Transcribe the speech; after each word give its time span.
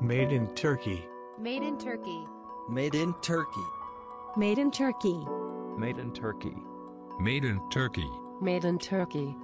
Made 0.00 0.32
in 0.32 0.46
Turkey. 0.54 1.04
Made 1.40 1.62
in 1.62 1.76
Turkey. 1.78 2.24
Made 2.68 2.94
in 2.94 3.12
Turkey. 3.20 3.66
Made 4.36 4.58
in 4.58 4.70
Turkey. 4.70 5.26
Made 5.76 5.98
in 5.98 6.12
Turkey. 6.12 6.54
Made 7.18 7.44
in 7.44 7.60
Turkey. 7.70 8.08
Made 8.40 8.64
in 8.64 8.78
Turkey. 8.78 9.34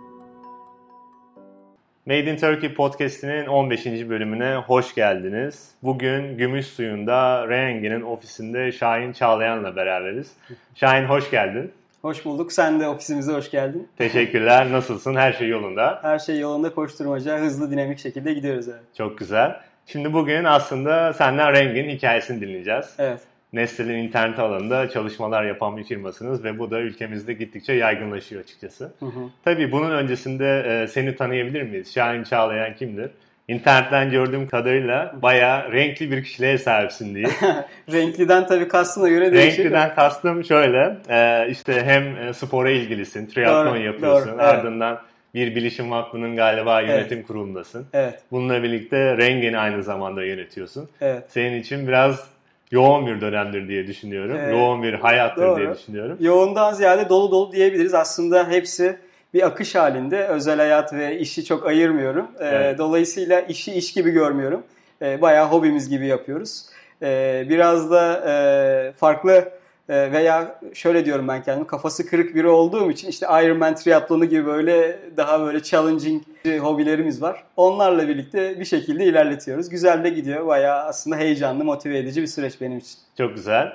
Made 2.07 2.29
in 2.29 2.37
Turkey 2.37 2.75
podcast'inin 2.75 3.46
15. 3.46 3.87
bölümüne 3.87 4.55
hoş 4.57 4.95
geldiniz. 4.95 5.71
Bugün 5.82 6.39
Gümüş 6.39 6.66
Suyu'nda 6.66 7.48
Rengen'in 7.48 8.02
ofisinde 8.02 8.73
Şahin 8.73 9.12
Çağlayan'la 9.12 9.77
beraberiz. 9.77 10.32
Şahin 10.75 11.05
hoş 11.05 11.30
geldin. 11.30 11.73
Hoş 12.02 12.25
bulduk. 12.25 12.52
Sen 12.52 12.80
de 12.80 12.89
ofisimize 12.89 13.32
hoş 13.32 13.50
geldin. 13.50 13.89
Teşekkürler. 13.98 14.73
Nasılsın? 14.73 15.14
Her 15.14 15.32
şey 15.32 15.48
yolunda. 15.48 15.98
Her 16.02 16.18
şey 16.18 16.39
yolunda 16.39 16.75
koşturmaca, 16.75 17.39
hızlı 17.39 17.71
dinamik 17.71 17.98
şekilde 17.98 18.34
gidiyoruz 18.34 18.68
evet. 18.68 18.82
Çok 18.98 19.18
güzel. 19.18 19.61
Şimdi 19.87 20.12
bugün 20.12 20.45
aslında 20.45 21.12
senden 21.12 21.52
Rengen 21.52 21.88
hikayesini 21.88 22.41
dinleyeceğiz. 22.41 22.87
Evet. 22.98 23.20
Nestl'in 23.52 23.95
internet 23.95 24.38
alanında 24.38 24.88
çalışmalar 24.88 25.45
yapan 25.45 25.77
bir 25.77 25.84
firmasınız 25.84 26.45
ve 26.45 26.59
bu 26.59 26.70
da 26.70 26.80
ülkemizde 26.80 27.33
gittikçe 27.33 27.73
yaygınlaşıyor 27.73 28.43
açıkçası. 28.43 28.93
Hı 29.01 29.07
hı. 29.07 29.30
Tabii 29.45 29.73
bunun 29.73 29.91
öncesinde 29.91 30.65
e, 30.83 30.88
seni 30.88 31.16
tanıyabilir 31.16 31.62
miyiz? 31.62 31.95
Şahin 31.95 32.24
Çağlayan 32.24 32.74
kimdir? 32.74 33.10
İnternetten 33.48 34.10
gördüğüm 34.10 34.48
kadarıyla 34.48 35.15
bayağı 35.23 35.73
renkli 35.73 36.10
bir 36.10 36.24
kişiliğe 36.24 36.59
sahipsin 36.59 37.15
diye. 37.15 37.27
Renkliden 37.93 38.46
tabii 38.46 38.69
kastına 38.69 39.09
göre 39.09 39.32
değişir. 39.32 39.59
Renkliden 39.59 39.95
kastım 39.95 40.45
şöyle, 40.45 40.96
e, 41.09 41.48
işte 41.51 41.85
hem 41.85 42.16
e, 42.16 42.32
spora 42.32 42.71
ilgilisin, 42.71 43.27
triatlon 43.27 43.74
Doğru, 43.74 43.82
yapıyorsun, 43.82 44.38
doğru, 44.38 44.43
evet. 44.43 44.98
Bir 45.34 45.55
bilişim 45.55 45.91
vakfının 45.91 46.37
galiba 46.37 46.80
yönetim 46.80 47.23
kurulundasın. 47.23 47.87
Evet, 47.93 48.15
Bununla 48.30 48.62
birlikte 48.62 49.16
Rengen'i 49.16 49.59
aynı 49.59 49.83
zamanda 49.83 50.24
yönetiyorsun. 50.24 50.88
evet. 51.01 51.24
Senin 51.29 51.60
için 51.60 51.88
biraz 51.88 52.24
yoğun 52.71 53.07
bir 53.07 53.21
dönemdir 53.21 53.68
diye 53.68 53.87
düşünüyorum. 53.87 54.37
Evet. 54.40 54.52
Yoğun 54.52 54.82
bir 54.82 54.95
hayattır 54.95 55.43
Doğru. 55.43 55.57
diye 55.60 55.74
düşünüyorum. 55.74 56.16
Yoğundan 56.21 56.73
ziyade 56.73 57.09
dolu 57.09 57.30
dolu 57.30 57.52
diyebiliriz. 57.52 57.95
Aslında 57.95 58.49
hepsi 58.49 58.96
bir 59.35 59.46
akış 59.46 59.74
halinde. 59.74 60.27
Özel 60.27 60.57
hayat 60.57 60.93
ve 60.95 61.18
işi 61.18 61.45
çok 61.45 61.66
ayırmıyorum. 61.66 62.27
Ee, 62.40 62.45
Evet. 62.46 62.79
Dolayısıyla 62.79 63.40
işi 63.40 63.73
iş 63.73 63.93
gibi 63.93 64.10
görmüyorum. 64.10 64.62
Ee, 65.03 65.21
bayağı 65.22 65.47
hobimiz 65.47 65.88
gibi 65.88 66.06
yapıyoruz. 66.06 66.66
Ee, 67.03 67.44
biraz 67.49 67.91
da 67.91 68.25
e, 68.28 68.93
farklı 68.93 69.49
e, 69.88 70.12
veya 70.12 70.60
şöyle 70.75 71.04
diyorum 71.04 71.28
ben 71.28 71.43
kendim 71.43 71.66
kafası 71.66 72.06
kırık 72.06 72.34
biri 72.34 72.49
olduğum 72.49 72.91
için 72.91 73.09
işte 73.09 73.27
Ironman 73.27 73.75
triatlonu 73.75 74.25
gibi 74.25 74.47
böyle 74.47 74.99
daha 75.16 75.41
böyle 75.41 75.62
challenging 75.62 76.22
hobilerimiz 76.60 77.22
var. 77.22 77.44
Onlarla 77.56 78.09
birlikte 78.09 78.60
bir 78.60 78.65
şekilde 78.65 79.05
ilerletiyoruz. 79.05 79.69
Güzel 79.69 80.05
de 80.05 80.10
gidiyor. 80.10 80.47
Bayağı 80.47 80.84
aslında 80.84 81.16
heyecanlı, 81.16 81.65
motive 81.65 81.99
edici 81.99 82.22
bir 82.22 82.27
süreç 82.27 82.60
benim 82.60 82.78
için. 82.78 82.99
Çok 83.19 83.34
güzel. 83.34 83.72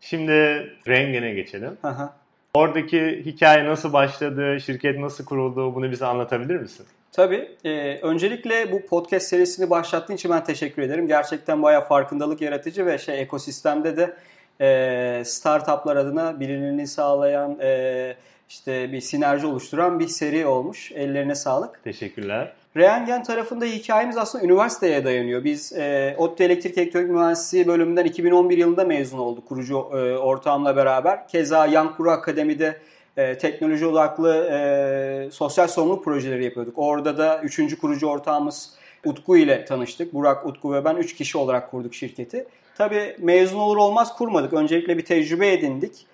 Şimdi 0.00 0.32
Rengen'e 0.88 1.34
geçelim. 1.34 1.76
Aha. 1.82 2.14
Oradaki 2.54 3.22
hikaye 3.26 3.64
nasıl 3.64 3.92
başladı, 3.92 4.60
şirket 4.60 4.98
nasıl 4.98 5.24
kuruldu 5.24 5.74
bunu 5.74 5.90
bize 5.90 6.06
anlatabilir 6.06 6.56
misin? 6.56 6.86
Tabii. 7.12 7.48
Ee, 7.64 7.98
öncelikle 8.02 8.72
bu 8.72 8.86
podcast 8.86 9.26
serisini 9.26 9.70
başlattığın 9.70 10.14
için 10.14 10.30
ben 10.30 10.44
teşekkür 10.44 10.82
ederim. 10.82 11.08
Gerçekten 11.08 11.62
bayağı 11.62 11.88
farkındalık 11.88 12.40
yaratıcı 12.40 12.86
ve 12.86 12.98
şey 12.98 13.20
ekosistemde 13.20 13.96
de 13.96 14.16
e, 14.62 15.22
startuplar 15.24 15.96
adına 15.96 16.40
bilinirliğini 16.40 16.86
sağlayan 16.86 17.58
e, 17.60 18.14
işte 18.48 18.92
bir 18.92 19.00
sinerji 19.00 19.46
oluşturan 19.46 20.00
bir 20.00 20.08
seri 20.08 20.46
olmuş. 20.46 20.92
Ellerine 20.92 21.34
sağlık. 21.34 21.84
Teşekkürler. 21.84 22.52
Reangen 22.76 23.22
tarafında 23.22 23.64
hikayemiz 23.64 24.16
aslında 24.16 24.44
üniversiteye 24.44 25.04
dayanıyor. 25.04 25.44
Biz 25.44 25.72
e, 25.72 26.14
ODTÜ 26.18 26.44
Elektrik 26.44 26.78
Elektronik 26.78 27.10
Mühendisliği 27.10 27.66
bölümünden 27.66 28.04
2011 28.04 28.58
yılında 28.58 28.84
mezun 28.84 29.18
olduk 29.18 29.48
kurucu 29.48 29.74
e, 29.76 30.16
ortağımla 30.16 30.76
beraber. 30.76 31.28
Keza 31.28 31.66
Yankuru 31.66 32.10
Akademi'de 32.10 32.76
e, 33.16 33.38
teknoloji 33.38 33.86
odaklı 33.86 34.48
e, 34.52 35.30
sosyal 35.30 35.68
sorumluluk 35.68 36.04
projeleri 36.04 36.44
yapıyorduk. 36.44 36.74
Orada 36.78 37.18
da 37.18 37.40
üçüncü 37.40 37.78
kurucu 37.78 38.06
ortağımız 38.06 38.74
Utku 39.04 39.36
ile 39.36 39.64
tanıştık. 39.64 40.14
Burak, 40.14 40.46
Utku 40.46 40.72
ve 40.72 40.84
ben 40.84 40.96
üç 40.96 41.14
kişi 41.14 41.38
olarak 41.38 41.70
kurduk 41.70 41.94
şirketi. 41.94 42.46
Tabii 42.78 43.16
mezun 43.18 43.58
olur 43.58 43.76
olmaz 43.76 44.16
kurmadık. 44.16 44.52
Öncelikle 44.52 44.98
bir 44.98 45.04
tecrübe 45.04 45.52
edindik. 45.52 46.06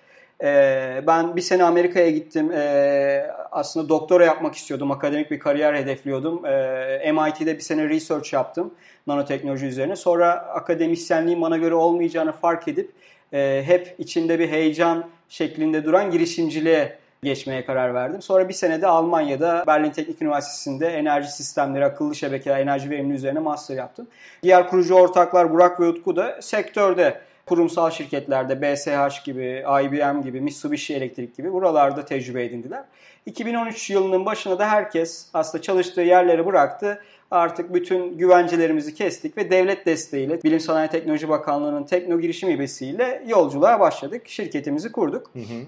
Ee, 0.43 1.03
ben 1.07 1.35
bir 1.35 1.41
sene 1.41 1.63
Amerika'ya 1.63 2.09
gittim. 2.09 2.51
Ee, 2.51 3.31
aslında 3.51 3.89
doktora 3.89 4.25
yapmak 4.25 4.55
istiyordum. 4.55 4.91
Akademik 4.91 5.31
bir 5.31 5.39
kariyer 5.39 5.73
hedefliyordum. 5.73 6.45
Ee, 6.45 7.11
MIT'de 7.11 7.55
bir 7.55 7.61
sene 7.61 7.89
research 7.89 8.33
yaptım 8.33 8.73
nanoteknoloji 9.07 9.65
üzerine. 9.65 9.95
Sonra 9.95 10.31
akademisyenliğin 10.31 11.41
bana 11.41 11.57
göre 11.57 11.75
olmayacağını 11.75 12.31
fark 12.31 12.67
edip 12.67 12.91
e, 13.33 13.63
hep 13.65 13.95
içinde 13.97 14.39
bir 14.39 14.49
heyecan 14.49 15.05
şeklinde 15.29 15.85
duran 15.85 16.11
girişimciliğe 16.11 16.97
geçmeye 17.23 17.65
karar 17.65 17.93
verdim. 17.93 18.21
Sonra 18.21 18.49
bir 18.49 18.53
senede 18.53 18.87
Almanya'da 18.87 19.63
Berlin 19.67 19.91
Teknik 19.91 20.21
Üniversitesi'nde 20.21 20.87
enerji 20.87 21.31
sistemleri, 21.31 21.85
akıllı 21.85 22.15
şebekeler, 22.15 22.59
enerji 22.59 22.89
verimliliği 22.89 23.17
üzerine 23.17 23.39
master 23.39 23.75
yaptım. 23.75 24.07
Diğer 24.43 24.69
kurucu 24.69 24.95
ortaklar 24.95 25.51
Burak 25.51 25.79
ve 25.79 25.87
Utku 25.87 26.15
da 26.15 26.41
sektörde 26.41 27.21
kurumsal 27.45 27.91
şirketlerde 27.91 28.61
BSH 28.61 29.25
gibi, 29.25 29.63
IBM 29.83 30.21
gibi, 30.21 30.41
Mitsubishi 30.41 30.95
Elektrik 30.95 31.37
gibi 31.37 31.53
buralarda 31.53 32.05
tecrübe 32.05 32.45
edindiler. 32.45 32.83
2013 33.25 33.89
yılının 33.89 34.25
başında 34.25 34.59
da 34.59 34.67
herkes 34.69 35.27
aslında 35.33 35.61
çalıştığı 35.61 36.01
yerleri 36.01 36.45
bıraktı. 36.45 37.01
Artık 37.31 37.73
bütün 37.73 38.17
güvencelerimizi 38.17 38.93
kestik 38.93 39.37
ve 39.37 39.51
devlet 39.51 39.85
desteğiyle 39.85 40.43
Bilim 40.43 40.59
Sanayi 40.59 40.89
Teknoloji 40.89 41.29
Bakanlığı'nın 41.29 41.83
Tekno 41.83 42.19
Girişim 42.19 42.49
İB'siyle 42.49 43.23
yolculuğa 43.27 43.79
başladık. 43.79 44.27
Şirketimizi 44.27 44.91
kurduk. 44.91 45.31
Hı 45.33 45.39
hı. 45.39 45.65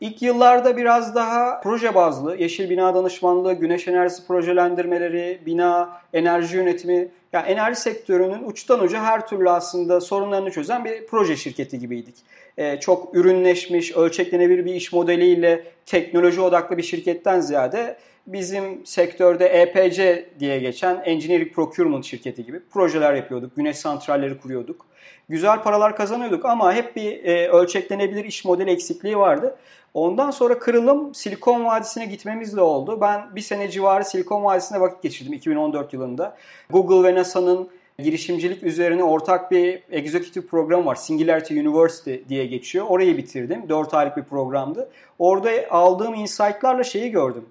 İlk 0.00 0.22
yıllarda 0.22 0.76
biraz 0.76 1.14
daha 1.14 1.60
proje 1.60 1.94
bazlı, 1.94 2.36
yeşil 2.36 2.70
bina 2.70 2.94
danışmanlığı, 2.94 3.54
güneş 3.54 3.88
enerjisi 3.88 4.26
projelendirmeleri, 4.26 5.40
bina, 5.46 6.00
enerji 6.12 6.56
yönetimi, 6.56 7.08
yani 7.32 7.48
enerji 7.48 7.80
sektörünün 7.80 8.42
uçtan 8.44 8.82
uca 8.82 9.02
her 9.02 9.26
türlü 9.26 9.50
aslında 9.50 10.00
sorunlarını 10.00 10.50
çözen 10.50 10.84
bir 10.84 11.06
proje 11.06 11.36
şirketi 11.36 11.78
gibiydik. 11.78 12.14
Ee, 12.58 12.80
çok 12.80 13.14
ürünleşmiş, 13.14 13.96
ölçeklenebilir 13.96 14.64
bir 14.64 14.74
iş 14.74 14.92
modeliyle 14.92 15.64
teknoloji 15.86 16.40
odaklı 16.40 16.76
bir 16.76 16.82
şirketten 16.82 17.40
ziyade 17.40 17.96
bizim 18.26 18.86
sektörde 18.86 19.46
EPC 19.46 20.28
diye 20.40 20.58
geçen 20.58 21.02
Engineering 21.04 21.52
Procurement 21.52 22.04
şirketi 22.04 22.44
gibi 22.44 22.60
projeler 22.70 23.14
yapıyorduk. 23.14 23.56
Güneş 23.56 23.76
santralleri 23.76 24.38
kuruyorduk. 24.38 24.86
Güzel 25.28 25.62
paralar 25.62 25.96
kazanıyorduk 25.96 26.44
ama 26.44 26.74
hep 26.74 26.96
bir 26.96 27.24
e, 27.24 27.48
ölçeklenebilir 27.48 28.24
iş 28.24 28.44
modeli 28.44 28.70
eksikliği 28.70 29.18
vardı. 29.18 29.56
Ondan 29.94 30.30
sonra 30.30 30.58
kırılım 30.58 31.14
Silikon 31.14 31.64
Vadisi'ne 31.64 32.06
gitmemizle 32.06 32.60
oldu. 32.60 32.98
Ben 33.00 33.36
bir 33.36 33.40
sene 33.40 33.70
civarı 33.70 34.04
Silikon 34.04 34.44
Vadisi'nde 34.44 34.80
vakit 34.80 35.02
geçirdim 35.02 35.32
2014 35.32 35.92
yılında. 35.92 36.36
Google 36.70 37.08
ve 37.08 37.14
NASA'nın 37.14 37.68
girişimcilik 37.98 38.62
üzerine 38.62 39.04
ortak 39.04 39.50
bir 39.50 39.82
executive 39.90 40.46
program 40.46 40.86
var. 40.86 40.94
Singularity 40.94 41.60
University 41.60 42.14
diye 42.28 42.46
geçiyor. 42.46 42.86
Orayı 42.88 43.16
bitirdim. 43.16 43.68
4 43.68 43.94
aylık 43.94 44.16
bir 44.16 44.24
programdı. 44.24 44.90
Orada 45.18 45.50
aldığım 45.70 46.14
insight'larla 46.14 46.84
şeyi 46.84 47.10
gördüm. 47.10 47.44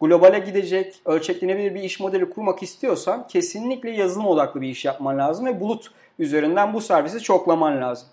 Globale 0.00 0.38
gidecek, 0.38 1.00
ölçeklenebilir 1.04 1.74
bir 1.74 1.82
iş 1.82 2.00
modeli 2.00 2.30
kurmak 2.30 2.62
istiyorsan 2.62 3.26
kesinlikle 3.28 3.90
yazılım 3.90 4.26
odaklı 4.26 4.60
bir 4.60 4.68
iş 4.68 4.84
yapman 4.84 5.18
lazım 5.18 5.46
ve 5.46 5.60
bulut 5.60 5.90
üzerinden 6.18 6.74
bu 6.74 6.80
servisi 6.80 7.20
çoklaman 7.20 7.80
lazım. 7.80 8.08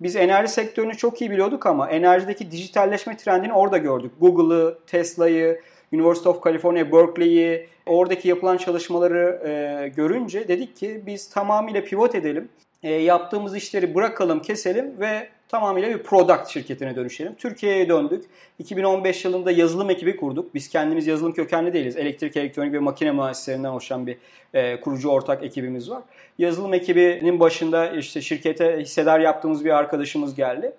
Biz 0.00 0.16
enerji 0.16 0.52
sektörünü 0.52 0.96
çok 0.96 1.20
iyi 1.20 1.30
biliyorduk 1.30 1.66
ama 1.66 1.90
enerjideki 1.90 2.50
dijitalleşme 2.50 3.16
trendini 3.16 3.52
orada 3.52 3.78
gördük. 3.78 4.12
Google'ı, 4.20 4.78
Tesla'yı, 4.86 5.60
University 5.92 6.28
of 6.28 6.44
California, 6.44 6.92
Berkeley'yi, 6.92 7.68
oradaki 7.86 8.28
yapılan 8.28 8.56
çalışmaları 8.56 9.40
e, 9.48 9.88
görünce 9.88 10.48
dedik 10.48 10.76
ki 10.76 11.02
biz 11.06 11.30
tamamıyla 11.30 11.84
pivot 11.84 12.14
edelim. 12.14 12.48
E, 12.82 12.92
yaptığımız 12.92 13.56
işleri 13.56 13.94
bırakalım, 13.94 14.42
keselim 14.42 15.00
ve 15.00 15.28
tamamıyla 15.48 15.88
bir 15.90 16.02
product 16.02 16.48
şirketine 16.48 16.96
dönüşelim. 16.96 17.34
Türkiye'ye 17.34 17.88
döndük. 17.88 18.24
2015 18.58 19.24
yılında 19.24 19.50
yazılım 19.50 19.90
ekibi 19.90 20.16
kurduk. 20.16 20.54
Biz 20.54 20.68
kendimiz 20.68 21.06
yazılım 21.06 21.32
kökenli 21.32 21.72
değiliz. 21.72 21.96
Elektrik, 21.96 22.36
elektronik 22.36 22.72
ve 22.72 22.78
makine 22.78 23.12
mühendislerinden 23.12 23.68
oluşan 23.68 24.06
bir 24.06 24.16
e, 24.54 24.80
kurucu 24.80 25.08
ortak 25.08 25.44
ekibimiz 25.44 25.90
var. 25.90 26.02
Yazılım 26.38 26.74
ekibinin 26.74 27.40
başında 27.40 27.90
işte 27.90 28.20
şirkete 28.20 28.78
hissedar 28.80 29.20
yaptığımız 29.20 29.64
bir 29.64 29.70
arkadaşımız 29.70 30.34
geldi. 30.34 30.72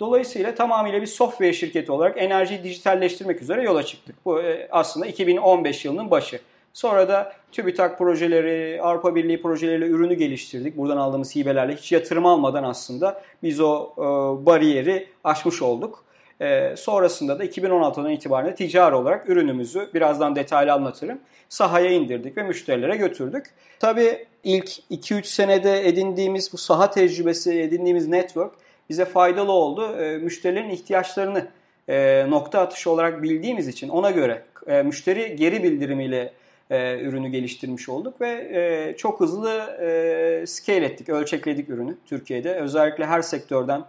Dolayısıyla 0.00 0.54
tamamıyla 0.54 1.00
bir 1.02 1.06
software 1.06 1.52
şirketi 1.52 1.92
olarak 1.92 2.22
enerjiyi 2.22 2.62
dijitalleştirmek 2.62 3.42
üzere 3.42 3.62
yola 3.62 3.82
çıktık. 3.82 4.16
Bu 4.24 4.42
e, 4.42 4.68
aslında 4.70 5.06
2015 5.06 5.84
yılının 5.84 6.10
başı. 6.10 6.40
Sonra 6.78 7.08
da 7.08 7.32
TÜBİTAK 7.52 7.98
projeleri, 7.98 8.82
Avrupa 8.82 9.14
Birliği 9.14 9.42
projeleriyle 9.42 9.86
ürünü 9.86 10.14
geliştirdik. 10.14 10.76
Buradan 10.76 10.96
aldığımız 10.96 11.36
hibelerle 11.36 11.76
hiç 11.76 11.92
yatırım 11.92 12.26
almadan 12.26 12.64
aslında 12.64 13.22
biz 13.42 13.60
o 13.60 13.92
e, 13.96 14.00
bariyeri 14.46 15.08
aşmış 15.24 15.62
olduk. 15.62 16.04
E, 16.40 16.76
sonrasında 16.76 17.38
da 17.38 17.44
2016'dan 17.44 18.10
itibaren 18.10 18.54
ticari 18.54 18.94
olarak 18.94 19.28
ürünümüzü 19.28 19.90
birazdan 19.94 20.36
detaylı 20.36 20.72
anlatırım. 20.72 21.18
Sahaya 21.48 21.90
indirdik 21.90 22.36
ve 22.36 22.42
müşterilere 22.42 22.96
götürdük. 22.96 23.46
Tabii 23.80 24.26
ilk 24.44 24.68
2-3 24.90 25.24
senede 25.24 25.88
edindiğimiz 25.88 26.52
bu 26.52 26.56
saha 26.56 26.90
tecrübesi, 26.90 27.60
edindiğimiz 27.60 28.08
network 28.08 28.52
bize 28.88 29.04
faydalı 29.04 29.52
oldu. 29.52 29.96
E, 29.96 30.18
müşterilerin 30.18 30.70
ihtiyaçlarını 30.70 31.46
e, 31.88 32.26
nokta 32.28 32.60
atışı 32.60 32.90
olarak 32.90 33.22
bildiğimiz 33.22 33.68
için 33.68 33.88
ona 33.88 34.10
göre 34.10 34.42
e, 34.66 34.82
müşteri 34.82 35.36
geri 35.36 35.62
bildirimiyle 35.62 36.32
e, 36.70 37.00
ürünü 37.00 37.28
geliştirmiş 37.28 37.88
olduk 37.88 38.20
ve 38.20 38.28
e, 38.30 38.96
çok 38.96 39.20
hızlı 39.20 39.50
e, 39.80 40.46
scale 40.46 40.84
ettik, 40.84 41.08
ölçekledik 41.08 41.68
ürünü 41.68 41.96
Türkiye'de. 42.06 42.54
Özellikle 42.54 43.06
her 43.06 43.22
sektörden 43.22 43.84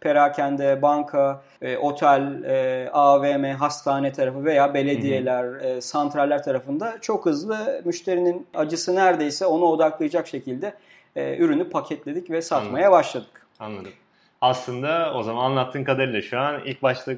perakende, 0.00 0.82
banka, 0.82 1.42
e, 1.62 1.76
otel, 1.76 2.42
e, 2.44 2.90
AVM, 2.92 3.44
hastane 3.44 4.12
tarafı 4.12 4.44
veya 4.44 4.74
belediyeler, 4.74 5.44
hı 5.44 5.58
hı. 5.58 5.66
E, 5.66 5.80
santraller 5.80 6.42
tarafında 6.42 6.98
çok 7.00 7.26
hızlı 7.26 7.82
müşterinin 7.84 8.46
acısı 8.54 8.94
neredeyse 8.94 9.46
ona 9.46 9.64
odaklayacak 9.64 10.26
şekilde 10.26 10.74
e, 11.16 11.36
ürünü 11.36 11.70
paketledik 11.70 12.30
ve 12.30 12.42
satmaya 12.42 12.86
Anladım. 12.86 12.92
başladık. 12.92 13.46
Anladım. 13.60 13.92
Aslında 14.40 15.12
o 15.14 15.22
zaman 15.22 15.44
anlattığın 15.44 15.84
kadarıyla 15.84 16.22
şu 16.22 16.38
an 16.38 16.60
ilk 16.64 16.82
başta 16.82 17.12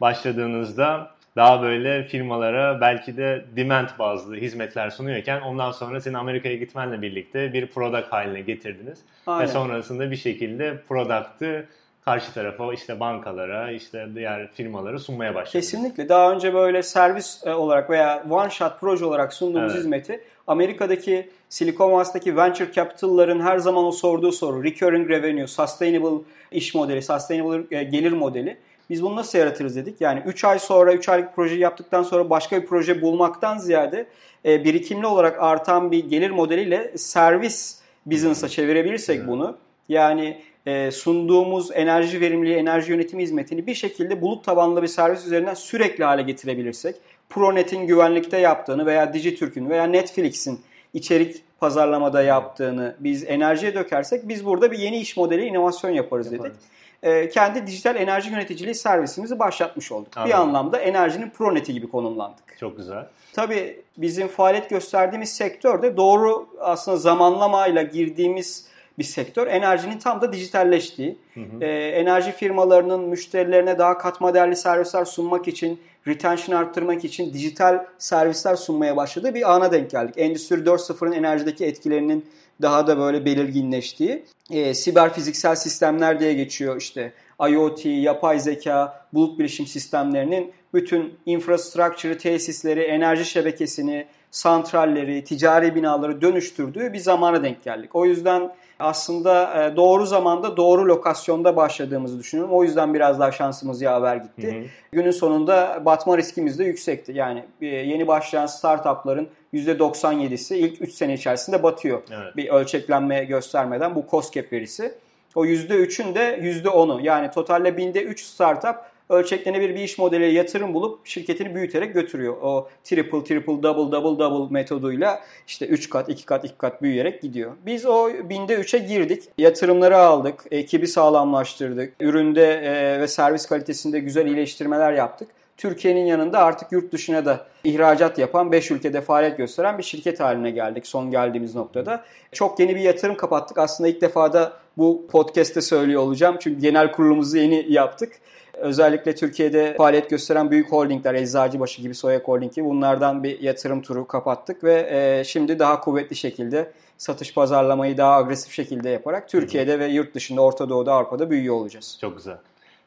başladığınızda 0.00 1.10
daha 1.36 1.62
böyle 1.62 2.02
firmalara 2.02 2.80
belki 2.80 3.16
de 3.16 3.44
demand 3.56 3.88
bazlı 3.98 4.36
hizmetler 4.36 4.90
sunuyorken 4.90 5.40
ondan 5.40 5.72
sonra 5.72 6.00
senin 6.00 6.14
Amerika'ya 6.14 6.56
gitmenle 6.56 7.02
birlikte 7.02 7.52
bir 7.52 7.66
product 7.66 8.12
haline 8.12 8.40
getirdiniz. 8.40 8.98
Aynen. 9.26 9.42
Ve 9.42 9.52
sonrasında 9.52 10.10
bir 10.10 10.16
şekilde 10.16 10.78
product'ı 10.88 11.66
karşı 12.04 12.34
tarafa 12.34 12.72
işte 12.72 13.00
bankalara 13.00 13.70
işte 13.70 14.08
diğer 14.14 14.52
firmalara 14.52 14.98
sunmaya 14.98 15.34
başladınız. 15.34 15.52
Kesinlikle. 15.52 16.08
Daha 16.08 16.32
önce 16.32 16.54
böyle 16.54 16.82
servis 16.82 17.46
e, 17.46 17.54
olarak 17.54 17.90
veya 17.90 18.24
one 18.30 18.50
shot 18.50 18.80
proje 18.80 19.04
olarak 19.04 19.32
sunduğumuz 19.32 19.72
evet. 19.72 19.78
hizmeti 19.78 20.20
Amerika'daki 20.46 21.30
Silicon 21.48 21.92
Valley'daki 21.92 22.36
venture 22.36 22.72
capital'ların 22.72 23.40
her 23.40 23.58
zaman 23.58 23.84
o 23.84 23.92
sorduğu 23.92 24.32
soru 24.32 24.64
recurring 24.64 25.10
revenue, 25.10 25.46
sustainable 25.46 26.24
iş 26.52 26.74
modeli, 26.74 27.02
sustainable 27.02 27.76
e, 27.76 27.82
gelir 27.82 28.12
modeli 28.12 28.56
biz 28.90 29.02
bunu 29.02 29.16
nasıl 29.16 29.38
yaratırız 29.38 29.76
dedik. 29.76 30.00
Yani 30.00 30.22
3 30.26 30.44
ay 30.44 30.58
sonra 30.58 30.94
3 30.94 31.08
aylık 31.08 31.36
proje 31.36 31.54
yaptıktan 31.54 32.02
sonra 32.02 32.30
başka 32.30 32.62
bir 32.62 32.66
proje 32.66 33.02
bulmaktan 33.02 33.58
ziyade 33.58 34.06
e, 34.44 34.64
birikimli 34.64 35.06
olarak 35.06 35.36
artan 35.42 35.92
bir 35.92 36.04
gelir 36.10 36.30
modeliyle 36.30 36.92
servis 36.96 37.78
business'a 38.06 38.48
çevirebilirsek 38.48 39.18
evet. 39.18 39.28
bunu 39.28 39.56
yani 39.88 40.40
e, 40.66 40.90
sunduğumuz 40.90 41.70
enerji 41.72 42.20
verimliliği, 42.20 42.56
enerji 42.56 42.92
yönetimi 42.92 43.22
hizmetini 43.22 43.66
bir 43.66 43.74
şekilde 43.74 44.22
bulut 44.22 44.44
tabanlı 44.44 44.82
bir 44.82 44.86
servis 44.86 45.26
üzerinden 45.26 45.54
sürekli 45.54 46.04
hale 46.04 46.22
getirebilirsek 46.22 46.96
Pronet'in 47.28 47.86
güvenlikte 47.86 48.38
yaptığını 48.38 48.86
veya 48.86 49.14
Dijitürk'ün 49.14 49.70
veya 49.70 49.84
Netflix'in 49.84 50.60
içerik 50.94 51.42
pazarlamada 51.60 52.22
yaptığını 52.22 52.96
biz 53.00 53.24
enerjiye 53.24 53.74
dökersek 53.74 54.28
biz 54.28 54.44
burada 54.44 54.72
bir 54.72 54.78
yeni 54.78 55.00
iş 55.00 55.16
modeli 55.16 55.44
inovasyon 55.44 55.90
yaparız, 55.90 56.32
yaparız. 56.32 56.54
dedik 56.54 56.79
e, 57.02 57.28
kendi 57.28 57.66
dijital 57.66 57.96
enerji 57.96 58.30
yöneticiliği 58.30 58.74
servisimizi 58.74 59.38
başlatmış 59.38 59.92
olduk. 59.92 60.16
Anladım. 60.16 60.30
Bir 60.30 60.40
anlamda 60.40 60.78
enerjinin 60.78 61.30
proneti 61.30 61.72
gibi 61.72 61.88
konumlandık. 61.88 62.58
Çok 62.58 62.76
güzel. 62.76 63.06
Tabii 63.32 63.82
bizim 63.96 64.28
faaliyet 64.28 64.70
gösterdiğimiz 64.70 65.32
sektörde 65.32 65.96
doğru 65.96 66.48
aslında 66.60 66.96
zamanlamayla 66.96 67.82
girdiğimiz 67.82 68.70
bir 68.98 69.04
sektör. 69.04 69.46
Enerjinin 69.46 69.98
tam 69.98 70.20
da 70.20 70.32
dijitalleştiği, 70.32 71.18
hı 71.34 71.40
hı. 71.40 71.64
E, 71.64 71.88
enerji 71.88 72.32
firmalarının 72.32 73.00
müşterilerine 73.00 73.78
daha 73.78 73.98
katma 73.98 74.34
değerli 74.34 74.56
servisler 74.56 75.04
sunmak 75.04 75.48
için, 75.48 75.80
retention 76.06 76.56
arttırmak 76.56 77.04
için 77.04 77.32
dijital 77.32 77.84
servisler 77.98 78.56
sunmaya 78.56 78.96
başladığı 78.96 79.34
bir 79.34 79.54
ana 79.54 79.72
denk 79.72 79.90
geldik. 79.90 80.14
Endüstri 80.18 80.56
4.0'ın 80.56 81.12
enerjideki 81.12 81.64
etkilerinin 81.66 82.26
daha 82.62 82.86
da 82.86 82.98
böyle 82.98 83.24
belirginleştiği 83.24 84.24
e, 84.50 84.74
siber 84.74 85.14
fiziksel 85.14 85.54
sistemler 85.54 86.20
diye 86.20 86.34
geçiyor 86.34 86.76
işte 86.76 87.12
IoT, 87.48 87.84
yapay 87.84 88.40
zeka, 88.40 89.06
bulut 89.12 89.38
bilişim 89.38 89.66
sistemlerinin 89.66 90.52
bütün 90.74 91.14
infrastructure'ı, 91.26 92.18
tesisleri, 92.18 92.80
enerji 92.80 93.24
şebekesini, 93.24 94.06
santralleri, 94.30 95.24
ticari 95.24 95.74
binaları 95.74 96.20
dönüştürdüğü 96.20 96.92
bir 96.92 96.98
zamana 96.98 97.42
denk 97.42 97.62
geldik. 97.62 97.96
O 97.96 98.06
yüzden 98.06 98.50
aslında 98.80 99.64
e, 99.64 99.76
doğru 99.76 100.06
zamanda 100.06 100.56
doğru 100.56 100.88
lokasyonda 100.88 101.56
başladığımızı 101.56 102.18
düşünüyorum. 102.18 102.54
O 102.54 102.64
yüzden 102.64 102.94
biraz 102.94 103.20
daha 103.20 103.32
şansımız 103.32 103.82
yaver 103.82 104.16
gitti. 104.16 104.52
Hı 104.52 104.60
hı. 104.60 104.64
Günün 104.92 105.10
sonunda 105.10 105.82
batma 105.84 106.18
riskimiz 106.18 106.58
de 106.58 106.64
yüksekti. 106.64 107.12
Yani 107.12 107.44
e, 107.60 107.66
yeni 107.66 108.08
başlayan 108.08 108.46
startupların 108.46 109.28
%97'si 109.54 110.54
ilk 110.54 110.82
3 110.82 110.92
sene 110.92 111.14
içerisinde 111.14 111.62
batıyor. 111.62 112.02
Evet. 112.10 112.36
Bir 112.36 112.48
ölçeklenme 112.48 113.24
göstermeden 113.24 113.94
bu 113.94 114.04
COSGAP 114.10 114.52
verisi. 114.52 114.94
O 115.34 115.46
%3'ün 115.46 116.14
de 116.14 116.38
%10'u 116.38 117.00
yani 117.00 117.30
totalde 117.30 117.76
binde 117.76 118.02
3 118.02 118.24
startup 118.24 118.76
ölçeklenebilir 119.10 119.74
bir 119.74 119.80
iş 119.80 119.98
modeli 119.98 120.32
yatırım 120.32 120.74
bulup 120.74 121.06
şirketini 121.06 121.54
büyüterek 121.54 121.94
götürüyor. 121.94 122.36
O 122.42 122.68
triple 122.84 123.24
triple 123.24 123.62
double 123.62 123.92
double 123.92 124.24
double 124.24 124.52
metoduyla 124.52 125.20
işte 125.46 125.66
3 125.66 125.90
kat 125.90 126.08
2 126.08 126.26
kat 126.26 126.44
2 126.44 126.58
kat 126.58 126.82
büyüyerek 126.82 127.22
gidiyor. 127.22 127.52
Biz 127.66 127.86
o 127.86 128.10
binde 128.24 128.54
3'e 128.54 128.78
girdik. 128.78 129.22
Yatırımları 129.38 129.96
aldık. 129.96 130.44
Ekibi 130.50 130.86
sağlamlaştırdık. 130.86 131.94
Üründe 132.00 132.44
e, 132.44 133.00
ve 133.00 133.08
servis 133.08 133.46
kalitesinde 133.46 133.98
güzel 133.98 134.26
iyileştirmeler 134.26 134.92
yaptık. 134.92 135.28
Türkiye'nin 135.56 136.04
yanında 136.04 136.38
artık 136.38 136.72
yurt 136.72 136.92
dışına 136.92 137.24
da 137.24 137.46
ihracat 137.64 138.18
yapan 138.18 138.52
5 138.52 138.70
ülkede 138.70 139.00
faaliyet 139.00 139.36
gösteren 139.36 139.78
bir 139.78 139.82
şirket 139.82 140.20
haline 140.20 140.50
geldik 140.50 140.86
son 140.86 141.10
geldiğimiz 141.10 141.54
noktada. 141.54 142.04
Çok 142.32 142.60
yeni 142.60 142.76
bir 142.76 142.80
yatırım 142.80 143.16
kapattık. 143.16 143.58
Aslında 143.58 143.88
ilk 143.88 144.00
defa 144.00 144.32
da 144.32 144.52
bu 144.78 145.06
podcast'te 145.10 145.60
söylüyor 145.60 146.02
olacağım. 146.02 146.36
Çünkü 146.40 146.60
genel 146.60 146.92
kurulumuzu 146.92 147.38
yeni 147.38 147.72
yaptık. 147.72 148.12
Özellikle 148.60 149.14
Türkiye'de 149.14 149.74
faaliyet 149.74 150.10
gösteren 150.10 150.50
büyük 150.50 150.72
holdingler, 150.72 151.14
Eczacıbaşı 151.14 151.82
gibi, 151.82 151.94
Soya 151.94 152.18
Holding 152.18 152.54
gibi 152.54 152.64
bunlardan 152.64 153.24
bir 153.24 153.40
yatırım 153.40 153.82
turu 153.82 154.06
kapattık 154.06 154.64
ve 154.64 154.88
e, 154.90 155.24
şimdi 155.24 155.58
daha 155.58 155.80
kuvvetli 155.80 156.16
şekilde 156.16 156.72
satış 156.98 157.34
pazarlamayı 157.34 157.96
daha 157.96 158.16
agresif 158.16 158.52
şekilde 158.52 158.90
yaparak 158.90 159.28
Türkiye'de 159.28 159.78
ve 159.78 159.86
yurt 159.86 160.14
dışında, 160.14 160.40
Orta 160.40 160.68
Doğu'da, 160.68 160.92
Avrupa'da 160.92 161.30
büyüyor 161.30 161.54
olacağız. 161.54 161.98
Çok 162.00 162.16
güzel. 162.16 162.36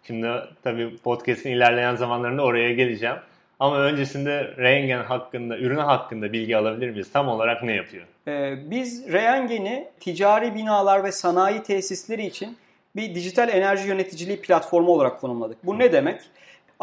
Şimdi 0.04 0.28
tabii 0.64 0.98
podcast'in 0.98 1.50
ilerleyen 1.50 1.96
zamanlarında 1.96 2.44
oraya 2.44 2.74
geleceğim. 2.74 3.16
Ama 3.60 3.80
öncesinde 3.80 4.54
Reyengen 4.58 5.04
hakkında, 5.04 5.58
ürünü 5.58 5.82
hakkında 5.82 6.34
bilgi 6.34 6.58
alabilir 6.58 6.90
miyiz? 6.90 7.12
Tam 7.14 7.28
olarak 7.28 7.64
ne 7.64 7.74
yapıyor? 7.76 8.04
Ee, 8.28 8.56
biz 8.72 9.12
Reyengen'i 9.12 9.88
ticari 10.00 10.56
binalar 10.56 11.04
ve 11.04 11.12
sanayi 11.12 11.64
tesisleri 11.64 12.26
için 12.26 12.58
bir 12.96 13.16
dijital 13.16 13.50
enerji 13.50 13.88
yöneticiliği 13.88 14.42
platformu 14.42 14.92
olarak 14.92 15.22
konumladık. 15.22 15.66
Bu 15.66 15.80
ne 15.80 15.92
demek? 15.92 16.22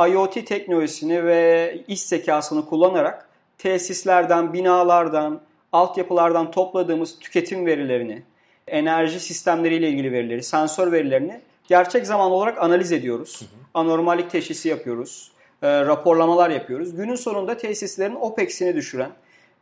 IoT 0.08 0.46
teknolojisini 0.46 1.24
ve 1.24 1.78
iş 1.88 2.02
zekasını 2.02 2.66
kullanarak 2.66 3.28
tesislerden, 3.58 4.52
binalardan, 4.52 5.40
altyapılardan 5.72 6.50
topladığımız 6.50 7.18
tüketim 7.18 7.66
verilerini, 7.66 8.22
enerji 8.66 9.20
sistemleriyle 9.20 9.88
ilgili 9.88 10.12
verileri, 10.12 10.42
sensör 10.42 10.92
verilerini 10.92 11.40
gerçek 11.68 12.06
zaman 12.06 12.30
olarak 12.30 12.62
analiz 12.62 12.92
ediyoruz. 12.92 13.40
Hı 13.40 13.44
hı. 13.44 13.48
Anormallik 13.74 14.30
teşhisi 14.30 14.68
yapıyoruz. 14.68 15.32
E, 15.62 15.80
raporlamalar 15.80 16.50
yapıyoruz. 16.50 16.96
Günün 16.96 17.14
sonunda 17.14 17.56
tesislerin 17.56 18.14
OPEX'ini 18.14 18.76
düşüren, 18.76 19.10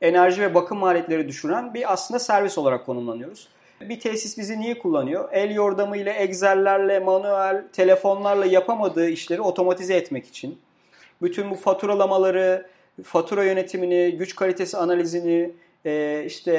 enerji 0.00 0.42
ve 0.42 0.54
bakım 0.54 0.78
maliyetleri 0.78 1.28
düşüren 1.28 1.74
bir 1.74 1.92
aslında 1.92 2.18
servis 2.18 2.58
olarak 2.58 2.86
konumlanıyoruz. 2.86 3.48
Bir 3.80 4.00
tesis 4.00 4.38
bizi 4.38 4.60
niye 4.60 4.78
kullanıyor? 4.78 5.28
El 5.32 5.54
yordamıyla, 5.54 6.12
Excel'lerle, 6.12 6.98
manuel, 6.98 7.64
telefonlarla 7.72 8.46
yapamadığı 8.46 9.08
işleri 9.08 9.40
otomatize 9.40 9.94
etmek 9.94 10.26
için. 10.26 10.58
Bütün 11.22 11.50
bu 11.50 11.54
faturalamaları, 11.54 12.66
fatura 13.02 13.44
yönetimini, 13.44 14.16
güç 14.18 14.36
kalitesi 14.36 14.76
analizini, 14.76 15.50
e, 15.84 16.22
işte 16.26 16.54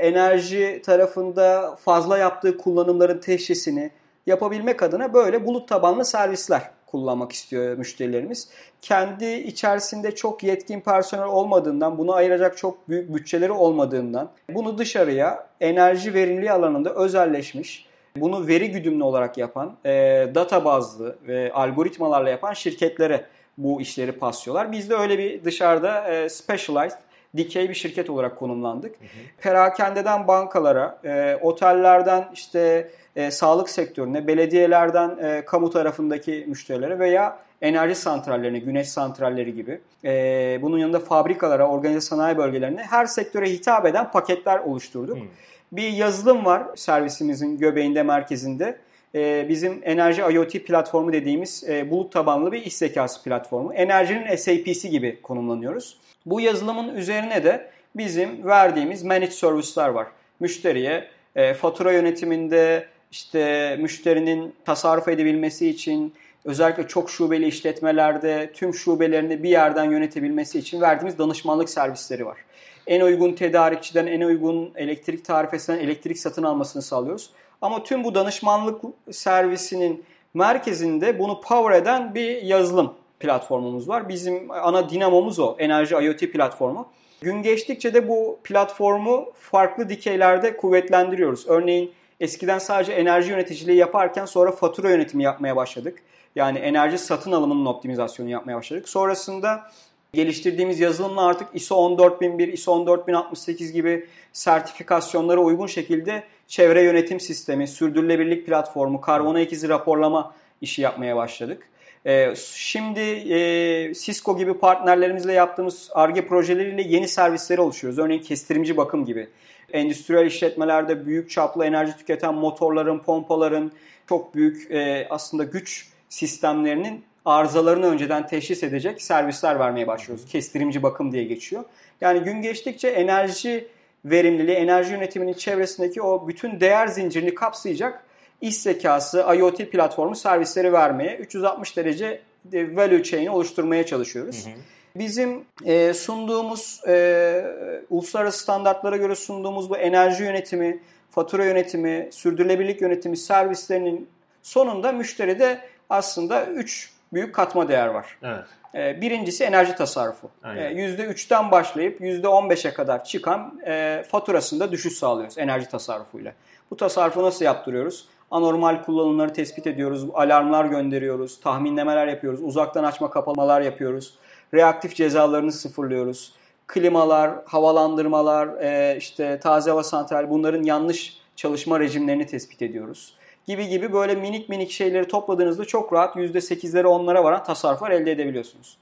enerji 0.00 0.82
tarafında 0.84 1.76
fazla 1.84 2.18
yaptığı 2.18 2.56
kullanımların 2.56 3.18
teşhisini 3.18 3.90
yapabilmek 4.26 4.82
adına 4.82 5.14
böyle 5.14 5.46
bulut 5.46 5.68
tabanlı 5.68 6.04
servisler 6.04 6.70
kullanmak 6.94 7.32
istiyor 7.32 7.78
müşterilerimiz. 7.78 8.48
Kendi 8.82 9.32
içerisinde 9.34 10.14
çok 10.14 10.42
yetkin 10.42 10.80
personel 10.80 11.24
olmadığından, 11.24 11.98
bunu 11.98 12.12
ayıracak 12.12 12.56
çok 12.56 12.88
büyük 12.88 13.14
bütçeleri 13.14 13.52
olmadığından 13.52 14.30
bunu 14.50 14.78
dışarıya 14.78 15.46
enerji 15.60 16.14
verimliliği 16.14 16.52
alanında 16.52 16.94
özelleşmiş, 16.94 17.86
bunu 18.16 18.46
veri 18.46 18.70
güdümlü 18.70 19.04
olarak 19.04 19.38
yapan, 19.38 19.76
e, 19.84 19.90
data 20.34 20.64
bazlı 20.64 21.16
ve 21.28 21.52
algoritmalarla 21.52 22.30
yapan 22.30 22.52
şirketlere 22.52 23.24
bu 23.58 23.80
işleri 23.80 24.12
paslıyorlar. 24.12 24.72
Biz 24.72 24.90
de 24.90 24.94
öyle 24.94 25.18
bir 25.18 25.44
dışarıda 25.44 26.12
e, 26.12 26.28
specialized 26.28 26.98
dikey 27.36 27.68
bir 27.68 27.74
şirket 27.74 28.10
olarak 28.10 28.38
konumlandık. 28.38 29.00
Hı 29.00 29.04
hı. 29.04 29.08
Perakendeden 29.38 30.28
bankalara, 30.28 30.98
e, 31.04 31.38
otellerden 31.42 32.28
işte 32.34 32.90
e, 33.16 33.30
sağlık 33.30 33.68
sektörüne, 33.68 34.26
belediyelerden 34.26 35.18
e, 35.22 35.44
kamu 35.44 35.70
tarafındaki 35.70 36.44
müşterilere 36.48 36.98
veya 36.98 37.38
enerji 37.62 37.94
santrallerine, 37.94 38.58
güneş 38.58 38.88
santralleri 38.88 39.54
gibi, 39.54 39.80
e, 40.04 40.58
bunun 40.62 40.78
yanında 40.78 41.00
fabrikalara, 41.00 41.68
organize 41.68 42.00
sanayi 42.00 42.36
bölgelerine 42.36 42.82
her 42.82 43.06
sektöre 43.06 43.50
hitap 43.50 43.86
eden 43.86 44.10
paketler 44.10 44.58
oluşturduk. 44.58 45.16
Hmm. 45.16 45.28
Bir 45.72 45.88
yazılım 45.88 46.44
var 46.44 46.62
servisimizin 46.76 47.58
göbeğinde, 47.58 48.02
merkezinde. 48.02 48.78
E, 49.14 49.46
bizim 49.48 49.80
enerji 49.84 50.22
IoT 50.22 50.52
platformu 50.52 51.12
dediğimiz 51.12 51.64
e, 51.68 51.90
bulut 51.90 52.12
tabanlı 52.12 52.52
bir 52.52 52.62
iş 52.62 52.74
zekası 52.74 53.22
platformu. 53.22 53.74
Enerjinin 53.74 54.36
SAP'si 54.36 54.90
gibi 54.90 55.22
konumlanıyoruz. 55.22 55.96
Bu 56.26 56.40
yazılımın 56.40 56.94
üzerine 56.94 57.44
de 57.44 57.70
bizim 57.96 58.44
verdiğimiz 58.44 59.02
managed 59.02 59.32
service'ler 59.32 59.88
var. 59.88 60.06
Müşteriye 60.40 61.08
e, 61.36 61.54
fatura 61.54 61.92
yönetiminde, 61.92 62.86
işte 63.14 63.76
müşterinin 63.80 64.54
tasarruf 64.64 65.08
edebilmesi 65.08 65.68
için 65.68 66.14
özellikle 66.44 66.88
çok 66.88 67.10
şubeli 67.10 67.46
işletmelerde 67.46 68.50
tüm 68.54 68.74
şubelerini 68.74 69.42
bir 69.42 69.48
yerden 69.48 69.90
yönetebilmesi 69.90 70.58
için 70.58 70.80
verdiğimiz 70.80 71.18
danışmanlık 71.18 71.70
servisleri 71.70 72.26
var. 72.26 72.38
En 72.86 73.00
uygun 73.00 73.32
tedarikçiden 73.32 74.06
en 74.06 74.20
uygun 74.20 74.72
elektrik 74.76 75.24
tarifesinden 75.24 75.78
elektrik 75.78 76.18
satın 76.18 76.42
almasını 76.42 76.82
sağlıyoruz. 76.82 77.30
Ama 77.62 77.82
tüm 77.82 78.04
bu 78.04 78.14
danışmanlık 78.14 78.82
servisinin 79.10 80.04
merkezinde 80.34 81.18
bunu 81.18 81.40
power 81.40 81.78
eden 81.82 82.14
bir 82.14 82.42
yazılım 82.42 82.94
platformumuz 83.20 83.88
var. 83.88 84.08
Bizim 84.08 84.50
ana 84.50 84.90
dinamomuz 84.90 85.38
o. 85.38 85.56
Enerji 85.58 85.94
IoT 85.94 86.20
platformu. 86.20 86.88
Gün 87.20 87.42
geçtikçe 87.42 87.94
de 87.94 88.08
bu 88.08 88.38
platformu 88.44 89.32
farklı 89.34 89.88
dikeylerde 89.88 90.56
kuvvetlendiriyoruz. 90.56 91.48
Örneğin 91.48 91.92
eskiden 92.20 92.58
sadece 92.58 92.92
enerji 92.92 93.30
yöneticiliği 93.30 93.78
yaparken 93.78 94.24
sonra 94.24 94.52
fatura 94.52 94.90
yönetimi 94.90 95.22
yapmaya 95.22 95.56
başladık. 95.56 96.02
Yani 96.36 96.58
enerji 96.58 96.98
satın 96.98 97.32
alımının 97.32 97.66
optimizasyonu 97.66 98.30
yapmaya 98.30 98.56
başladık. 98.56 98.88
Sonrasında 98.88 99.70
geliştirdiğimiz 100.12 100.80
yazılımla 100.80 101.26
artık 101.26 101.48
ISO 101.54 101.76
14001, 101.76 102.52
ISO 102.52 102.72
14068 102.72 103.72
gibi 103.72 104.06
sertifikasyonlara 104.32 105.40
uygun 105.40 105.66
şekilde 105.66 106.24
çevre 106.48 106.82
yönetim 106.82 107.20
sistemi, 107.20 107.68
sürdürülebilirlik 107.68 108.46
platformu, 108.46 109.00
karbon 109.00 109.34
ayak 109.34 109.52
izi 109.52 109.68
raporlama 109.68 110.34
işi 110.60 110.82
yapmaya 110.82 111.16
başladık. 111.16 111.68
Ee, 112.06 112.34
şimdi 112.54 113.00
e, 113.00 113.94
Cisco 113.94 114.36
gibi 114.36 114.54
partnerlerimizle 114.54 115.32
yaptığımız 115.32 115.90
ARGE 115.94 116.26
projeleriyle 116.26 116.82
yeni 116.82 117.08
servisleri 117.08 117.60
oluşuyoruz. 117.60 117.98
Örneğin 117.98 118.22
kestirimci 118.22 118.76
bakım 118.76 119.04
gibi. 119.04 119.28
Endüstriyel 119.74 120.26
işletmelerde 120.26 121.06
büyük 121.06 121.30
çaplı 121.30 121.64
enerji 121.64 121.96
tüketen 121.96 122.34
motorların, 122.34 122.98
pompaların 122.98 123.72
çok 124.08 124.34
büyük 124.34 124.70
e, 124.70 125.06
aslında 125.10 125.44
güç 125.44 125.88
sistemlerinin 126.08 127.04
arızalarını 127.24 127.86
önceden 127.86 128.26
teşhis 128.26 128.62
edecek 128.62 129.02
servisler 129.02 129.58
vermeye 129.58 129.86
başlıyoruz. 129.86 130.26
Kestirimci 130.26 130.82
bakım 130.82 131.12
diye 131.12 131.24
geçiyor. 131.24 131.64
Yani 132.00 132.20
gün 132.20 132.42
geçtikçe 132.42 132.88
enerji 132.88 133.68
verimliliği, 134.04 134.56
enerji 134.56 134.92
yönetiminin 134.92 135.32
çevresindeki 135.32 136.02
o 136.02 136.28
bütün 136.28 136.60
değer 136.60 136.86
zincirini 136.86 137.34
kapsayacak 137.34 138.04
iş 138.40 138.56
zekası, 138.56 139.26
IoT 139.38 139.58
platformu 139.70 140.16
servisleri 140.16 140.72
vermeye, 140.72 141.16
360 141.16 141.76
derece 141.76 142.20
value 142.52 143.02
chain'i 143.02 143.30
oluşturmaya 143.30 143.86
çalışıyoruz. 143.86 144.46
Hı 144.46 144.50
hı. 144.50 144.54
Bizim 144.96 145.44
e, 145.64 145.94
sunduğumuz, 145.94 146.80
e, 146.88 147.44
uluslararası 147.90 148.38
standartlara 148.38 148.96
göre 148.96 149.14
sunduğumuz 149.14 149.70
bu 149.70 149.76
enerji 149.76 150.22
yönetimi, 150.24 150.80
fatura 151.10 151.44
yönetimi, 151.44 152.08
sürdürülebilirlik 152.12 152.80
yönetimi 152.80 153.16
servislerinin 153.16 154.08
sonunda 154.42 154.92
müşteride 154.92 155.60
aslında 155.90 156.46
3 156.46 156.92
büyük 157.12 157.34
katma 157.34 157.68
değer 157.68 157.86
var. 157.86 158.18
Evet. 158.22 158.44
E, 158.74 159.00
birincisi 159.00 159.44
enerji 159.44 159.74
tasarrufu. 159.74 160.30
Aynen. 160.42 160.76
E, 160.76 160.86
%3'ten 160.86 161.50
başlayıp 161.50 162.00
%15'e 162.00 162.74
kadar 162.74 163.04
çıkan 163.04 163.60
e, 163.66 164.04
faturasında 164.08 164.72
düşüş 164.72 164.92
sağlıyoruz 164.92 165.38
enerji 165.38 165.68
tasarrufuyla. 165.68 166.32
Bu 166.70 166.76
tasarrufu 166.76 167.22
nasıl 167.22 167.44
yaptırıyoruz? 167.44 168.08
anormal 168.30 168.82
kullanımları 168.82 169.32
tespit 169.32 169.66
ediyoruz, 169.66 170.06
alarmlar 170.14 170.64
gönderiyoruz, 170.64 171.40
tahminlemeler 171.40 172.06
yapıyoruz, 172.06 172.42
uzaktan 172.42 172.84
açma 172.84 173.10
kapamalar 173.10 173.60
yapıyoruz, 173.60 174.14
reaktif 174.54 174.94
cezalarını 174.94 175.52
sıfırlıyoruz. 175.52 176.32
Klimalar, 176.66 177.30
havalandırmalar, 177.44 178.48
e, 178.62 178.96
işte 178.98 179.40
taze 179.40 179.70
hava 179.70 179.82
santrali 179.82 180.30
bunların 180.30 180.62
yanlış 180.62 181.18
çalışma 181.36 181.80
rejimlerini 181.80 182.26
tespit 182.26 182.62
ediyoruz. 182.62 183.14
Gibi 183.46 183.68
gibi 183.68 183.92
böyle 183.92 184.14
minik 184.14 184.48
minik 184.48 184.70
şeyleri 184.70 185.08
topladığınızda 185.08 185.64
çok 185.64 185.92
rahat 185.92 186.16
%8'lere 186.16 186.86
10'lara 186.86 187.24
varan 187.24 187.44
tasarruflar 187.44 187.90
elde 187.90 188.12
edebiliyorsunuz. 188.12 188.78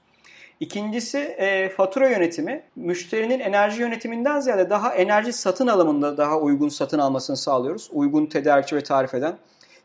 İkincisi 0.59 1.17
e, 1.17 1.69
fatura 1.69 2.09
yönetimi. 2.09 2.63
Müşterinin 2.75 3.39
enerji 3.39 3.81
yönetiminden 3.81 4.39
ziyade 4.39 4.69
daha 4.69 4.93
enerji 4.95 5.33
satın 5.33 5.67
alımında 5.67 6.17
daha 6.17 6.39
uygun 6.39 6.69
satın 6.69 6.99
almasını 6.99 7.37
sağlıyoruz. 7.37 7.89
Uygun 7.93 8.25
tedarikçi 8.25 8.75
ve 8.75 8.83
tarif 8.83 9.13
eden. 9.13 9.37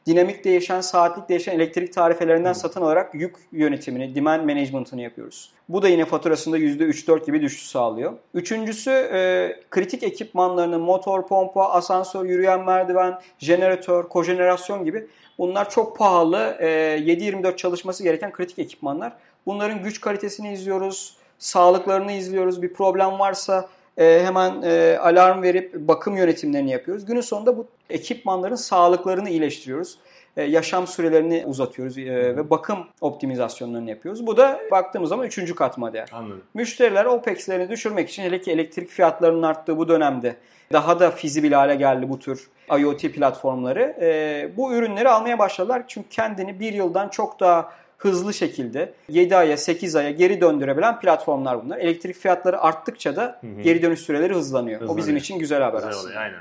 Dinamik 0.08 0.44
değişen, 0.44 0.80
saatlik 0.80 1.28
değişen 1.28 1.52
elektrik 1.52 1.92
tarifelerinden 1.92 2.52
satın 2.52 2.82
alarak 2.82 3.14
yük 3.14 3.36
yönetimini, 3.52 4.14
demand 4.14 4.40
management'ını 4.40 5.00
yapıyoruz. 5.02 5.52
Bu 5.68 5.82
da 5.82 5.88
yine 5.88 6.04
faturasında 6.04 6.58
%3-4 6.58 7.26
gibi 7.26 7.42
düşüş 7.42 7.66
sağlıyor. 7.66 8.12
Üçüncüsü 8.34 8.90
e, 8.90 9.52
kritik 9.70 10.02
ekipmanlarının 10.02 10.80
motor, 10.80 11.26
pompa, 11.26 11.64
asansör, 11.64 12.24
yürüyen 12.24 12.64
merdiven, 12.64 13.20
jeneratör, 13.38 14.08
kojenerasyon 14.08 14.84
gibi 14.84 15.06
bunlar 15.38 15.70
çok 15.70 15.98
pahalı, 15.98 16.56
e, 16.60 16.66
7-24 16.66 17.56
çalışması 17.56 18.02
gereken 18.02 18.32
kritik 18.32 18.58
ekipmanlar. 18.58 19.12
Bunların 19.46 19.82
güç 19.82 20.00
kalitesini 20.00 20.52
izliyoruz, 20.52 21.16
sağlıklarını 21.38 22.12
izliyoruz. 22.12 22.62
Bir 22.62 22.72
problem 22.72 23.18
varsa 23.18 23.68
e, 23.98 24.24
hemen 24.24 24.62
e, 24.62 24.98
alarm 24.98 25.42
verip 25.42 25.74
bakım 25.74 26.16
yönetimlerini 26.16 26.70
yapıyoruz. 26.70 27.04
Günün 27.04 27.20
sonunda 27.20 27.56
bu 27.56 27.66
ekipmanların 27.90 28.54
sağlıklarını 28.54 29.30
iyileştiriyoruz. 29.30 29.98
E, 30.36 30.42
yaşam 30.42 30.86
sürelerini 30.86 31.44
uzatıyoruz 31.46 31.98
e, 31.98 32.36
ve 32.36 32.50
bakım 32.50 32.78
optimizasyonlarını 33.00 33.90
yapıyoruz. 33.90 34.26
Bu 34.26 34.36
da 34.36 34.60
baktığımız 34.70 35.08
zaman 35.08 35.26
üçüncü 35.26 35.54
katma 35.54 35.92
değer. 35.92 36.10
Anladım. 36.12 36.42
Müşteriler 36.54 37.04
OPEX'lerini 37.04 37.70
düşürmek 37.70 38.10
için 38.10 38.22
hele 38.22 38.40
ki 38.40 38.52
elektrik 38.52 38.88
fiyatlarının 38.88 39.42
arttığı 39.42 39.78
bu 39.78 39.88
dönemde 39.88 40.36
daha 40.72 41.00
da 41.00 41.10
fizibil 41.10 41.52
hale 41.52 41.74
geldi 41.74 42.08
bu 42.08 42.18
tür 42.18 42.48
IoT 42.78 43.00
platformları. 43.00 43.96
E, 44.00 44.56
bu 44.56 44.74
ürünleri 44.74 45.08
almaya 45.08 45.38
başladılar 45.38 45.82
çünkü 45.88 46.08
kendini 46.08 46.60
bir 46.60 46.72
yıldan 46.72 47.08
çok 47.08 47.40
daha 47.40 47.72
hızlı 47.98 48.34
şekilde 48.34 48.92
7 49.08 49.36
aya 49.36 49.56
8 49.56 49.96
aya 49.96 50.10
geri 50.10 50.40
döndürebilen 50.40 51.00
platformlar 51.00 51.64
bunlar. 51.64 51.78
Elektrik 51.78 52.16
fiyatları 52.16 52.60
arttıkça 52.60 53.16
da 53.16 53.40
geri 53.62 53.82
dönüş 53.82 54.00
süreleri 54.00 54.34
hızlanıyor. 54.34 54.80
hızlanıyor. 54.80 54.94
O 54.94 54.98
bizim 54.98 55.16
için 55.16 55.38
güzel 55.38 55.62
haber 55.62 55.78
güzel 55.78 55.90
aslında. 55.90 56.06
Oluyor, 56.06 56.22
aynen. 56.22 56.40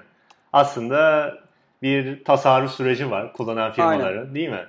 Aslında 0.54 1.34
bir 1.82 2.24
tasarruf 2.24 2.72
süreci 2.72 3.12
var 3.12 3.34
kullanan 3.34 3.72
firmaların 3.72 4.20
aynen. 4.20 4.36
değil 4.36 4.50
mi? 4.50 4.66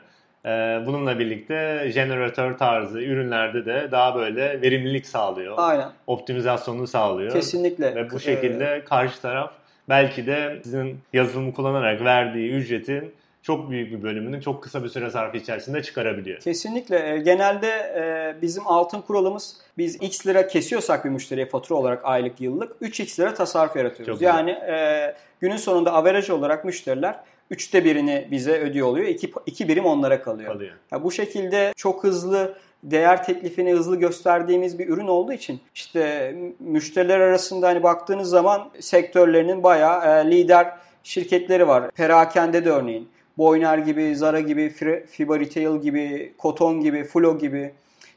Ee, 0.46 0.82
bununla 0.86 1.18
birlikte 1.18 1.90
jeneratör 1.94 2.58
tarzı 2.58 3.02
ürünlerde 3.02 3.66
de 3.66 3.88
daha 3.90 4.14
böyle 4.14 4.62
verimlilik 4.62 5.06
sağlıyor. 5.06 5.54
Aynen. 5.58 5.88
Optimizasyonunu 6.06 6.86
sağlıyor. 6.86 7.32
Kesinlikle. 7.32 7.94
Ve 7.94 8.10
bu 8.10 8.20
şekilde 8.20 8.64
ee, 8.64 8.84
karşı 8.84 9.22
taraf 9.22 9.52
belki 9.88 10.26
de 10.26 10.60
sizin 10.62 11.00
yazılımı 11.12 11.54
kullanarak 11.54 12.04
verdiği 12.04 12.50
ücretin 12.50 13.14
çok 13.42 13.70
büyük 13.70 13.92
bir 13.92 14.02
bölümünü 14.02 14.42
çok 14.42 14.62
kısa 14.62 14.84
bir 14.84 14.88
süre 14.88 15.10
zarfı 15.10 15.36
içerisinde 15.36 15.82
çıkarabiliyor. 15.82 16.40
Kesinlikle. 16.40 17.14
E, 17.14 17.18
genelde 17.18 17.68
e, 17.68 18.42
bizim 18.42 18.66
altın 18.66 19.00
kuralımız 19.00 19.56
biz 19.78 19.96
x 20.02 20.26
lira 20.26 20.46
kesiyorsak 20.46 21.04
bir 21.04 21.10
müşteriye 21.10 21.46
fatura 21.46 21.78
olarak 21.78 22.04
aylık 22.04 22.40
yıllık 22.40 22.82
3x 22.82 23.20
lira 23.20 23.34
tasarruf 23.34 23.76
yaratıyoruz. 23.76 24.14
Çok 24.14 24.22
yani 24.22 24.50
e, 24.50 25.14
günün 25.40 25.56
sonunda 25.56 25.92
averaj 25.92 26.30
olarak 26.30 26.64
müşteriler 26.64 27.20
üçte 27.50 27.84
birini 27.84 28.28
bize 28.30 28.60
ödüyor 28.60 28.86
oluyor. 28.86 29.06
İki, 29.06 29.32
iki 29.46 29.68
birim 29.68 29.84
onlara 29.84 30.22
kalıyor. 30.22 30.52
kalıyor. 30.52 30.72
Ya 30.92 31.04
bu 31.04 31.12
şekilde 31.12 31.72
çok 31.76 32.04
hızlı 32.04 32.56
değer 32.82 33.24
teklifini 33.24 33.72
hızlı 33.72 33.96
gösterdiğimiz 33.96 34.78
bir 34.78 34.88
ürün 34.88 35.08
olduğu 35.08 35.32
için 35.32 35.60
işte 35.74 36.34
müşteriler 36.58 37.20
arasında 37.20 37.68
hani 37.68 37.82
baktığınız 37.82 38.28
zaman 38.28 38.70
sektörlerinin 38.80 39.62
bayağı 39.62 40.30
lider 40.30 40.74
şirketleri 41.02 41.68
var. 41.68 41.90
Perakende 41.90 42.64
de 42.64 42.70
örneğin. 42.70 43.08
Boyner 43.38 43.78
gibi, 43.78 44.16
Zara 44.16 44.40
gibi, 44.40 44.68
Fiba 45.06 45.40
Retail 45.40 45.80
gibi, 45.80 46.34
Koton 46.38 46.80
gibi, 46.80 47.04
Flo 47.04 47.38
gibi, 47.38 47.72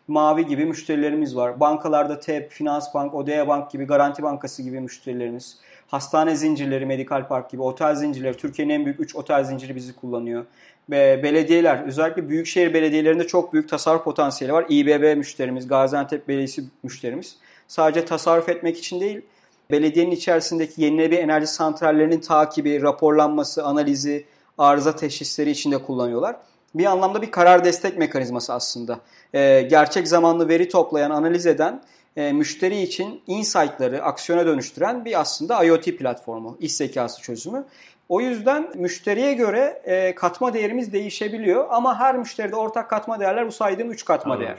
Mavi 0.07 0.45
gibi 0.45 0.65
müşterilerimiz 0.65 1.35
var. 1.35 1.59
Bankalarda 1.59 2.19
TEP, 2.19 2.51
Finans 2.51 2.93
Bank, 2.93 3.15
Odea 3.15 3.47
Bank 3.47 3.71
gibi, 3.71 3.85
Garanti 3.85 4.23
Bankası 4.23 4.63
gibi 4.63 4.79
müşterilerimiz. 4.79 5.57
Hastane 5.87 6.35
zincirleri, 6.35 6.85
Medical 6.85 7.27
Park 7.27 7.49
gibi, 7.49 7.61
otel 7.61 7.95
zincirleri, 7.95 8.37
Türkiye'nin 8.37 8.73
en 8.73 8.85
büyük 8.85 8.99
3 8.99 9.15
otel 9.15 9.43
zinciri 9.43 9.75
bizi 9.75 9.95
kullanıyor. 9.95 10.45
Ve 10.89 11.23
belediyeler, 11.23 11.83
özellikle 11.87 12.29
büyükşehir 12.29 12.73
belediyelerinde 12.73 13.27
çok 13.27 13.53
büyük 13.53 13.69
tasarruf 13.69 14.03
potansiyeli 14.03 14.53
var. 14.53 14.65
İBB 14.69 15.17
müşterimiz, 15.17 15.67
Gaziantep 15.67 16.27
Belediyesi 16.27 16.63
müşterimiz. 16.83 17.37
Sadece 17.67 18.05
tasarruf 18.05 18.49
etmek 18.49 18.77
için 18.77 18.99
değil, 18.99 19.21
belediyenin 19.71 20.11
içerisindeki 20.11 20.81
yenilenebilir 20.81 21.19
enerji 21.19 21.47
santrallerinin 21.47 22.19
takibi, 22.19 22.81
raporlanması, 22.81 23.63
analizi, 23.63 24.25
arıza 24.61 24.95
teşhisleri 24.95 25.49
içinde 25.49 25.77
kullanıyorlar. 25.77 26.35
bir 26.75 26.85
anlamda 26.85 27.21
bir 27.21 27.31
karar 27.31 27.65
destek 27.65 27.97
mekanizması 27.97 28.53
aslında. 28.53 28.99
E, 29.33 29.61
gerçek 29.61 30.07
zamanlı 30.07 30.49
veri 30.49 30.69
toplayan, 30.69 31.11
analiz 31.11 31.45
eden, 31.45 31.81
e, 32.15 32.33
müşteri 32.33 32.81
için 32.81 33.21
insight'ları 33.27 34.03
aksiyona 34.03 34.45
dönüştüren 34.45 35.05
bir 35.05 35.19
aslında 35.19 35.63
IoT 35.63 35.85
platformu, 35.85 36.57
iş 36.59 36.73
zekası 36.73 37.21
çözümü. 37.21 37.65
O 38.09 38.21
yüzden 38.21 38.71
müşteriye 38.75 39.33
göre 39.33 39.81
e, 39.85 40.15
katma 40.15 40.53
değerimiz 40.53 40.93
değişebiliyor 40.93 41.67
ama 41.69 41.99
her 41.99 42.17
müşteride 42.17 42.55
ortak 42.55 42.89
katma 42.89 43.19
değerler 43.19 43.47
bu 43.47 43.51
saydığım 43.51 43.91
3 43.91 44.05
katma 44.05 44.33
Anladım. 44.33 44.55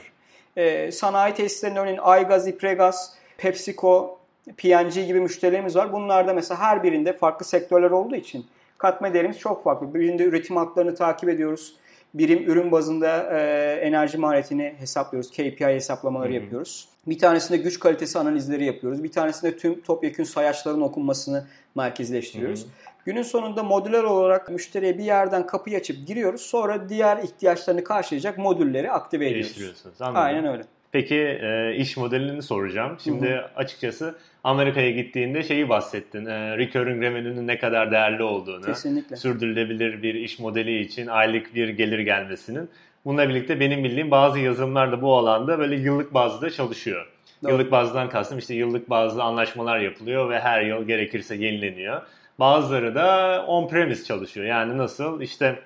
değer. 0.55 0.85
E, 0.85 0.91
sanayi 0.91 1.33
tesislerinin 1.33 1.79
örneğin 1.79 1.99
Aygaz, 2.01 2.47
İpregaz, 2.47 3.13
PepsiCo, 3.37 4.17
P&G 4.57 5.05
gibi 5.05 5.19
müşterilerimiz 5.19 5.75
var. 5.75 5.93
Bunlarda 5.93 6.33
mesela 6.33 6.59
her 6.59 6.83
birinde 6.83 7.13
farklı 7.13 7.45
sektörler 7.45 7.91
olduğu 7.91 8.15
için 8.15 8.45
katma 8.83 9.13
değerimiz 9.13 9.39
çok 9.39 9.63
farklı. 9.63 9.93
Birinde 9.93 10.23
üretim 10.23 10.55
haklarını 10.57 10.95
takip 10.95 11.29
ediyoruz. 11.29 11.75
Birim 12.13 12.43
ürün 12.51 12.71
bazında 12.71 13.39
e, 13.39 13.71
enerji 13.81 14.17
maliyetini 14.17 14.73
hesaplıyoruz. 14.79 15.31
KPI 15.31 15.65
hesaplamaları 15.65 16.29
Hı 16.29 16.37
hı. 16.37 16.41
yapıyoruz. 16.41 16.87
Bir 17.07 17.19
tanesinde 17.19 17.57
güç 17.57 17.79
kalitesi 17.79 18.19
analizleri 18.19 18.65
yapıyoruz. 18.65 19.03
Bir 19.03 19.11
tanesinde 19.11 19.57
tüm 19.57 19.81
topyekün 19.81 20.23
sayaçların 20.23 20.81
okunmasını 20.81 21.45
merkezleştiriyoruz. 21.75 22.61
Hı 22.61 22.65
hı. 22.65 22.69
Günün 23.05 23.21
sonunda 23.21 23.63
modüler 23.63 24.03
olarak 24.03 24.49
müşteriye 24.49 24.97
bir 24.97 25.03
yerden 25.03 25.45
kapıyı 25.45 25.77
açıp 25.77 26.07
giriyoruz. 26.07 26.41
Sonra 26.41 26.89
diğer 26.89 27.17
ihtiyaçlarını 27.17 27.83
karşılayacak 27.83 28.37
modülleri 28.37 28.91
aktive 28.91 29.29
ediyoruz. 29.29 29.83
Aynen 29.99 30.45
öyle. 30.45 30.63
Peki 30.91 31.15
e, 31.15 31.75
iş 31.75 31.97
modelini 31.97 32.41
soracağım. 32.41 32.97
Şimdi 33.03 33.41
açıkçası 33.55 34.15
Amerika'ya 34.43 34.91
gittiğinde 34.91 35.43
şeyi 35.43 35.69
bahsettin. 35.69 36.25
E, 36.25 36.57
recurring 36.57 37.03
revenue'nun 37.03 37.47
ne 37.47 37.57
kadar 37.57 37.91
değerli 37.91 38.23
olduğunu. 38.23 38.65
Kesinlikle. 38.65 39.15
Sürdürülebilir 39.15 40.03
bir 40.03 40.15
iş 40.15 40.39
modeli 40.39 40.79
için 40.79 41.07
aylık 41.07 41.55
bir 41.55 41.69
gelir 41.69 41.99
gelmesinin. 41.99 42.69
Bununla 43.05 43.29
birlikte 43.29 43.59
benim 43.59 43.83
bildiğim 43.83 44.11
bazı 44.11 44.39
yazılımlar 44.39 44.91
da 44.91 45.01
bu 45.01 45.17
alanda 45.17 45.59
böyle 45.59 45.75
yıllık 45.75 46.13
bazda 46.13 46.49
çalışıyor. 46.49 47.07
Doğru. 47.43 47.51
Yıllık 47.51 47.71
bazdan 47.71 48.09
kastım 48.09 48.37
işte 48.37 48.53
yıllık 48.53 48.89
bazlı 48.89 49.23
anlaşmalar 49.23 49.79
yapılıyor 49.79 50.29
ve 50.29 50.39
her 50.39 50.61
yıl 50.61 50.87
gerekirse 50.87 51.35
yenileniyor. 51.35 52.01
Bazıları 52.39 52.95
da 52.95 53.37
on-premise 53.47 54.03
çalışıyor. 54.03 54.45
Yani 54.45 54.77
nasıl 54.77 55.21
işte 55.21 55.59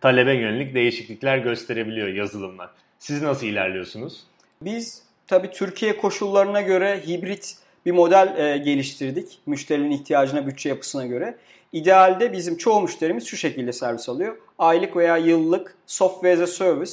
talebe 0.00 0.32
yönelik 0.32 0.74
değişiklikler 0.74 1.38
gösterebiliyor 1.38 2.08
yazılımlar. 2.08 2.70
Siz 2.98 3.22
nasıl 3.22 3.46
ilerliyorsunuz? 3.46 4.24
Biz 4.60 5.02
tabii 5.26 5.50
Türkiye 5.50 5.96
koşullarına 5.96 6.60
göre 6.60 7.00
hibrit 7.06 7.63
bir 7.86 7.92
model 7.92 8.34
e, 8.38 8.58
geliştirdik. 8.58 9.38
Müşterinin 9.46 9.90
ihtiyacına, 9.90 10.46
bütçe 10.46 10.68
yapısına 10.68 11.06
göre. 11.06 11.34
İdealde 11.72 12.32
bizim 12.32 12.56
çoğu 12.56 12.80
müşterimiz 12.80 13.26
şu 13.26 13.36
şekilde 13.36 13.72
servis 13.72 14.08
alıyor. 14.08 14.36
Aylık 14.58 14.96
veya 14.96 15.16
yıllık 15.16 15.76
software 15.86 16.32
as 16.32 16.40
a 16.40 16.46
service 16.46 16.92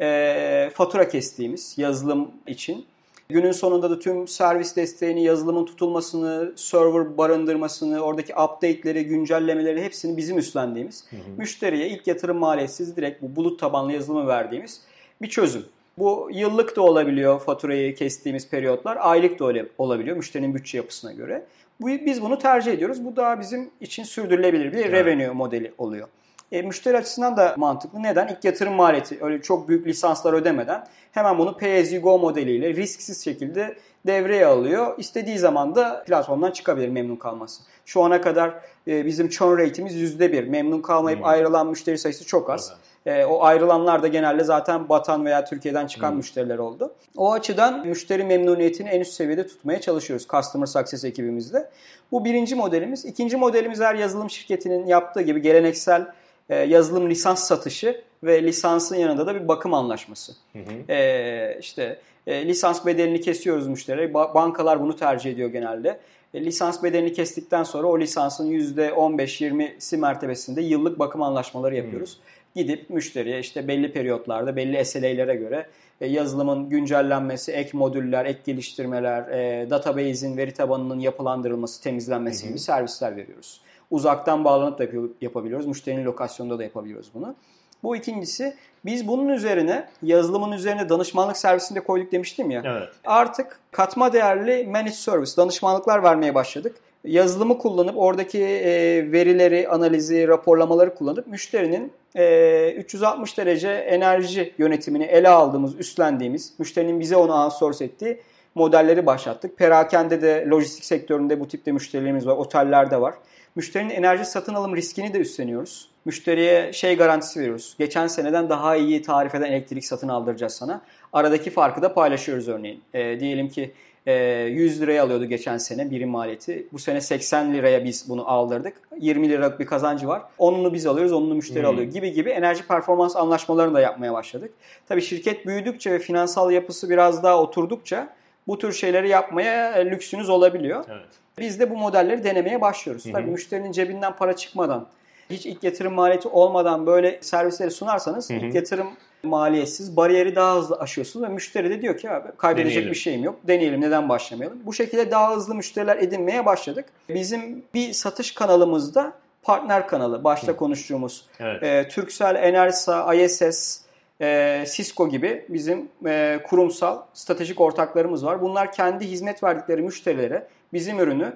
e, 0.00 0.70
fatura 0.74 1.08
kestiğimiz 1.08 1.74
yazılım 1.78 2.30
için. 2.46 2.86
Günün 3.28 3.52
sonunda 3.52 3.90
da 3.90 3.98
tüm 3.98 4.28
servis 4.28 4.76
desteğini, 4.76 5.24
yazılımın 5.24 5.66
tutulmasını, 5.66 6.52
server 6.56 7.18
barındırmasını, 7.18 8.00
oradaki 8.00 8.32
update'leri, 8.32 9.04
güncellemeleri 9.04 9.82
hepsini 9.82 10.16
bizim 10.16 10.38
üstlendiğimiz, 10.38 11.04
müşteriye 11.36 11.88
ilk 11.88 12.06
yatırım 12.06 12.36
maliyetsiz 12.36 12.96
direkt 12.96 13.22
bu 13.22 13.36
bulut 13.36 13.60
tabanlı 13.60 13.92
yazılımı 13.92 14.26
verdiğimiz 14.26 14.80
bir 15.22 15.28
çözüm. 15.28 15.64
Bu 15.98 16.28
yıllık 16.32 16.76
da 16.76 16.82
olabiliyor 16.82 17.40
faturayı 17.40 17.94
kestiğimiz 17.94 18.48
periyotlar, 18.48 18.98
aylık 19.00 19.38
da 19.38 19.46
öyle 19.46 19.66
olabiliyor 19.78 20.16
müşterinin 20.16 20.54
bütçe 20.54 20.78
yapısına 20.78 21.12
göre. 21.12 21.44
Bu, 21.80 21.88
biz 21.88 22.22
bunu 22.22 22.38
tercih 22.38 22.72
ediyoruz. 22.72 23.04
Bu 23.04 23.16
daha 23.16 23.40
bizim 23.40 23.70
için 23.80 24.04
sürdürülebilir 24.04 24.72
bir 24.72 24.78
Evet. 24.78 24.92
revenue 24.92 25.28
modeli 25.30 25.72
oluyor. 25.78 26.08
E, 26.52 26.62
müşteri 26.62 26.96
açısından 26.96 27.36
da 27.36 27.54
mantıklı. 27.56 28.02
Neden? 28.02 28.28
İlk 28.28 28.44
yatırım 28.44 28.74
maliyeti 28.74 29.18
öyle 29.20 29.42
çok 29.42 29.68
büyük 29.68 29.86
lisanslar 29.86 30.32
ödemeden 30.32 30.86
hemen 31.12 31.38
bunu 31.38 31.56
pay 31.56 31.80
as 31.80 31.92
you 31.92 32.02
go 32.02 32.18
modeliyle 32.18 32.74
risksiz 32.74 33.24
şekilde 33.24 33.76
devreye 34.06 34.46
alıyor. 34.46 34.94
İstediği 34.98 35.38
zaman 35.38 35.74
da 35.74 36.04
platformdan 36.06 36.50
çıkabilir 36.50 36.88
memnun 36.88 37.16
kalması. 37.16 37.62
Şu 37.86 38.02
ana 38.02 38.20
kadar 38.20 38.54
e, 38.88 39.06
bizim 39.06 39.28
churn 39.28 39.58
rate'imiz 39.58 40.20
%1. 40.20 40.48
Memnun 40.48 40.82
kalmayıp 40.82 41.18
Hmm. 41.18 41.26
ayrılan 41.26 41.66
müşteri 41.66 41.98
sayısı 41.98 42.26
çok 42.26 42.50
az. 42.50 42.68
Çok 42.68 42.72
az. 42.76 42.80
E, 43.06 43.24
o 43.24 43.42
ayrılanlar 43.42 44.02
da 44.02 44.08
genelde 44.08 44.44
zaten 44.44 44.88
batan 44.88 45.24
veya 45.24 45.44
Türkiye'den 45.44 45.86
çıkan 45.86 46.10
Hmm. 46.10 46.16
müşteriler 46.16 46.58
oldu. 46.58 46.92
O 47.16 47.32
açıdan 47.32 47.86
müşteri 47.86 48.24
memnuniyetini 48.24 48.88
en 48.88 49.00
üst 49.00 49.12
seviyede 49.12 49.46
tutmaya 49.46 49.80
çalışıyoruz 49.80 50.26
Customer 50.28 50.66
Success 50.66 51.04
ekibimizde. 51.04 51.70
Bu 52.12 52.24
birinci 52.24 52.54
modelimiz. 52.54 53.04
İkinci 53.04 53.36
modelimiz 53.36 53.80
her 53.80 53.94
yazılım 53.94 54.30
şirketinin 54.30 54.86
yaptığı 54.86 55.22
gibi 55.22 55.42
geleneksel 55.42 56.06
e, 56.48 56.56
yazılım 56.56 57.10
lisans 57.10 57.44
satışı 57.44 58.00
ve 58.22 58.42
lisansın 58.42 58.96
yanında 58.96 59.26
da 59.26 59.34
bir 59.34 59.48
bakım 59.48 59.74
anlaşması. 59.74 60.32
Hı 60.52 60.58
hı. 60.58 60.92
E, 60.92 61.58
işte 61.60 61.98
e, 62.26 62.46
lisans 62.48 62.86
bedelini 62.86 63.20
kesiyoruz 63.20 63.68
müşteriye. 63.68 64.06
Ba- 64.08 64.34
bankalar 64.34 64.80
bunu 64.80 64.96
tercih 64.96 65.30
ediyor 65.32 65.48
genelde. 65.48 65.98
E, 66.34 66.44
lisans 66.44 66.82
bedelini 66.82 67.12
kestikten 67.12 67.62
sonra 67.62 67.86
o 67.86 67.98
lisansın 68.00 68.50
%15-20'si 68.50 69.96
mertebesinde 69.96 70.62
yıllık 70.62 70.98
bakım 70.98 71.22
anlaşmaları 71.22 71.76
yapıyoruz. 71.76 72.18
Gidip 72.56 72.90
müşteriye 72.90 73.38
işte 73.40 73.68
belli 73.68 73.92
periyotlarda 73.92 74.56
belli 74.56 74.84
SLA'lere 74.84 75.34
göre 75.34 75.66
e, 76.00 76.06
yazılımın 76.06 76.68
güncellenmesi, 76.68 77.52
ek 77.52 77.70
modüller, 77.72 78.24
ek 78.24 78.38
geliştirmeler, 78.44 79.28
e, 79.28 79.70
database'in 79.70 80.36
veri 80.36 80.52
tabanının 80.52 80.98
yapılandırılması, 80.98 81.82
temizlenmesi 81.82 82.48
gibi 82.48 82.58
servisler 82.58 83.16
veriyoruz. 83.16 83.60
Uzaktan 83.90 84.44
bağlanıp 84.44 84.78
da 84.78 84.84
yapabiliyoruz. 85.20 85.66
Müşterinin 85.66 86.04
lokasyonunda 86.04 86.58
da 86.58 86.62
yapabiliyoruz 86.62 87.10
bunu. 87.14 87.34
Bu 87.82 87.96
ikincisi. 87.96 88.54
Biz 88.84 89.08
bunun 89.08 89.28
üzerine 89.28 89.88
yazılımın 90.02 90.52
üzerine 90.52 90.88
danışmanlık 90.88 91.36
servisinde 91.36 91.80
koyduk 91.80 92.12
demiştim 92.12 92.50
ya. 92.50 92.62
Evet. 92.64 92.88
Artık 93.04 93.60
katma 93.72 94.12
değerli 94.12 94.66
managed 94.66 94.92
service 94.92 95.36
danışmanlıklar 95.36 96.02
vermeye 96.02 96.34
başladık. 96.34 96.76
Yazılımı 97.06 97.58
kullanıp 97.58 97.96
oradaki 97.96 98.42
e, 98.42 98.72
verileri, 99.12 99.68
analizi, 99.68 100.28
raporlamaları 100.28 100.94
kullanıp 100.94 101.26
müşterinin 101.26 101.92
e, 102.16 102.72
360 102.72 103.38
derece 103.38 103.68
enerji 103.68 104.54
yönetimini 104.58 105.04
ele 105.04 105.28
aldığımız, 105.28 105.74
üstlendiğimiz, 105.78 106.52
müşterinin 106.58 107.00
bize 107.00 107.16
onu 107.16 107.44
outsource 107.44 107.84
ettiği 107.84 108.20
modelleri 108.54 109.06
başlattık. 109.06 109.58
Perakende 109.58 110.22
de 110.22 110.46
lojistik 110.50 110.84
sektöründe 110.84 111.40
bu 111.40 111.48
tipte 111.48 111.72
müşterilerimiz 111.72 112.26
var, 112.26 112.36
otellerde 112.36 113.00
var. 113.00 113.14
Müşterinin 113.56 113.90
enerji 113.90 114.24
satın 114.24 114.54
alım 114.54 114.76
riskini 114.76 115.14
de 115.14 115.18
üstleniyoruz. 115.18 115.88
Müşteriye 116.04 116.72
şey 116.72 116.96
garantisi 116.96 117.40
veriyoruz. 117.40 117.74
Geçen 117.78 118.06
seneden 118.06 118.48
daha 118.48 118.76
iyi 118.76 119.02
tarif 119.02 119.34
eden 119.34 119.46
elektrik 119.46 119.84
satın 119.84 120.08
aldıracağız 120.08 120.52
sana. 120.52 120.80
Aradaki 121.12 121.50
farkı 121.50 121.82
da 121.82 121.94
paylaşıyoruz 121.94 122.48
örneğin. 122.48 122.82
E, 122.94 123.20
diyelim 123.20 123.48
ki 123.48 123.72
100 124.06 124.80
liraya 124.80 125.02
alıyordu 125.02 125.24
geçen 125.24 125.58
sene 125.58 125.90
birim 125.90 126.08
maliyeti. 126.08 126.66
Bu 126.72 126.78
sene 126.78 127.00
80 127.00 127.54
liraya 127.54 127.84
biz 127.84 128.08
bunu 128.08 128.30
aldırdık. 128.30 128.76
20 129.00 129.28
liralık 129.28 129.60
bir 129.60 129.66
kazancı 129.66 130.08
var. 130.08 130.22
Onunu 130.38 130.72
biz 130.74 130.86
alıyoruz, 130.86 131.12
onunu 131.12 131.34
müşteri 131.34 131.62
Hmm. 131.62 131.70
alıyor 131.70 131.90
gibi 131.90 132.12
gibi 132.12 132.30
enerji 132.30 132.66
performans 132.66 133.16
anlaşmalarını 133.16 133.74
da 133.74 133.80
yapmaya 133.80 134.12
başladık. 134.12 134.50
Tabii 134.88 135.02
şirket 135.02 135.46
büyüdükçe 135.46 135.92
ve 135.92 135.98
finansal 135.98 136.50
yapısı 136.50 136.90
biraz 136.90 137.22
daha 137.22 137.42
oturdukça 137.42 138.08
bu 138.46 138.58
tür 138.58 138.72
şeyleri 138.72 139.08
yapmaya 139.08 139.72
e, 139.72 139.86
lüksünüz 139.90 140.28
olabiliyor. 140.28 140.84
Evet. 140.88 141.06
Biz 141.38 141.60
de 141.60 141.70
bu 141.70 141.76
modelleri 141.76 142.24
denemeye 142.24 142.60
başlıyoruz. 142.60 143.04
Hı 143.04 143.08
hı. 143.08 143.12
Tabii 143.12 143.30
müşterinin 143.30 143.72
cebinden 143.72 144.16
para 144.16 144.36
çıkmadan, 144.36 144.86
hiç 145.30 145.46
ilk 145.46 145.64
yatırım 145.64 145.94
maliyeti 145.94 146.28
olmadan 146.28 146.86
böyle 146.86 147.18
servisleri 147.22 147.70
sunarsanız 147.70 148.30
Hı 148.30 148.34
hı. 148.34 148.38
ilk 148.38 148.54
yatırım 148.54 148.86
maliyetsiz 149.22 149.96
bariyeri 149.96 150.36
daha 150.36 150.56
hızlı 150.56 150.76
aşıyorsunuz 150.76 151.28
ve 151.28 151.32
müşteri 151.32 151.70
de 151.70 151.82
diyor 151.82 151.98
ki 151.98 152.10
abi 152.10 152.28
kaybedecek 152.38 152.72
Deneyelim. 152.72 152.92
bir 152.92 152.98
şeyim 152.98 153.24
yok. 153.24 153.36
Deneyelim 153.44 153.80
neden 153.80 154.08
başlamayalım. 154.08 154.58
Bu 154.66 154.72
şekilde 154.72 155.10
daha 155.10 155.36
hızlı 155.36 155.54
müşteriler 155.54 155.96
edinmeye 155.96 156.46
başladık. 156.46 156.84
Bizim 157.08 157.62
bir 157.74 157.92
satış 157.92 158.32
kanalımızda 158.34 159.12
partner 159.42 159.88
kanalı 159.88 160.24
başta 160.24 160.56
konuştuğumuz 160.56 161.26
Evet. 161.40 161.62
e, 161.62 161.88
Turkcell, 161.88 162.34
Enersa, 162.34 163.14
ISS, 163.14 163.80
e, 164.20 164.64
Cisco 164.74 165.08
gibi 165.08 165.44
bizim 165.48 165.88
e, 166.06 166.40
kurumsal 166.46 166.98
stratejik 167.14 167.60
ortaklarımız 167.60 168.24
var. 168.24 168.40
Bunlar 168.42 168.72
kendi 168.72 169.06
hizmet 169.06 169.42
verdikleri 169.42 169.82
müşterilere 169.82 170.46
bizim 170.72 171.00
ürünü 171.00 171.32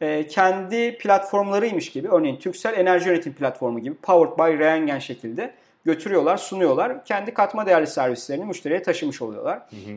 e, 0.00 0.26
kendi 0.26 0.98
platformlarıymış 0.98 1.90
gibi 1.92 2.08
örneğin 2.08 2.36
Turkcell 2.36 2.74
Enerji 2.78 3.08
Yönetim 3.08 3.32
Platformu 3.32 3.78
gibi 3.78 3.94
Powered 3.94 4.38
by 4.38 4.58
Reengen 4.58 4.98
şekilde 4.98 5.54
götürüyorlar, 5.84 6.36
sunuyorlar. 6.36 7.04
Kendi 7.04 7.34
katma 7.34 7.66
değerli 7.66 7.86
servislerini 7.86 8.44
müşteriye 8.44 8.82
taşımış 8.82 9.22
oluyorlar. 9.22 9.58
Hı 9.58 9.76
hı. 9.76 9.96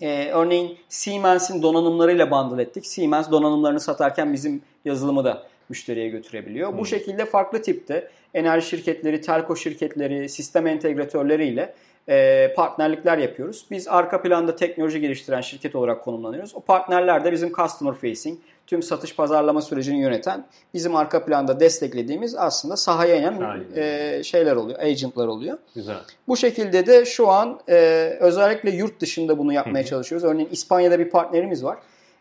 Ee, 0.00 0.30
örneğin 0.30 0.78
Siemens'in 0.88 1.62
donanımlarıyla 1.62 2.30
bundle 2.30 2.62
ettik. 2.62 2.86
Siemens 2.86 3.30
donanımlarını 3.30 3.80
satarken 3.80 4.32
bizim 4.32 4.62
yazılımı 4.84 5.24
da 5.24 5.42
müşteriye 5.68 6.08
götürebiliyor. 6.08 6.78
Bu 6.78 6.86
şekilde 6.86 7.24
farklı 7.24 7.62
tipte 7.62 8.10
enerji 8.34 8.66
şirketleri, 8.66 9.20
telco 9.20 9.56
şirketleri, 9.56 10.28
sistem 10.28 10.66
entegratörleriyle 10.66 11.74
e, 12.08 12.52
partnerlikler 12.56 13.18
yapıyoruz. 13.18 13.66
Biz 13.70 13.88
arka 13.88 14.22
planda 14.22 14.56
teknoloji 14.56 15.00
geliştiren 15.00 15.40
şirket 15.40 15.74
olarak 15.74 16.04
konumlanıyoruz. 16.04 16.54
O 16.54 16.60
partnerler 16.60 17.24
de 17.24 17.32
bizim 17.32 17.52
customer 17.52 17.94
facing, 17.94 18.38
tüm 18.68 18.82
satış 18.82 19.16
pazarlama 19.16 19.62
sürecini 19.62 20.00
yöneten, 20.00 20.46
bizim 20.74 20.96
arka 20.96 21.24
planda 21.24 21.60
desteklediğimiz 21.60 22.34
aslında 22.34 22.76
sahaya 22.76 23.16
inen 23.16 23.64
e, 23.76 24.22
şeyler 24.24 24.56
oluyor, 24.56 24.78
agentlar 24.78 25.26
oluyor. 25.26 25.58
Güzel. 25.74 25.96
Bu 26.28 26.36
şekilde 26.36 26.86
de 26.86 27.04
şu 27.04 27.28
an 27.28 27.60
e, 27.68 27.74
özellikle 28.20 28.70
yurt 28.70 29.00
dışında 29.00 29.38
bunu 29.38 29.52
yapmaya 29.52 29.84
çalışıyoruz. 29.84 30.28
Örneğin 30.28 30.48
İspanya'da 30.52 30.98
bir 30.98 31.10
partnerimiz 31.10 31.64
var. 31.64 31.78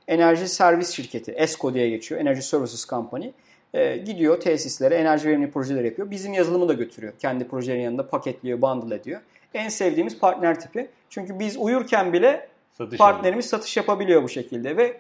Enerji 0.08 0.48
servis 0.48 0.90
şirketi, 0.90 1.32
ESCO 1.32 1.74
diye 1.74 1.90
geçiyor. 1.90 2.22
Energy 2.22 2.42
Services 2.42 2.86
Company. 2.86 3.32
E, 3.74 3.98
gidiyor 3.98 4.40
tesislere 4.40 4.96
enerji 4.96 5.28
verimli 5.28 5.52
projeler 5.52 5.84
yapıyor. 5.84 6.12
Bizim 6.12 6.34
yazılımı 6.34 6.70
da 6.70 6.74
götürüyor. 6.74 7.14
Kendi 7.20 7.48
projelerin 7.48 7.82
yanında 7.82 8.08
paketliyor, 8.08 8.62
bundle 8.62 8.96
ediyor. 8.96 9.22
En 9.54 9.70
sevdiğimiz 9.70 10.20
partner 10.20 10.60
tipi. 10.60 10.90
Çünkü 11.10 11.40
biz 11.40 11.58
uyurken 11.58 12.14
bile 12.14 12.48
Satış 12.74 12.98
partnerimiz 12.98 13.46
satış 13.46 13.78
yapabiliyor 13.78 14.24
bu 14.24 14.30
şekilde 14.30 14.78
ve 14.78 14.98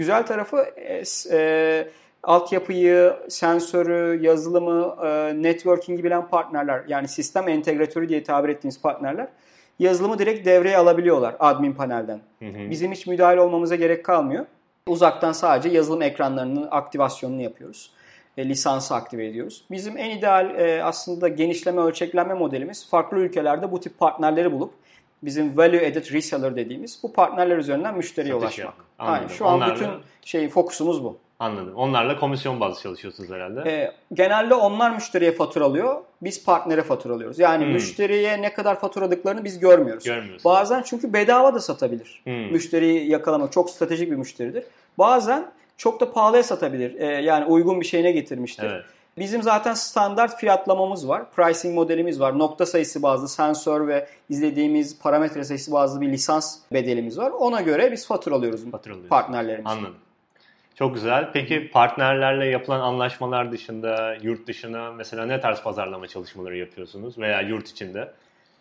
güzel 0.00 0.26
tarafı 0.26 0.66
e, 0.76 1.02
e, 1.30 1.88
altyapıyı, 2.22 3.14
sensörü, 3.28 4.22
yazılımı, 4.22 4.96
e, 5.06 5.42
networking'i 5.42 6.04
bilen 6.04 6.28
partnerler 6.28 6.82
yani 6.88 7.08
sistem 7.08 7.48
entegratörü 7.48 8.08
diye 8.08 8.22
tabir 8.22 8.48
ettiğimiz 8.48 8.82
partnerler 8.82 9.28
yazılımı 9.78 10.18
direkt 10.18 10.46
devreye 10.46 10.76
alabiliyorlar 10.76 11.36
admin 11.38 11.72
panelden. 11.72 12.20
Hı 12.38 12.44
hı. 12.44 12.70
Bizim 12.70 12.92
hiç 12.92 13.06
müdahale 13.06 13.40
olmamıza 13.40 13.76
gerek 13.76 14.04
kalmıyor. 14.04 14.46
Uzaktan 14.86 15.32
sadece 15.32 15.68
yazılım 15.68 16.02
ekranlarının 16.02 16.68
aktivasyonunu 16.70 17.42
yapıyoruz. 17.42 17.90
E, 18.36 18.48
lisansı 18.48 18.94
aktive 18.94 19.26
ediyoruz. 19.26 19.64
Bizim 19.70 19.98
en 19.98 20.10
ideal 20.10 20.58
e, 20.58 20.84
aslında 20.84 21.28
genişleme 21.28 21.80
ölçeklenme 21.80 22.34
modelimiz 22.34 22.90
farklı 22.90 23.18
ülkelerde 23.18 23.72
bu 23.72 23.80
tip 23.80 23.98
partnerleri 23.98 24.52
bulup 24.52 24.72
bizim 25.22 25.56
value 25.56 25.86
added 25.88 26.12
reseller 26.12 26.56
dediğimiz 26.56 26.98
bu 27.02 27.12
partnerler 27.12 27.56
üzerinden 27.58 27.96
müşteriye 27.96 28.40
Satış 28.40 28.58
ulaşmak. 28.58 28.74
Aynen. 28.98 29.28
Şu 29.28 29.46
an 29.46 29.54
Onlarla- 29.58 29.74
bütün 29.74 29.88
şey 30.24 30.48
fokusumuz 30.48 31.04
bu. 31.04 31.18
Anladım. 31.38 31.72
Onlarla 31.76 32.20
komisyon 32.20 32.60
bazlı 32.60 32.82
çalışıyorsunuz 32.82 33.30
herhalde. 33.30 33.70
E, 33.70 33.92
genelde 34.14 34.54
onlar 34.54 34.90
müşteriye 34.90 35.32
faturalıyor, 35.32 35.96
biz 36.22 36.44
partnere 36.44 36.82
faturalıyoruz. 36.82 37.38
Yani 37.38 37.64
Hmm. 37.64 37.72
müşteriye 37.72 38.42
ne 38.42 38.52
kadar 38.54 38.80
faturadıklarını 38.80 39.44
biz 39.44 39.58
görmüyoruz. 39.58 40.04
Görmüyorsunuz. 40.04 40.44
Bazen 40.44 40.82
çünkü 40.82 41.12
bedava 41.12 41.54
da 41.54 41.60
satabilir. 41.60 42.20
Hmm. 42.24 42.52
Müşteriyi 42.52 43.10
yakalamak 43.10 43.52
çok 43.52 43.70
stratejik 43.70 44.10
bir 44.10 44.16
müşteridir. 44.16 44.64
Bazen 44.98 45.46
çok 45.76 46.00
da 46.00 46.12
pahalıya 46.12 46.42
satabilir. 46.42 47.00
E, 47.00 47.06
yani 47.06 47.44
uygun 47.44 47.80
bir 47.80 47.86
şeyine 47.86 48.12
getirmiştir. 48.12 48.64
Evet. 48.70 48.84
Bizim 49.20 49.42
zaten 49.42 49.74
standart 49.74 50.36
fiyatlamamız 50.36 51.08
var. 51.08 51.30
Pricing 51.30 51.74
modelimiz 51.74 52.20
var. 52.20 52.38
Nokta 52.38 52.66
sayısı 52.66 53.02
bazlı 53.02 53.28
sensör 53.28 53.88
ve 53.88 54.06
izlediğimiz 54.28 54.98
parametre 54.98 55.44
sayısı 55.44 55.72
bazlı 55.72 56.00
bir 56.00 56.08
lisans 56.08 56.58
bedelimiz 56.72 57.18
var. 57.18 57.30
Ona 57.30 57.60
göre 57.60 57.92
biz 57.92 58.06
faturalıyoruz 58.06 58.70
Faturalıyorsunuz. 58.70 59.08
partnerlerimizi. 59.08 59.68
Anladım. 59.68 59.94
Çok 60.74 60.94
güzel. 60.94 61.30
Peki 61.32 61.70
partnerlerle 61.70 62.46
yapılan 62.46 62.80
anlaşmalar 62.80 63.52
dışında, 63.52 64.16
yurt 64.22 64.46
dışına 64.46 64.92
mesela 64.92 65.26
ne 65.26 65.40
tarz 65.40 65.62
pazarlama 65.62 66.06
çalışmaları 66.06 66.56
yapıyorsunuz 66.56 67.18
veya 67.18 67.40
yurt 67.40 67.68
içinde? 67.68 68.12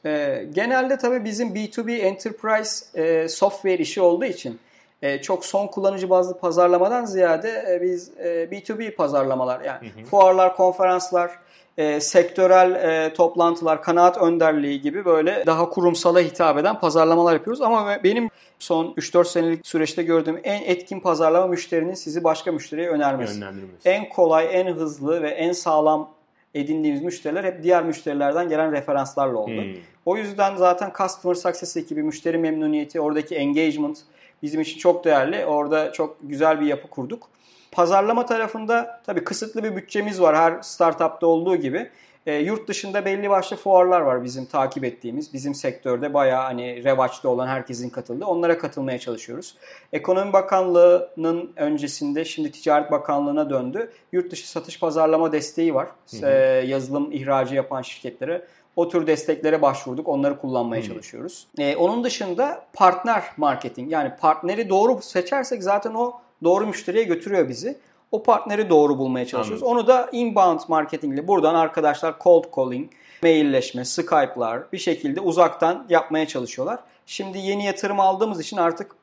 Ee, 0.06 0.46
genelde 0.54 0.98
tabii 0.98 1.26
bizim 1.26 1.50
B2B 1.56 1.98
enterprise 1.98 3.02
e, 3.02 3.28
software 3.28 3.78
işi 3.78 4.02
olduğu 4.02 4.26
için 4.26 4.60
e, 5.02 5.22
çok 5.22 5.46
son 5.46 5.68
kullanıcı 5.68 6.10
bazlı 6.10 6.38
pazarlamadan 6.38 7.06
ziyade 7.06 7.66
e, 7.70 7.82
biz 7.82 8.12
e, 8.18 8.48
B2B 8.52 8.92
pazarlamalar 8.96 9.62
yani 9.62 9.80
Hı 9.80 10.00
hı. 10.00 10.06
fuarlar, 10.06 10.56
konferanslar, 10.56 11.32
e, 11.78 12.02
sektörel 12.02 12.72
e, 13.06 13.14
toplantılar, 13.14 13.84
kanaat 13.84 14.18
önderliği 14.18 14.82
gibi 14.82 15.06
böyle 15.06 15.44
daha 15.46 15.70
kurumsala 15.70 16.20
hitap 16.20 16.58
eden 16.58 16.80
pazarlamalar 16.80 17.34
yapıyoruz. 17.34 17.62
Ama 17.62 17.88
be- 17.88 18.00
benim 18.04 18.30
son 18.60 18.94
3-4 18.98 19.26
senelik 19.26 19.68
süreçte 19.68 20.04
gördüğüm 20.04 20.40
en 20.44 20.62
etkin 20.62 21.00
pazarlama 21.00 21.48
müşterinin 21.48 21.94
sizi 21.94 22.24
başka 22.24 22.52
müşteriye 22.52 22.90
önermesi. 22.90 23.44
En 23.86 24.10
kolay, 24.10 24.48
en 24.52 24.68
hızlı 24.68 25.22
ve 25.22 25.30
en 25.30 25.52
sağlam 25.52 26.10
edindiğimiz 26.54 27.02
müşteriler 27.02 27.44
hep 27.44 27.64
diğer 27.64 27.84
müşterilerden 27.84 28.50
gelen 28.50 28.72
referanslarla 28.72 29.38
oldu. 29.38 29.62
Hmm. 29.62 29.76
O 30.06 30.18
yüzden 30.18 30.56
zaten 30.56 30.92
Customer 30.98 31.36
Success 31.36 31.78
ekibi, 31.78 32.04
müşteri 32.04 32.38
memnuniyeti, 32.38 33.02
oradaki 33.02 33.36
engagement 33.36 33.98
bizim 34.44 34.62
için 34.62 34.80
çok 34.80 35.06
değerli. 35.06 35.46
Orada 35.46 35.92
çok 35.92 36.18
güzel 36.22 36.62
bir 36.62 36.66
yapı 36.66 36.88
kurduk. 36.88 37.30
Pazarlama 37.72 38.26
tarafında 38.26 39.02
tabii 39.06 39.24
kısıtlı 39.24 39.64
bir 39.64 39.76
bütçemiz 39.76 40.22
var 40.22 40.36
her 40.36 40.62
startupta 40.62 41.28
olduğu 41.28 41.56
gibi. 41.56 41.90
E, 42.26 42.36
yurt 42.36 42.68
dışında 42.68 43.06
belli 43.06 43.30
başlı 43.30 43.56
fuarlar 43.56 44.02
var 44.02 44.24
bizim 44.24 44.46
takip 44.46 44.84
ettiğimiz. 44.84 45.34
Bizim 45.34 45.56
sektörde 45.56 46.14
bayağı 46.14 46.44
hani 46.44 46.84
revaçta 46.84 47.30
olan 47.30 47.48
herkesin 47.48 47.90
katıldığı. 47.90 48.26
Onlara 48.26 48.58
katılmaya 48.58 49.00
çalışıyoruz. 49.00 49.56
Ekonomi 49.94 50.34
Bakanlığı'nın 50.34 51.52
öncesinde 51.56 52.26
şimdi 52.26 52.52
Ticaret 52.52 52.92
Bakanlığı'na 52.92 53.50
döndü. 53.50 53.92
Yurt 54.12 54.32
dışı 54.32 54.50
satış 54.50 54.80
pazarlama 54.80 55.32
desteği 55.32 55.74
var. 55.74 55.88
Hı 56.12 56.18
hı. 56.18 56.30
E, 56.30 56.34
yazılım 56.68 57.12
ihracı 57.12 57.56
yapan 57.56 57.82
şirketlere. 57.82 58.48
O 58.80 58.90
tür 58.90 59.08
desteklere 59.08 59.62
başvurduk. 59.62 60.08
Onları 60.08 60.40
kullanmaya 60.40 60.84
Hı. 60.84 60.88
çalışıyoruz. 60.88 61.48
E, 61.58 61.76
onun 61.76 62.04
dışında 62.04 62.66
partner 62.74 63.24
marketing. 63.38 63.92
Yani 63.92 64.12
partneri 64.20 64.70
doğru 64.70 65.02
seçersek 65.02 65.64
zaten 65.64 65.94
o 65.94 66.14
doğru 66.44 66.68
müşteriye 66.68 67.04
götürüyor 67.04 67.50
bizi. 67.50 67.78
O 68.12 68.24
partneri 68.24 68.70
doğru 68.70 68.98
bulmaya 68.98 69.26
çalışıyoruz. 69.26 69.64
Onu 69.64 69.88
da 69.88 70.10
inbound 70.12 70.60
marketingle 70.68 71.28
buradan 71.28 71.56
arkadaşlar 71.56 72.16
cold 72.24 72.44
calling, 72.56 72.92
mailleşme, 73.24 73.86
Skype'lar 73.86 74.72
bir 74.74 74.78
şekilde 74.78 75.22
uzaktan 75.22 75.86
yapmaya 75.90 76.28
çalışıyorlar. 76.28 76.80
Şimdi 77.06 77.38
yeni 77.38 77.66
yatırım 77.66 78.00
aldığımız 78.00 78.40
için 78.40 78.58
artık 78.58 78.96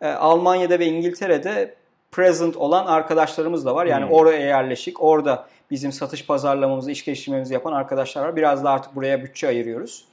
e, 0.00 0.08
Almanya'da 0.08 0.78
ve 0.78 0.86
İngiltere'de 0.86 1.74
present 2.12 2.56
olan 2.56 2.86
arkadaşlarımız 2.86 3.66
da 3.66 3.74
var. 3.74 3.86
Yani 3.86 4.04
Hmm. 4.04 4.12
oraya 4.12 4.40
yerleşik, 4.46 5.02
orada 5.02 5.46
bizim 5.70 5.92
satış 5.92 6.26
pazarlamamızı, 6.26 6.90
iş 6.90 7.04
geliştirmemizi 7.04 7.54
yapan 7.54 7.72
arkadaşlar 7.72 8.22
var. 8.24 8.36
Biraz 8.36 8.64
da 8.64 8.70
artık 8.70 8.94
buraya 8.96 9.22
bütçe 9.22 9.48
ayırıyoruz. 9.48 10.04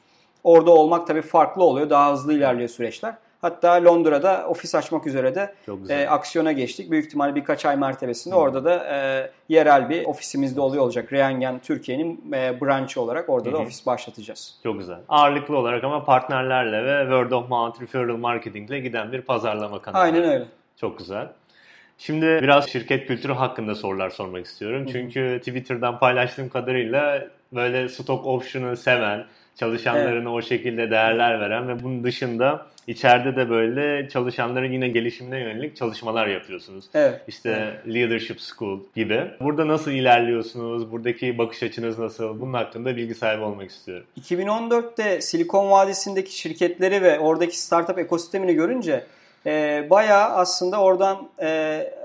Orada 0.43 0.71
olmak 0.71 1.07
tabii 1.07 1.21
farklı 1.21 1.63
oluyor. 1.63 1.89
Daha 1.89 2.11
hızlı 2.11 2.33
ilerliyor 2.33 2.69
süreçler. 2.69 3.13
Hatta 3.41 3.85
Londra'da 3.85 4.45
ofis 4.47 4.75
açmak 4.75 5.07
üzere 5.07 5.35
de 5.35 5.53
e, 5.89 6.07
aksiyona 6.07 6.51
geçtik. 6.51 6.91
Büyük 6.91 7.05
ihtimal 7.05 7.35
birkaç 7.35 7.65
ay 7.65 7.75
mertebesinde 7.75 8.35
orada 8.35 8.65
da 8.65 8.85
e, 8.95 9.29
yerel 9.49 9.89
bir 9.89 10.05
ofisimizde 10.05 10.61
oluyor 10.61 10.83
olacak. 10.83 11.13
Reangen 11.13 11.59
Türkiye'nin 11.59 12.31
e, 12.33 12.61
branşı 12.61 13.01
olarak 13.01 13.29
orada 13.29 13.45
da 13.51 13.55
Hı 13.55 13.59
hı. 13.59 13.63
ofis 13.63 13.85
başlatacağız. 13.85 14.55
Çok 14.63 14.79
güzel. 14.79 14.97
Ağırlıklı 15.09 15.57
olarak 15.57 15.83
ama 15.83 16.05
partnerlerle 16.05 16.83
ve 16.85 17.01
word 17.03 17.31
of 17.31 17.49
mouth 17.49 17.81
referral 17.81 18.17
marketingle 18.17 18.79
giden 18.79 19.11
bir 19.11 19.21
pazarlama 19.21 19.81
kanalı. 19.81 20.01
Aynen 20.01 20.23
öyle. 20.23 20.45
Çok 20.77 20.97
güzel. 20.97 21.27
Şimdi 21.99 22.25
biraz 22.25 22.69
şirket 22.69 23.07
kültürü 23.07 23.33
hakkında 23.33 23.75
sorular 23.75 24.09
sormak 24.09 24.45
istiyorum. 24.45 24.85
Çünkü 24.91 25.39
Twitter'dan 25.39 25.99
paylaştığım 25.99 26.49
kadarıyla 26.49 27.27
böyle 27.53 27.89
stock 27.89 28.25
option'ı 28.25 28.77
seven, 28.77 29.25
çalışanlarına 29.55 30.33
o 30.33 30.41
şekilde 30.41 30.91
değerler 30.91 31.39
veren 31.39 31.67
ve 31.67 31.83
bunun 31.83 32.03
dışında 32.03 32.65
içeride 32.87 33.35
de 33.35 33.49
böyle 33.49 34.09
çalışanların 34.09 34.71
yine 34.71 34.87
gelişimine 34.87 35.39
yönelik 35.39 35.75
çalışmalar 35.75 36.27
yapıyorsunuz. 36.27 36.85
Evet. 36.93 37.21
İşte 37.27 37.81
Leadership 37.87 38.39
School 38.41 38.79
gibi. 38.95 39.23
Burada 39.39 39.67
nasıl 39.67 39.91
ilerliyorsunuz? 39.91 40.91
Buradaki 40.91 41.37
bakış 41.37 41.63
açınız 41.63 41.99
nasıl? 41.99 42.41
Bunun 42.41 42.53
hakkında 42.53 42.95
bilgi 42.95 43.15
sahibi 43.15 43.43
olmak 43.43 43.69
istiyorum. 43.69 44.05
2014'te 44.21 45.21
Silikon 45.21 45.71
Vadisi'ndeki 45.71 46.37
şirketleri 46.37 47.01
ve 47.01 47.19
oradaki 47.19 47.59
startup 47.59 47.99
ekosistemini 47.99 48.53
görünce 48.53 49.03
e, 49.45 49.87
bayağı 49.89 50.29
aslında 50.29 50.81
oradan 50.81 51.29
e, 51.39 51.47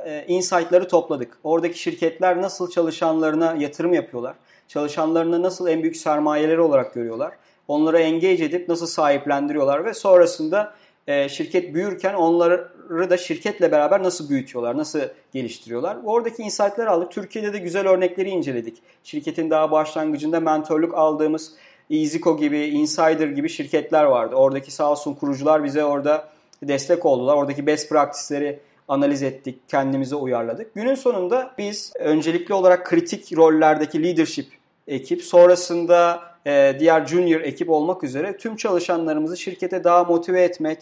e, 0.07 0.25
insight'ları 0.29 0.88
topladık. 0.88 1.38
Oradaki 1.44 1.79
şirketler 1.79 2.42
nasıl 2.42 2.70
çalışanlarına 2.70 3.55
yatırım 3.59 3.94
yapıyorlar? 3.94 4.35
Çalışanlarını 4.68 5.42
nasıl 5.42 5.68
en 5.68 5.83
büyük 5.83 5.97
sermayeleri 5.97 6.61
olarak 6.61 6.94
görüyorlar? 6.94 7.33
Onları 7.68 7.99
engage 7.99 8.44
edip 8.44 8.68
nasıl 8.68 8.87
sahiplendiriyorlar 8.87 9.85
ve 9.85 9.94
sonrasında 9.94 10.75
e, 11.07 11.29
şirket 11.29 11.75
büyürken 11.75 12.14
onları 12.14 12.70
da 13.11 13.16
şirketle 13.16 13.73
beraber 13.73 14.03
nasıl 14.03 14.29
büyütüyorlar, 14.29 14.77
nasıl 14.77 15.01
geliştiriyorlar? 15.33 15.97
Oradaki 16.05 16.42
insight'ları 16.42 16.90
aldık. 16.90 17.11
Türkiye'de 17.11 17.53
de 17.53 17.59
güzel 17.59 17.88
örnekleri 17.88 18.29
inceledik. 18.29 18.83
Şirketin 19.05 19.51
daha 19.51 19.70
başlangıcında 19.70 20.40
mentorluk 20.40 20.94
aldığımız 20.94 21.53
EasyCo 21.90 22.37
gibi, 22.37 22.59
Insider 22.59 23.29
gibi 23.29 23.49
şirketler 23.49 24.05
vardı. 24.05 24.35
Oradaki 24.35 24.70
sağ 24.70 24.90
olsun 24.90 25.14
kurucular 25.14 25.64
bize 25.64 25.85
orada 25.85 26.29
destek 26.68 27.07
oldular. 27.07 27.37
Oradaki 27.37 27.66
best 27.66 27.88
practice'leri 27.88 28.61
analiz 28.88 29.22
ettik, 29.22 29.59
kendimize 29.68 30.16
uyarladık. 30.16 30.74
Günün 30.74 30.94
sonunda 30.94 31.50
biz 31.59 31.92
öncelikli 31.98 32.55
olarak 32.55 32.87
kritik 32.87 33.37
rollerdeki 33.37 34.03
leadership 34.03 34.46
ekip, 34.88 35.22
sonrasında 35.22 36.22
e, 36.46 36.77
diğer 36.79 37.07
junior 37.07 37.40
ekip 37.40 37.70
olmak 37.70 38.05
üzere 38.05 38.37
tüm 38.37 38.57
çalışanlarımızı 38.57 39.37
şirkete 39.37 39.85
daha 39.85 40.05
motive 40.05 40.42
etmek, 40.42 40.79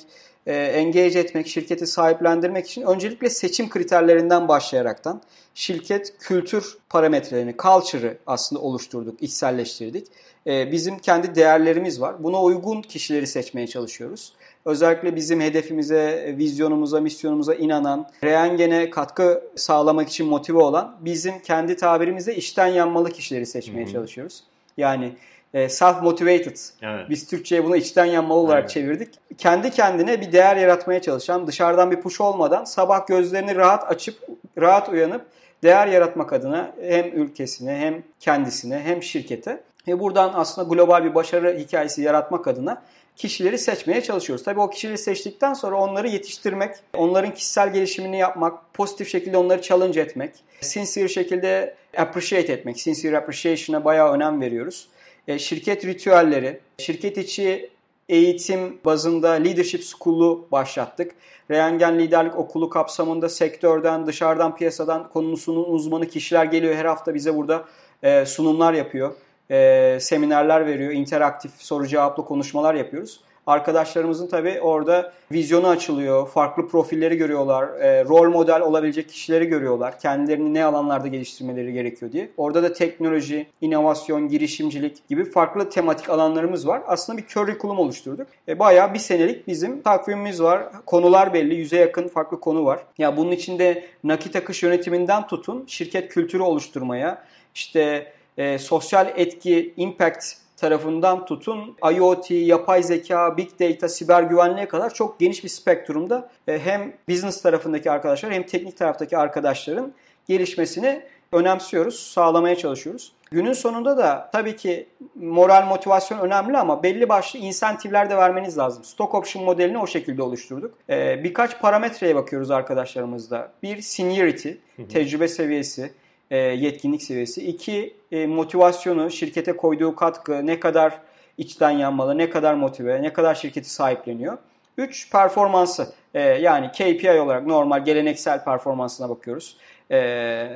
e, 0.47 0.55
engage 0.55 1.19
etmek, 1.19 1.49
şirketi 1.49 1.87
sahiplendirmek 1.87 2.67
için 2.67 2.83
öncelikle 2.83 3.31
seçim 3.31 3.69
kriterlerinden 3.69 4.49
başlayaraktan 4.49 5.23
şirket 5.55 6.19
kültür 6.19 6.77
parametrelerini, 6.89 7.55
culture'ı 7.63 8.19
aslında 8.27 8.63
oluşturduk, 8.63 9.23
içselleştirdik. 9.23 10.07
E, 10.47 10.73
bizim 10.73 10.99
kendi 10.99 11.35
değerlerimiz 11.35 12.01
var. 12.01 12.25
Buna 12.25 12.43
uygun 12.43 12.83
kişileri 12.83 13.27
seçmeye 13.27 13.67
çalışıyoruz. 13.67 14.33
Özellikle 14.65 15.17
bizim 15.17 15.41
hedefimize, 15.41 16.35
vizyonumuza, 16.39 17.01
misyonumuza 17.01 17.55
inanan, 17.55 18.09
Reyengen'e 18.25 18.91
katkı 18.91 19.43
sağlamak 19.57 20.09
için 20.09 20.27
motive 20.27 20.59
olan 20.59 20.97
bizim 21.01 21.39
kendi 21.39 21.77
tabirimizde 21.77 22.35
işten 22.35 22.67
yanmalı 22.67 23.11
kişileri 23.11 23.47
seçmeye 23.47 23.85
Hı 23.85 23.89
hı. 23.89 23.93
çalışıyoruz. 23.93 24.45
Yani 24.77 25.13
e, 25.55 25.69
self-motivated. 25.69 26.71
Evet. 26.83 27.11
Biz 27.11 27.27
Türkçe'ye 27.27 27.65
bunu 27.65 27.77
içten 27.77 28.05
yanmalı 28.05 28.39
olarak 28.39 28.57
Aynen. 28.59 28.69
çevirdik. 28.69 29.09
Kendi 29.39 29.71
kendine 29.71 30.21
bir 30.21 30.33
değer 30.33 30.57
yaratmaya 30.57 31.03
çalışan, 31.03 31.47
dışarıdan 31.47 31.91
bir 31.91 32.01
push 32.01 32.21
olmadan 32.21 32.65
sabah 32.65 33.07
gözlerini 33.07 33.57
rahat 33.57 33.91
açıp, 33.91 34.17
rahat 34.59 34.89
uyanıp 34.89 35.27
değer 35.63 35.87
yaratmak 35.87 36.33
adına 36.33 36.73
hem 36.83 37.07
ülkesine 37.07 37.77
hem 37.77 38.03
kendisine 38.21 38.81
hem 38.81 39.03
şirkete 39.03 39.61
ve 39.89 40.01
buradan 40.01 40.33
aslında 40.35 40.75
global 40.75 41.05
bir 41.05 41.15
başarı 41.15 41.59
hikayesi 41.59 42.03
yaratmak 42.03 42.47
adına 42.47 42.83
kişileri 43.17 43.59
seçmeye 43.59 44.03
çalışıyoruz. 44.03 44.45
Tabii 44.45 44.61
o 44.61 44.71
kişileri 44.71 44.99
seçtikten 44.99 45.55
sonra 45.55 45.77
onları 45.77 46.09
yetiştirmek, 46.09 46.75
onların 46.97 47.35
kişisel 47.35 47.73
gelişimini 47.73 48.19
yapmak, 48.19 48.75
pozitif 48.75 49.09
şekilde 49.09 49.37
onları 49.37 49.63
challenge 49.63 50.01
etmek, 50.01 50.31
sincere 50.61 51.09
şekilde 51.09 51.75
appreciate 51.97 52.53
etmek, 52.53 52.81
sincere 52.81 53.19
appreciation'a 53.19 53.85
bayağı 53.85 54.13
önem 54.13 54.41
veriyoruz. 54.41 54.89
E, 55.29 55.39
şirket 55.39 55.85
ritüelleri, 55.85 56.61
şirket 56.79 57.19
içi 57.19 57.71
eğitim 58.09 58.79
bazında 58.85 59.31
Leadership 59.31 59.83
School'u 59.85 60.47
başlattık. 60.53 61.13
Reyengen 61.51 61.99
Liderlik 61.99 62.39
Okulu 62.39 62.71
kapsamında 62.71 63.29
sektörden, 63.29 64.07
dışarıdan, 64.07 64.57
piyasadan 64.57 65.09
konusunun 65.09 65.65
uzmanı 65.65 66.09
kişiler 66.09 66.45
geliyor. 66.45 66.75
Her 66.75 66.85
hafta 66.85 67.15
bize 67.15 67.37
burada 67.37 67.65
e, 68.03 68.27
sunumlar 68.27 68.73
yapıyor, 68.73 69.13
e, 69.51 69.99
seminerler 70.01 70.67
veriyor, 70.67 70.93
interaktif 70.93 71.53
soru 71.59 71.87
cevaplı 71.87 72.25
konuşmalar 72.25 72.75
yapıyoruz. 72.75 73.21
Arkadaşlarımızın 73.47 74.27
tabii 74.27 74.61
orada 74.61 75.13
vizyonu 75.33 75.69
açılıyor, 75.69 76.29
farklı 76.29 76.69
profilleri 76.69 77.17
görüyorlar, 77.17 77.69
e, 77.81 78.05
rol 78.05 78.31
model 78.31 78.61
olabilecek 78.61 79.09
kişileri 79.09 79.47
görüyorlar, 79.47 79.99
kendilerini 79.99 80.55
ne 80.55 80.65
alanlarda 80.65 81.09
geliştirmeleri 81.09 81.73
gerekiyor 81.73 82.13
diye. 82.13 82.31
Orada 82.37 82.63
da 82.63 82.73
teknoloji, 82.73 83.47
inovasyon, 83.61 84.29
girişimcilik 84.29 85.09
gibi 85.09 85.25
farklı 85.25 85.71
tematik 85.71 86.11
alanlarımız 86.11 86.69
var. 86.69 86.83
Aslında 86.87 87.19
bir 87.19 87.27
curriculum 87.27 87.79
oluşturduk. 87.79 88.27
E, 88.49 88.59
bayağı 88.59 88.95
bir 88.95 88.99
senelik 88.99 89.47
bizim 89.49 89.83
takvimimiz 89.83 90.43
var. 90.43 90.65
Konular 90.87 91.35
belli, 91.35 91.55
yüze 91.55 91.77
yakın 91.77 92.09
farklı 92.09 92.41
konu 92.41 92.65
var. 92.65 92.81
Ya 92.99 93.17
bunun 93.17 93.31
içinde 93.31 93.85
nakit 94.05 94.37
akış 94.37 94.63
yönetiminden 94.63 95.27
tutun, 95.27 95.65
şirket 95.67 96.09
kültürü 96.09 96.43
oluşturmaya, 96.43 97.25
işte 97.55 98.13
e, 98.39 98.59
sosyal 98.59 99.13
etki, 99.17 99.75
impact 99.77 100.25
tarafından 100.57 101.25
tutun 101.25 101.77
IoT, 101.93 102.31
yapay 102.31 102.83
zeka, 102.83 103.37
big 103.37 103.51
data, 103.61 103.89
siber 103.89 104.23
güvenliğe 104.23 104.69
kadar 104.69 104.95
çok 104.95 105.21
geniş 105.21 105.45
bir 105.45 105.49
spektrumda 105.49 106.31
e, 106.49 106.59
hem 106.59 106.93
business 107.09 107.43
tarafındaki 107.43 107.91
arkadaşlar 107.91 108.33
hem 108.33 108.43
teknik 108.43 108.77
taraftaki 108.77 109.19
arkadaşların 109.19 109.93
gelişmesini 110.29 111.03
önemsiyoruz, 111.33 111.99
sağlamaya 111.99 112.57
çalışıyoruz. 112.57 113.13
Günün 113.31 113.53
sonunda 113.53 113.97
da 113.97 114.31
tabii 114.33 114.57
ki 114.57 114.89
moral 115.15 115.67
motivasyon 115.67 116.19
önemli 116.19 116.59
ama 116.59 116.83
belli 116.83 117.09
başlı 117.09 117.39
insentifler 117.39 118.11
de 118.11 118.17
vermeniz 118.17 118.59
lazım. 118.59 118.85
Stock 118.85 119.15
option 119.15 119.45
modelini 119.45 119.79
o 119.79 119.87
şekilde 119.87 120.23
oluşturduk. 120.23 120.75
Ee, 120.91 121.25
birkaç 121.25 121.61
parametreye 121.61 122.15
bakıyoruz 122.15 122.51
arkadaşlarımızda. 122.51 123.53
Bir 123.63 123.81
seniority, 123.81 124.51
tecrübe 124.89 125.29
seviyesi, 125.29 125.93
e, 126.33 126.37
yetkinlik 126.37 127.03
seviyesi. 127.03 127.47
İki 127.47 127.97
e, 128.13 128.27
motivasyonu, 128.27 129.11
şirkete 129.11 129.53
koyduğu 129.53 129.95
katkı, 129.95 130.47
ne 130.47 130.61
kadar 130.61 130.99
içten 131.39 131.71
yanmalı, 131.71 132.19
ne 132.19 132.31
kadar 132.31 132.55
motive, 132.55 133.03
ne 133.03 133.13
kadar 133.13 133.35
şirketi 133.35 133.71
sahipleniyor. 133.71 134.39
Üç 134.79 135.11
performansı 135.11 135.93
e, 136.15 136.21
yani 136.21 136.73
KPI 136.73 137.21
olarak 137.21 137.47
normal 137.47 137.85
geleneksel 137.85 138.45
performansına 138.45 139.09
bakıyoruz. 139.09 139.57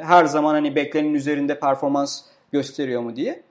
Her 0.02 0.24
zaman 0.24 0.54
hani 0.54 0.74
beklenenin 0.74 1.14
üzerinde 1.14 1.58
performans 1.58 2.22
gösteriyor 2.52 3.02
mu 3.02 3.16
diye. 3.16 3.42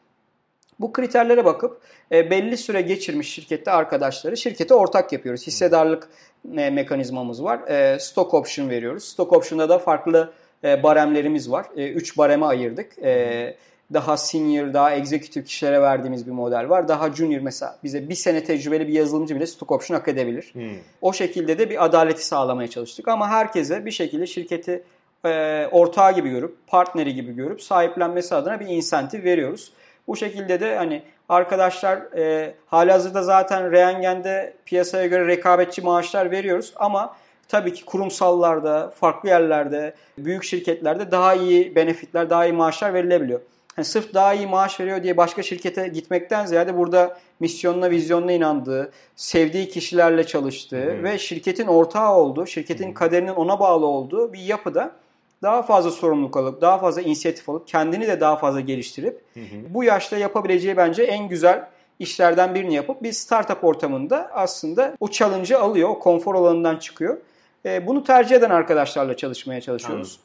Bu 0.80 0.94
kriterlere 0.94 1.46
bakıp 1.46 1.82
belli 2.12 2.58
süre 2.58 2.82
geçirmiş 2.82 3.34
şirkette 3.34 3.72
arkadaşları 3.72 4.38
şirkete 4.38 4.74
ortak 4.74 5.14
yapıyoruz. 5.14 5.48
Hissedarlık 5.48 6.10
mekanizmamız 6.44 7.44
var. 7.44 7.60
Stock 7.98 8.34
option 8.34 8.70
veriyoruz. 8.70 9.04
Stock 9.04 9.34
option'da 9.34 9.70
da 9.70 9.80
farklı 9.80 10.34
e, 10.66 10.84
baremlerimiz 10.84 11.52
var. 11.52 11.66
3 11.76 12.18
bareme 12.18 12.46
ayırdık. 12.46 13.00
E, 13.04 13.56
daha 13.94 14.18
senior, 14.18 14.74
daha 14.74 14.92
executive 14.92 15.44
kişilere 15.44 15.82
verdiğimiz 15.82 16.28
bir 16.28 16.32
model 16.32 16.70
var. 16.70 16.88
Daha 16.88 17.14
junior 17.14 17.42
mesela 17.42 17.78
bize 17.84 18.10
bir 18.10 18.16
sene 18.16 18.44
tecrübeli 18.44 18.88
bir 18.88 18.94
yazılımcı 18.94 19.36
bile 19.36 19.48
stock 19.48 19.72
option 19.72 19.98
hak 19.98 20.08
edebilir. 20.08 20.50
Hmm. 20.54 20.70
O 21.02 21.14
şekilde 21.14 21.60
de 21.60 21.70
bir 21.70 21.86
adaleti 21.86 22.26
sağlamaya 22.26 22.70
çalıştık. 22.70 23.08
Ama 23.08 23.30
herkese 23.30 23.86
bir 23.86 23.92
şekilde 23.92 24.28
şirketi 24.28 24.84
e, 25.26 25.68
ortağı 25.72 26.16
gibi 26.16 26.30
görüp, 26.30 26.56
partneri 26.68 27.14
gibi 27.14 27.36
görüp 27.36 27.62
sahiplenmesi 27.62 28.36
adına 28.36 28.60
bir 28.60 28.68
insentif 28.68 29.24
veriyoruz. 29.24 29.72
Bu 30.08 30.16
şekilde 30.16 30.60
de 30.60 30.76
hani 30.76 31.02
arkadaşlar 31.30 31.98
e, 32.18 32.54
halihazırda 32.66 33.24
zaten 33.24 33.72
Reyengen'de 33.72 34.54
piyasaya 34.66 35.08
göre 35.08 35.28
rekabetçi 35.28 35.82
maaşlar 35.82 36.32
veriyoruz 36.32 36.74
ama 36.76 37.16
tabii 37.48 37.74
ki 37.74 37.86
kurumsallarda, 37.86 38.94
farklı 39.00 39.30
yerlerde, 39.30 39.94
büyük 40.18 40.44
şirketlerde 40.44 41.12
daha 41.12 41.34
iyi 41.34 41.76
benefitler, 41.76 42.30
daha 42.30 42.46
iyi 42.46 42.54
maaşlar 42.54 42.94
verilebiliyor. 42.94 43.40
Yani 43.78 43.86
sırf 43.86 44.14
daha 44.14 44.34
iyi 44.34 44.48
maaş 44.48 44.80
veriyor 44.80 45.04
diye 45.04 45.18
başka 45.18 45.44
şirkete 45.44 45.88
gitmekten 45.88 46.46
ziyade 46.46 46.78
burada 46.78 47.18
misyonuna, 47.40 47.90
vizyonuna 47.90 48.32
inandığı, 48.32 48.92
sevdiği 49.16 49.70
kişilerle 49.70 50.28
çalıştığı 50.28 50.84
Hı 50.84 50.98
hı. 51.00 51.04
ve 51.04 51.18
şirketin 51.18 51.68
ortağı 51.68 52.16
olduğu, 52.16 52.46
şirketin 52.46 52.94
kaderinin 52.94 53.36
ona 53.36 53.60
bağlı 53.60 53.86
olduğu 53.86 54.34
bir 54.34 54.40
yapıda 54.40 54.92
daha 55.42 55.64
fazla 55.64 55.92
sorumluluk 55.92 56.38
alıp, 56.38 56.62
daha 56.62 56.78
fazla 56.78 57.02
inisiyatif 57.02 57.50
alıp, 57.50 57.68
kendini 57.68 58.08
de 58.08 58.20
daha 58.20 58.36
fazla 58.36 58.60
geliştirip 58.60 59.22
bu 59.70 59.84
yaşta 59.84 60.18
yapabileceği 60.18 60.78
bence 60.78 61.04
en 61.04 61.30
güzel 61.30 61.68
işlerden 62.00 62.56
birini 62.56 62.74
yapıp 62.76 63.04
bir 63.04 63.12
startup 63.12 63.64
ortamında 63.64 64.30
aslında 64.34 64.96
o 65.00 65.10
challenge'ı 65.10 65.60
alıyor, 65.60 65.90
o 65.90 66.00
konfor 66.00 66.36
alanından 66.36 66.78
çıkıyor. 66.78 67.18
E, 67.66 67.88
bunu 67.88 68.04
tercih 68.04 68.36
eden 68.36 68.50
arkadaşlarla 68.50 69.18
çalışmaya 69.18 69.62
çalışıyoruz. 69.62 70.20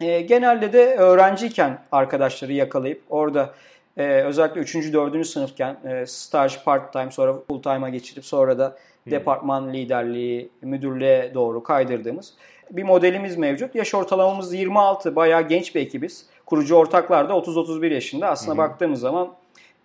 E, 0.00 0.20
genelde 0.20 0.72
de 0.72 0.94
öğrenciyken 0.94 1.78
arkadaşları 1.92 2.52
yakalayıp 2.52 3.02
orada 3.10 3.54
e, 3.96 4.02
özellikle 4.04 4.60
3. 4.60 4.92
4. 4.92 5.26
sınıfken 5.26 5.76
e, 5.84 6.06
staj 6.06 6.64
part 6.64 6.92
time 6.92 7.10
sonra 7.10 7.34
full 7.48 7.62
time'a 7.62 7.88
geçirip 7.88 8.24
sonra 8.24 8.58
da 8.58 8.76
departman 9.06 9.72
liderliği, 9.72 10.50
müdürlüğe 10.62 11.30
doğru 11.34 11.62
kaydırdığımız 11.62 12.34
bir 12.70 12.82
modelimiz 12.82 13.36
mevcut. 13.36 13.74
Yaş 13.74 13.94
ortalamamız 13.94 14.54
26, 14.54 15.16
bayağı 15.16 15.48
genç 15.48 15.74
bir 15.74 15.80
ekibiz. 15.80 16.26
Kurucu 16.46 16.74
ortaklar 16.74 17.28
da 17.28 17.32
30-31 17.32 17.94
yaşında. 17.94 18.28
Aslında 18.28 18.58
baktığımız 18.58 19.00
zaman 19.00 19.34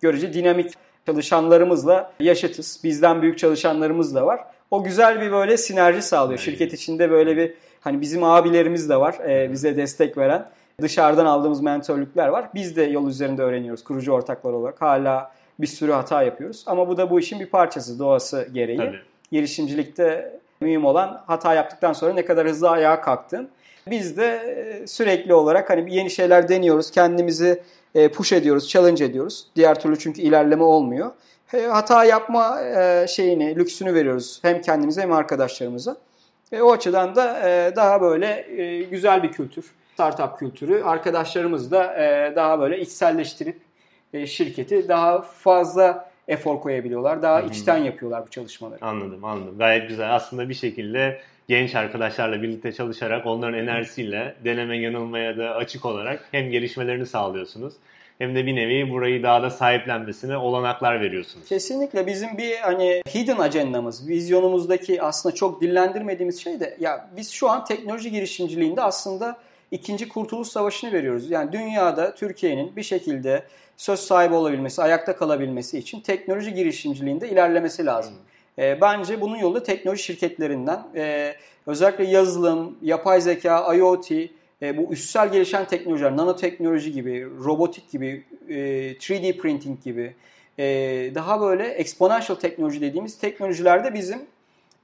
görece 0.00 0.32
dinamik 0.32 0.72
çalışanlarımızla 1.06 2.12
yaşıtız. 2.20 2.80
Bizden 2.84 3.22
büyük 3.22 3.38
çalışanlarımız 3.38 4.14
da 4.14 4.26
var. 4.26 4.40
O 4.70 4.84
güzel 4.84 5.20
bir 5.20 5.32
böyle 5.32 5.56
sinerji 5.56 6.02
sağlıyor. 6.02 6.38
Şirket 6.38 6.72
içinde 6.72 7.10
böyle 7.10 7.36
bir 7.36 7.54
hani 7.80 8.00
bizim 8.00 8.24
abilerimiz 8.24 8.88
de 8.88 8.96
var 8.96 9.14
e, 9.28 9.52
bize 9.52 9.76
destek 9.76 10.18
veren. 10.18 10.48
Dışarıdan 10.80 11.26
aldığımız 11.26 11.60
mentörlükler 11.60 12.28
var. 12.28 12.48
Biz 12.54 12.76
de 12.76 12.82
yol 12.82 13.08
üzerinde 13.08 13.42
öğreniyoruz 13.42 13.84
kurucu 13.84 14.12
ortaklar 14.12 14.52
olarak. 14.52 14.82
Hala 14.82 15.32
bir 15.60 15.66
sürü 15.66 15.92
hata 15.92 16.22
yapıyoruz. 16.22 16.64
Ama 16.66 16.88
bu 16.88 16.96
da 16.96 17.10
bu 17.10 17.20
işin 17.20 17.40
bir 17.40 17.46
parçası 17.46 17.98
doğası 17.98 18.48
gereği. 18.52 18.76
Tabii. 18.76 18.98
Girişimcilikte 19.32 20.40
mühim 20.60 20.84
olan 20.84 21.24
hata 21.26 21.54
yaptıktan 21.54 21.92
sonra 21.92 22.12
ne 22.12 22.24
kadar 22.24 22.48
hızlı 22.48 22.70
ayağa 22.70 23.00
kalktın. 23.00 23.48
Biz 23.86 24.16
de 24.16 24.26
e, 24.26 24.86
sürekli 24.86 25.34
olarak 25.34 25.70
hani 25.70 25.94
yeni 25.94 26.10
şeyler 26.10 26.48
deniyoruz. 26.48 26.90
Kendimizi 26.90 27.62
e, 27.94 28.08
push 28.08 28.32
ediyoruz, 28.32 28.68
challenge 28.68 29.04
ediyoruz. 29.04 29.46
Diğer 29.56 29.80
türlü 29.80 29.98
çünkü 29.98 30.22
ilerleme 30.22 30.62
olmuyor. 30.62 31.10
Hata 31.52 32.04
yapma 32.04 32.60
e, 32.62 33.06
şeyini, 33.08 33.56
lüksünü 33.56 33.94
veriyoruz 33.94 34.38
hem 34.42 34.62
kendimize 34.62 35.02
hem 35.02 35.12
arkadaşlarımıza. 35.12 35.96
E, 36.52 36.62
o 36.62 36.72
açıdan 36.72 37.14
da 37.14 37.48
e, 37.48 37.76
daha 37.76 38.00
böyle 38.00 38.60
e, 38.62 38.82
güzel 38.82 39.22
bir 39.22 39.32
kültür, 39.32 39.64
startup 39.94 40.38
kültürü. 40.38 40.82
Arkadaşlarımız 40.82 41.70
da 41.70 41.94
daha 42.36 42.60
böyle 42.60 42.80
içselleştirip 42.80 43.60
şirketi 44.26 44.88
daha 44.88 45.22
fazla 45.22 46.10
efor 46.28 46.60
koyabiliyorlar. 46.60 47.22
Daha 47.22 47.40
içten 47.40 47.78
yapıyorlar 47.78 48.26
bu 48.26 48.30
çalışmaları. 48.30 48.84
Anladım 48.84 49.24
anladım. 49.24 49.58
Gayet 49.58 49.88
güzel. 49.88 50.14
Aslında 50.14 50.48
bir 50.48 50.54
şekilde 50.54 51.20
genç 51.48 51.74
arkadaşlarla 51.74 52.42
birlikte 52.42 52.72
çalışarak 52.72 53.26
onların 53.26 53.58
enerjisiyle 53.58 54.34
deneme 54.44 54.78
yanılmaya 54.78 55.38
da 55.38 55.54
açık 55.54 55.84
olarak 55.84 56.28
hem 56.30 56.50
gelişmelerini 56.50 57.06
sağlıyorsunuz 57.06 57.74
hem 58.20 58.34
de 58.34 58.46
bir 58.46 58.56
nevi 58.56 58.90
burayı 58.90 59.22
daha 59.22 59.42
da 59.42 59.50
sahiplenmesine 59.50 60.36
olanaklar 60.36 61.00
veriyorsunuz. 61.00 61.48
Kesinlikle 61.48 62.06
bizim 62.06 62.38
bir 62.38 62.56
hani 62.56 63.02
hidden 63.14 63.38
ajandamız, 63.38 64.08
vizyonumuzdaki 64.08 65.02
aslında 65.02 65.34
çok 65.34 65.60
dillendirmediğimiz 65.60 66.42
şey 66.42 66.60
de 66.60 66.76
ya 66.80 67.10
biz 67.16 67.30
şu 67.30 67.50
an 67.50 67.64
teknoloji 67.64 68.10
girişimciliğinde 68.10 68.82
aslında 68.82 69.36
ikinci 69.70 70.08
kurtuluş 70.08 70.48
savaşını 70.48 70.92
veriyoruz. 70.92 71.30
Yani 71.30 71.52
dünyada 71.52 72.14
Türkiye'nin 72.14 72.76
bir 72.76 72.82
şekilde 72.82 73.42
söz 73.76 74.00
sahibi 74.00 74.34
olabilmesi, 74.34 74.82
ayakta 74.82 75.16
kalabilmesi 75.16 75.78
için 75.78 76.00
teknoloji 76.00 76.54
girişimciliğinde 76.54 77.28
ilerlemesi 77.28 77.86
lazım. 77.86 78.14
E, 78.58 78.80
bence 78.80 79.20
bunun 79.20 79.36
yolu 79.36 79.62
teknoloji 79.62 80.02
şirketlerinden. 80.02 80.82
E, 80.96 81.34
özellikle 81.66 82.04
yazılım, 82.04 82.76
yapay 82.82 83.20
zeka, 83.20 83.74
IoT, 83.74 84.10
e, 84.62 84.76
bu 84.76 84.92
üstsel 84.92 85.32
gelişen 85.32 85.64
teknolojiler, 85.64 86.16
nanoteknoloji 86.16 86.92
gibi, 86.92 87.26
robotik 87.44 87.90
gibi, 87.90 88.24
e, 88.48 88.54
3D 88.92 89.38
printing 89.38 89.84
gibi, 89.84 90.14
e, 90.58 90.64
daha 91.14 91.40
böyle 91.40 91.68
exponential 91.68 92.36
teknoloji 92.36 92.80
dediğimiz 92.80 93.18
teknolojilerde 93.18 93.94
bizim 93.94 94.18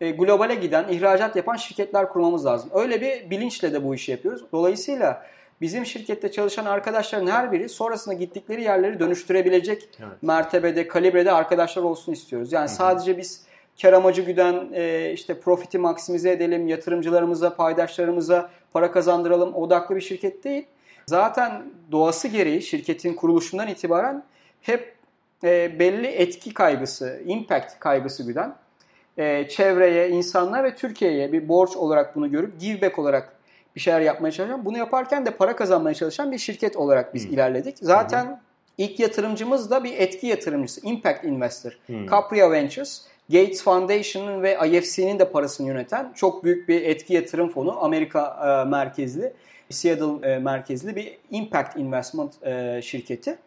e, 0.01 0.11
globale 0.11 0.55
giden, 0.55 0.89
ihracat 0.89 1.37
yapan 1.37 1.57
şirketler 1.57 2.09
kurmamız 2.09 2.47
lazım. 2.47 2.71
Öyle 2.75 3.01
bir 3.01 3.31
bilinçle 3.31 3.73
de 3.73 3.85
bu 3.85 3.95
işi 3.95 4.11
yapıyoruz. 4.11 4.45
Dolayısıyla 4.53 5.27
bizim 5.61 5.87
şirkette 5.87 6.33
çalışan 6.33 6.65
arkadaşların 6.65 7.27
her 7.27 7.53
biri 7.53 7.69
sonrasında 7.69 8.15
gittikleri 8.15 8.63
yerleri 8.63 9.01
dönüştürebilecek 9.01 9.89
Evet. 10.01 10.23
mertebede, 10.23 10.89
kalibrede 10.89 11.33
arkadaşlar 11.33 11.83
olsun 11.83 12.13
istiyoruz. 12.13 12.53
Yani 12.53 12.69
sadece 12.69 13.19
biz 13.19 13.47
kar 13.83 13.93
amacı 13.93 14.23
güden 14.23 14.69
e, 14.75 15.13
işte 15.13 15.41
profiti 15.41 15.79
maksimize 15.79 16.31
edelim, 16.31 16.69
yatırımcılarımıza, 16.69 17.57
paydaşlarımıza 17.57 18.51
para 18.77 18.93
kazandıralım 18.93 19.55
odaklı 19.55 19.97
bir 19.97 20.01
şirket 20.01 20.45
değil. 20.45 20.67
Zaten 21.07 21.63
doğası 21.93 22.29
gereği 22.29 22.63
şirketin 22.63 23.15
kuruluşundan 23.15 23.69
itibaren 23.69 24.23
hep 24.63 24.95
e, 25.45 25.79
belli 25.79 26.07
etki 26.07 26.55
kaygısı, 26.55 27.23
impact 27.27 27.79
kaygısı 27.79 28.27
güden 28.27 28.55
e, 29.19 29.49
çevreye, 29.49 30.09
insanlara 30.09 30.65
ve 30.65 30.75
Türkiye'ye 30.75 31.33
bir 31.33 31.49
borç 31.49 31.77
olarak 31.77 32.17
bunu 32.17 32.31
görüp 32.31 32.61
give 32.61 32.81
back 32.81 32.99
olarak 32.99 33.33
bir 33.77 33.81
şeyler 33.81 34.01
yapmaya 34.01 34.33
çalışan, 34.33 34.65
bunu 34.65 34.79
yaparken 34.79 35.27
de 35.27 35.31
para 35.31 35.57
kazanmaya 35.57 35.95
çalışan 35.95 36.33
bir 36.33 36.39
şirket 36.39 36.77
olarak 36.77 37.15
biz 37.15 37.25
ilerledik. 37.25 37.77
Zaten 37.81 38.41
ilk 38.79 39.01
yatırımcımız 39.01 39.71
da 39.71 39.85
bir 39.85 39.93
etki 39.99 40.27
yatırımcısı, 40.27 40.87
impact 40.87 41.25
investor. 41.25 41.79
Capria 42.11 42.51
Ventures, 42.51 43.03
Gates 43.31 43.63
Foundation'ın 43.63 44.43
ve 44.43 44.59
IFC'nin 44.69 45.19
de 45.19 45.31
parasını 45.31 45.69
yöneten 45.69 46.13
çok 46.15 46.45
büyük 46.45 46.69
bir 46.69 46.83
etki 46.83 47.15
yatırım 47.15 47.49
fonu, 47.49 47.85
Amerika 47.85 48.37
e, 48.43 48.69
merkezli, 48.69 49.33
Seattle 49.71 50.31
e, 50.33 50.39
merkezli 50.39 50.97
bir 50.97 51.19
impact 51.31 51.77
investment 51.77 52.47
e, 52.47 52.83
şirketi. 52.83 53.39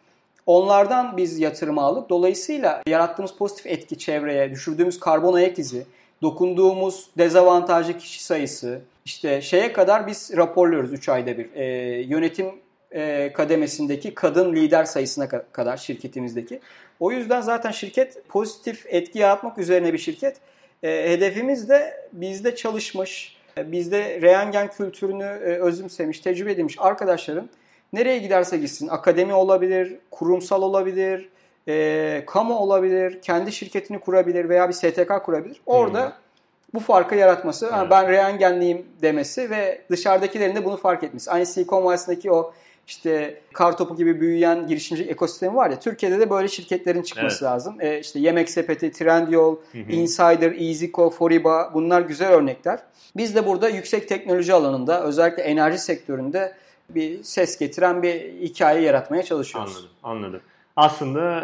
Onlardan 0.46 1.18
biz 1.18 1.40
yatırım 1.40 1.78
aldık. 1.78 2.10
Dolayısıyla 2.10 2.82
yarattığımız 2.88 3.32
pozitif 3.34 3.66
etki 3.66 3.98
çevreye, 3.98 4.52
düşürdüğümüz 4.52 5.00
karbon 5.00 5.34
ayak 5.34 5.60
izi, 5.60 5.86
dokunduğumuz 6.22 7.10
dezavantajlı 7.18 7.98
kişi 7.98 8.24
sayısı, 8.24 8.82
işte 9.06 9.42
şeye 9.42 9.74
kadar 9.74 10.08
biz 10.08 10.32
raporluyoruz 10.38 10.94
3 10.94 11.10
ayda 11.10 11.38
bir. 11.38 11.50
Ee, 11.56 11.66
yönetim 12.02 12.52
e, 12.92 13.34
kademesindeki 13.34 14.14
kadın 14.14 14.56
lider 14.56 14.86
sayısına 14.86 15.26
ka- 15.26 15.44
kadar 15.52 15.78
şirketimizdeki. 15.78 16.60
O 17.00 17.12
yüzden 17.12 17.42
zaten 17.42 17.72
şirket 17.72 18.28
pozitif 18.28 18.86
etki 18.88 19.20
yaratmak 19.20 19.58
üzerine 19.58 19.94
bir 19.94 19.98
şirket. 19.98 20.38
E, 20.84 21.12
hedefimiz 21.12 21.70
de 21.70 22.08
bizde 22.14 22.56
çalışmış, 22.56 23.38
e, 23.58 23.72
bizde 23.72 24.22
reyengen 24.22 24.68
kültürünü 24.68 25.24
e, 25.24 25.60
özümsemiş, 25.60 26.20
tecrübe 26.20 26.52
edilmiş 26.52 26.76
arkadaşların 26.80 27.50
nereye 27.94 28.18
giderse 28.18 28.58
gitsin, 28.58 28.88
akademi 28.88 29.34
olabilir, 29.34 29.98
kurumsal 30.12 30.62
olabilir, 30.62 31.30
e, 31.68 32.24
kamu 32.28 32.56
olabilir, 32.58 33.22
kendi 33.22 33.52
şirketini 33.52 34.00
kurabilir 34.00 34.50
veya 34.50 34.70
bir 34.70 34.74
STK 34.74 35.24
kurabilir. 35.26 35.62
Orada 35.66 36.14
bu 36.74 36.80
farkı 36.80 37.16
yaratması, 37.16 37.70
"Ha, 37.70 37.78
Evet. 37.82 37.92
ben 37.92 38.08
reyengenliyim 38.08 38.86
demesi 39.02 39.50
ve 39.50 39.82
dışarıdakilerin 39.92 40.56
de 40.56 40.66
bunu 40.66 40.78
fark 40.78 41.04
etmesi. 41.04 41.32
Aynı 41.32 41.46
Silicon 41.46 41.86
Vadisi'ndeki 41.86 42.32
o 42.32 42.54
işte 42.90 43.42
kar 43.54 43.78
topu 43.78 43.96
gibi 43.96 44.22
büyüyen 44.22 44.68
girişimci 44.68 45.04
ekosistemi 45.04 45.56
var 45.56 45.70
ya 45.70 45.80
Türkiye'de 45.80 46.20
de 46.20 46.30
böyle 46.30 46.48
şirketlerin 46.48 47.02
çıkması 47.02 47.46
Evet. 47.46 47.54
lazım. 47.54 47.76
E, 47.82 48.00
işte 48.00 48.20
Yemek 48.20 48.50
Sepeti, 48.50 48.92
Trendyol, 48.92 49.56
Insider, 49.90 50.52
EasyCo, 50.52 51.10
Foriba 51.10 51.72
bunlar 51.74 52.02
güzel 52.02 52.32
örnekler. 52.32 52.80
Biz 53.18 53.36
de 53.36 53.46
burada 53.48 53.70
yüksek 53.70 54.10
teknoloji 54.10 54.54
alanında 54.54 55.04
özellikle 55.04 55.44
enerji 55.44 55.78
sektöründe 55.78 56.54
bir 56.90 57.24
ses 57.24 57.60
getiren 57.60 58.04
bir 58.04 58.14
hikaye 58.42 58.82
yaratmaya 58.82 59.24
çalışıyoruz. 59.24 59.72
Anladım, 60.04 60.24
anladım. 60.24 60.42
Aslında 60.80 61.42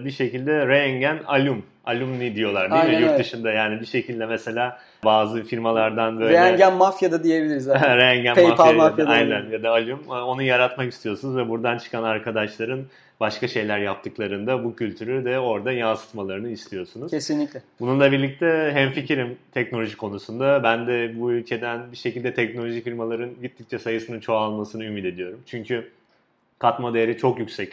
e, 0.00 0.04
bir 0.04 0.10
şekilde 0.10 0.66
Reengen 0.68 1.18
alum, 1.26 1.62
alumni 1.86 2.34
diyorlar 2.34 2.70
değil 2.70 2.82
Aynen 2.82 2.94
mi? 2.96 3.00
Yurt 3.02 3.10
öyle. 3.12 3.24
dışında 3.24 3.50
yani 3.50 3.80
bir 3.80 3.86
şekilde 3.86 4.26
mesela 4.26 4.78
bazı 5.04 5.42
firmalardan 5.42 6.20
böyle 6.20 6.32
Reyengen 6.32 6.72
mafyada 6.72 7.24
diyebiliriz. 7.24 7.64
zaten. 7.64 7.96
Reengen 7.98 8.34
PayPal 8.34 8.74
mafya 8.74 9.04
ya 9.04 9.10
da- 9.10 9.14
aynen 9.14 9.50
ya 9.50 9.62
da 9.62 9.70
alum 9.70 10.00
e, 10.08 10.12
onu 10.12 10.42
yaratmak 10.42 10.92
istiyorsunuz 10.92 11.36
ve 11.36 11.48
buradan 11.48 11.78
çıkan 11.78 12.02
arkadaşların 12.02 12.80
başka 13.20 13.48
şeyler 13.48 13.78
yaptıklarında 13.78 14.64
bu 14.64 14.76
kültürü 14.76 15.24
de 15.24 15.38
orada 15.38 15.72
yansıtmalarını 15.72 16.48
istiyorsunuz. 16.50 17.10
Kesinlikle. 17.10 17.62
Bununla 17.80 18.12
birlikte 18.12 18.70
hemfikirim 18.74 19.36
teknoloji 19.54 19.96
konusunda. 19.96 20.62
Ben 20.62 20.86
de 20.86 21.12
bu 21.20 21.32
ülkeden 21.32 21.80
bir 21.92 21.96
şekilde 21.96 22.34
teknoloji 22.34 22.82
firmaların 22.82 23.30
gittikçe 23.42 23.78
sayısının 23.78 24.20
çoğalmasını 24.20 24.84
ümit 24.84 25.04
ediyorum. 25.04 25.40
Çünkü 25.46 25.88
katma 26.58 26.94
değeri 26.94 27.18
çok 27.18 27.38
yüksek 27.38 27.72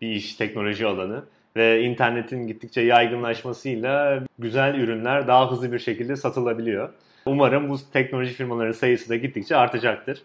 bir 0.00 0.08
iş 0.08 0.34
teknoloji 0.34 0.86
alanı 0.86 1.24
ve 1.56 1.82
internetin 1.82 2.46
gittikçe 2.46 2.80
yaygınlaşmasıyla 2.80 4.22
güzel 4.38 4.74
ürünler 4.74 5.26
daha 5.26 5.50
hızlı 5.50 5.72
bir 5.72 5.78
şekilde 5.78 6.16
satılabiliyor. 6.16 6.88
Umarım 7.26 7.68
bu 7.68 7.76
teknoloji 7.92 8.32
firmaların 8.32 8.72
sayısı 8.72 9.08
da 9.08 9.16
gittikçe 9.16 9.56
artacaktır. 9.56 10.22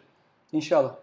İnşallah. 0.52 0.96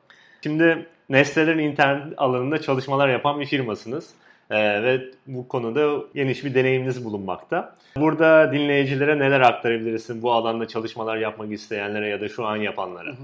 Şimdi 0.42 0.86
Nestle'lerin 1.08 1.58
internet 1.58 2.14
alanında 2.16 2.60
çalışmalar 2.60 3.08
yapan 3.08 3.40
bir 3.40 3.46
firmasınız. 3.46 4.14
Ee, 4.50 4.82
ve 4.82 5.00
bu 5.26 5.48
konuda 5.48 6.04
geniş 6.14 6.44
bir 6.44 6.54
deneyiminiz 6.54 7.04
bulunmakta. 7.04 7.76
Burada 7.96 8.52
dinleyicilere 8.52 9.18
neler 9.18 9.40
aktarabilirsin 9.40 10.22
bu 10.22 10.32
alanda 10.32 10.68
çalışmalar 10.68 11.16
yapmak 11.16 11.52
isteyenlere 11.52 12.08
ya 12.08 12.20
da 12.20 12.28
şu 12.28 12.46
an 12.46 12.56
yapanlara? 12.56 13.14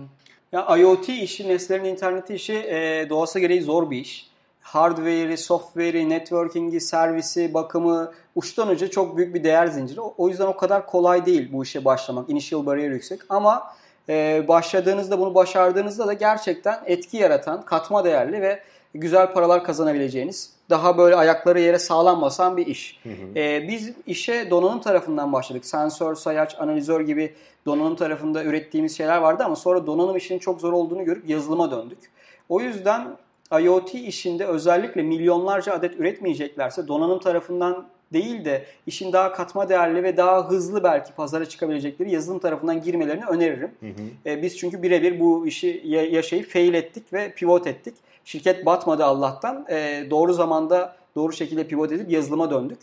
Ya 0.52 0.76
IoT 0.76 1.08
işi, 1.08 1.48
nesnelerin 1.48 1.84
interneti 1.84 2.34
işi 2.34 2.54
e, 2.54 3.06
doğası 3.10 3.40
gereği 3.40 3.62
zor 3.62 3.90
bir 3.90 3.96
iş. 3.96 4.27
Hardware'i, 4.68 5.36
software'i, 5.36 6.08
networking'i, 6.08 6.80
servisi, 6.80 7.54
bakımı 7.54 8.12
uçtan 8.34 8.68
uca 8.68 8.90
çok 8.90 9.16
büyük 9.16 9.34
bir 9.34 9.44
değer 9.44 9.66
zinciri. 9.66 10.00
O 10.00 10.28
yüzden 10.28 10.46
o 10.46 10.56
kadar 10.56 10.86
kolay 10.86 11.26
değil 11.26 11.52
bu 11.52 11.62
işe 11.62 11.84
başlamak. 11.84 12.30
Initial 12.30 12.66
bariyer 12.66 12.90
yüksek 12.90 13.20
ama 13.28 13.72
e, 14.08 14.44
başladığınızda 14.48 15.18
bunu 15.18 15.34
başardığınızda 15.34 16.06
da 16.06 16.12
gerçekten 16.12 16.80
etki 16.86 17.16
yaratan, 17.16 17.64
katma 17.64 18.04
değerli 18.04 18.42
ve 18.42 18.62
güzel 18.94 19.32
paralar 19.32 19.64
kazanabileceğiniz, 19.64 20.52
daha 20.70 20.98
böyle 20.98 21.16
ayakları 21.16 21.60
yere 21.60 21.78
sağlam 21.78 22.22
basan 22.22 22.56
bir 22.56 22.66
iş. 22.66 23.00
E, 23.36 23.68
biz 23.68 23.92
işe 24.06 24.50
donanım 24.50 24.80
tarafından 24.80 25.32
başladık. 25.32 25.66
Sensör, 25.66 26.14
sayaç, 26.14 26.56
analizör 26.60 27.00
gibi 27.00 27.34
donanım 27.66 27.96
tarafında 27.96 28.44
ürettiğimiz 28.44 28.96
şeyler 28.96 29.18
vardı 29.18 29.42
ama 29.46 29.56
sonra 29.56 29.86
donanım 29.86 30.16
işinin 30.16 30.38
çok 30.38 30.60
zor 30.60 30.72
olduğunu 30.72 31.04
görüp 31.04 31.28
yazılıma 31.28 31.70
döndük. 31.70 31.98
O 32.48 32.60
yüzden 32.60 33.08
IoT 33.60 33.94
işinde 33.94 34.46
özellikle 34.46 35.02
milyonlarca 35.02 35.72
adet 35.72 36.00
üretmeyeceklerse 36.00 36.88
donanım 36.88 37.18
tarafından 37.18 37.86
değil 38.12 38.44
de 38.44 38.64
işin 38.86 39.12
daha 39.12 39.32
katma 39.32 39.68
değerli 39.68 40.02
ve 40.02 40.16
daha 40.16 40.50
hızlı 40.50 40.82
belki 40.84 41.12
pazara 41.12 41.46
çıkabilecekleri 41.46 42.10
yazılım 42.10 42.38
tarafından 42.38 42.82
girmelerini 42.82 43.24
öneririm. 43.24 43.70
E, 44.26 44.42
biz 44.42 44.58
çünkü 44.58 44.82
birebir 44.82 45.20
bu 45.20 45.46
işi 45.46 45.82
ya- 45.84 46.10
yaşayıp 46.10 46.50
fail 46.50 46.74
ettik 46.74 47.12
ve 47.12 47.32
pivot 47.32 47.66
ettik. 47.66 47.94
Şirket 48.24 48.66
batmadı 48.66 49.04
Allah'tan. 49.04 49.66
E, 49.70 50.06
doğru 50.10 50.32
zamanda 50.32 50.96
doğru 51.16 51.32
şekilde 51.32 51.66
pivot 51.66 51.92
edip 51.92 52.10
yazılıma 52.10 52.50
döndük. 52.50 52.78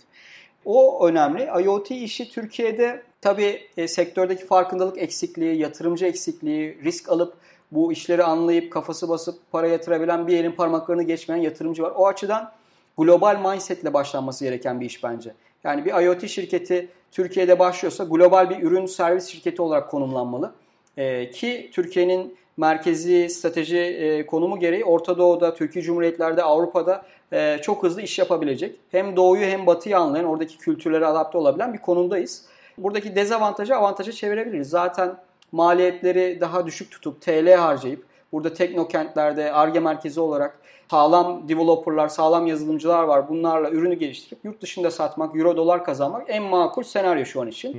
O 0.65 1.07
önemli. 1.07 1.49
IoT 1.63 1.91
işi 1.91 2.29
Türkiye'de 2.31 3.01
tabii 3.21 3.61
e, 3.77 3.87
sektördeki 3.87 4.45
farkındalık 4.45 4.97
eksikliği, 4.97 5.57
yatırımcı 5.57 6.05
eksikliği, 6.05 6.77
risk 6.83 7.09
alıp 7.09 7.33
bu 7.71 7.91
işleri 7.91 8.23
anlayıp 8.23 8.71
kafası 8.71 9.09
basıp 9.09 9.51
para 9.51 9.67
yatırabilen 9.67 10.27
bir 10.27 10.37
elin 10.37 10.51
parmaklarını 10.51 11.03
geçmeyen 11.03 11.41
yatırımcı 11.41 11.83
var. 11.83 11.93
O 11.95 12.07
açıdan 12.07 12.51
global 12.97 13.51
mindsetle 13.51 13.93
başlanması 13.93 14.45
gereken 14.45 14.81
bir 14.81 14.85
iş 14.85 15.03
bence. 15.03 15.33
Yani 15.63 15.85
bir 15.85 16.03
IoT 16.03 16.27
şirketi 16.27 16.89
Türkiye'de 17.11 17.59
başlıyorsa 17.59 18.03
global 18.03 18.49
bir 18.49 18.63
ürün 18.63 18.85
servis 18.85 19.27
şirketi 19.27 19.61
olarak 19.61 19.91
konumlanmalı. 19.91 20.53
Ee, 20.97 21.29
ki 21.29 21.69
Türkiye'nin 21.73 22.37
merkezi 22.57 23.29
strateji 23.29 23.77
e, 23.77 24.25
konumu 24.25 24.59
gereği 24.59 24.85
Orta 24.85 25.17
Doğu'da, 25.17 25.53
Türkiye 25.53 25.83
Cumhuriyetler'de, 25.83 26.43
Avrupa'da 26.43 27.05
e, 27.33 27.57
çok 27.61 27.83
hızlı 27.83 28.01
iş 28.01 28.19
yapabilecek. 28.19 28.79
Hem 28.91 29.15
doğuyu 29.15 29.45
hem 29.45 29.65
batıyı 29.65 29.97
anlayan, 29.97 30.25
oradaki 30.25 30.57
kültürlere 30.57 31.05
adapte 31.05 31.37
olabilen 31.37 31.73
bir 31.73 31.79
konumdayız. 31.79 32.45
Buradaki 32.77 33.15
dezavantajı 33.15 33.75
avantaja 33.75 34.11
çevirebiliriz. 34.11 34.69
Zaten 34.69 35.15
maliyetleri 35.51 36.37
daha 36.41 36.65
düşük 36.65 36.91
tutup 36.91 37.21
TL 37.21 37.55
harcayıp 37.55 38.05
burada 38.31 38.53
teknokentlerde 38.53 39.53
ARGE 39.53 39.79
merkezi 39.79 40.19
olarak 40.19 40.59
sağlam 40.91 41.49
developerlar, 41.49 42.07
sağlam 42.07 42.47
yazılımcılar 42.47 43.03
var. 43.03 43.29
Bunlarla 43.29 43.69
ürünü 43.69 43.95
geliştirip 43.95 44.45
yurt 44.45 44.61
dışında 44.61 44.91
satmak, 44.91 45.35
euro 45.35 45.57
dolar 45.57 45.83
kazanmak 45.83 46.23
en 46.27 46.43
makul 46.43 46.83
senaryo 46.83 47.25
şu 47.25 47.41
an 47.41 47.47
için. 47.47 47.73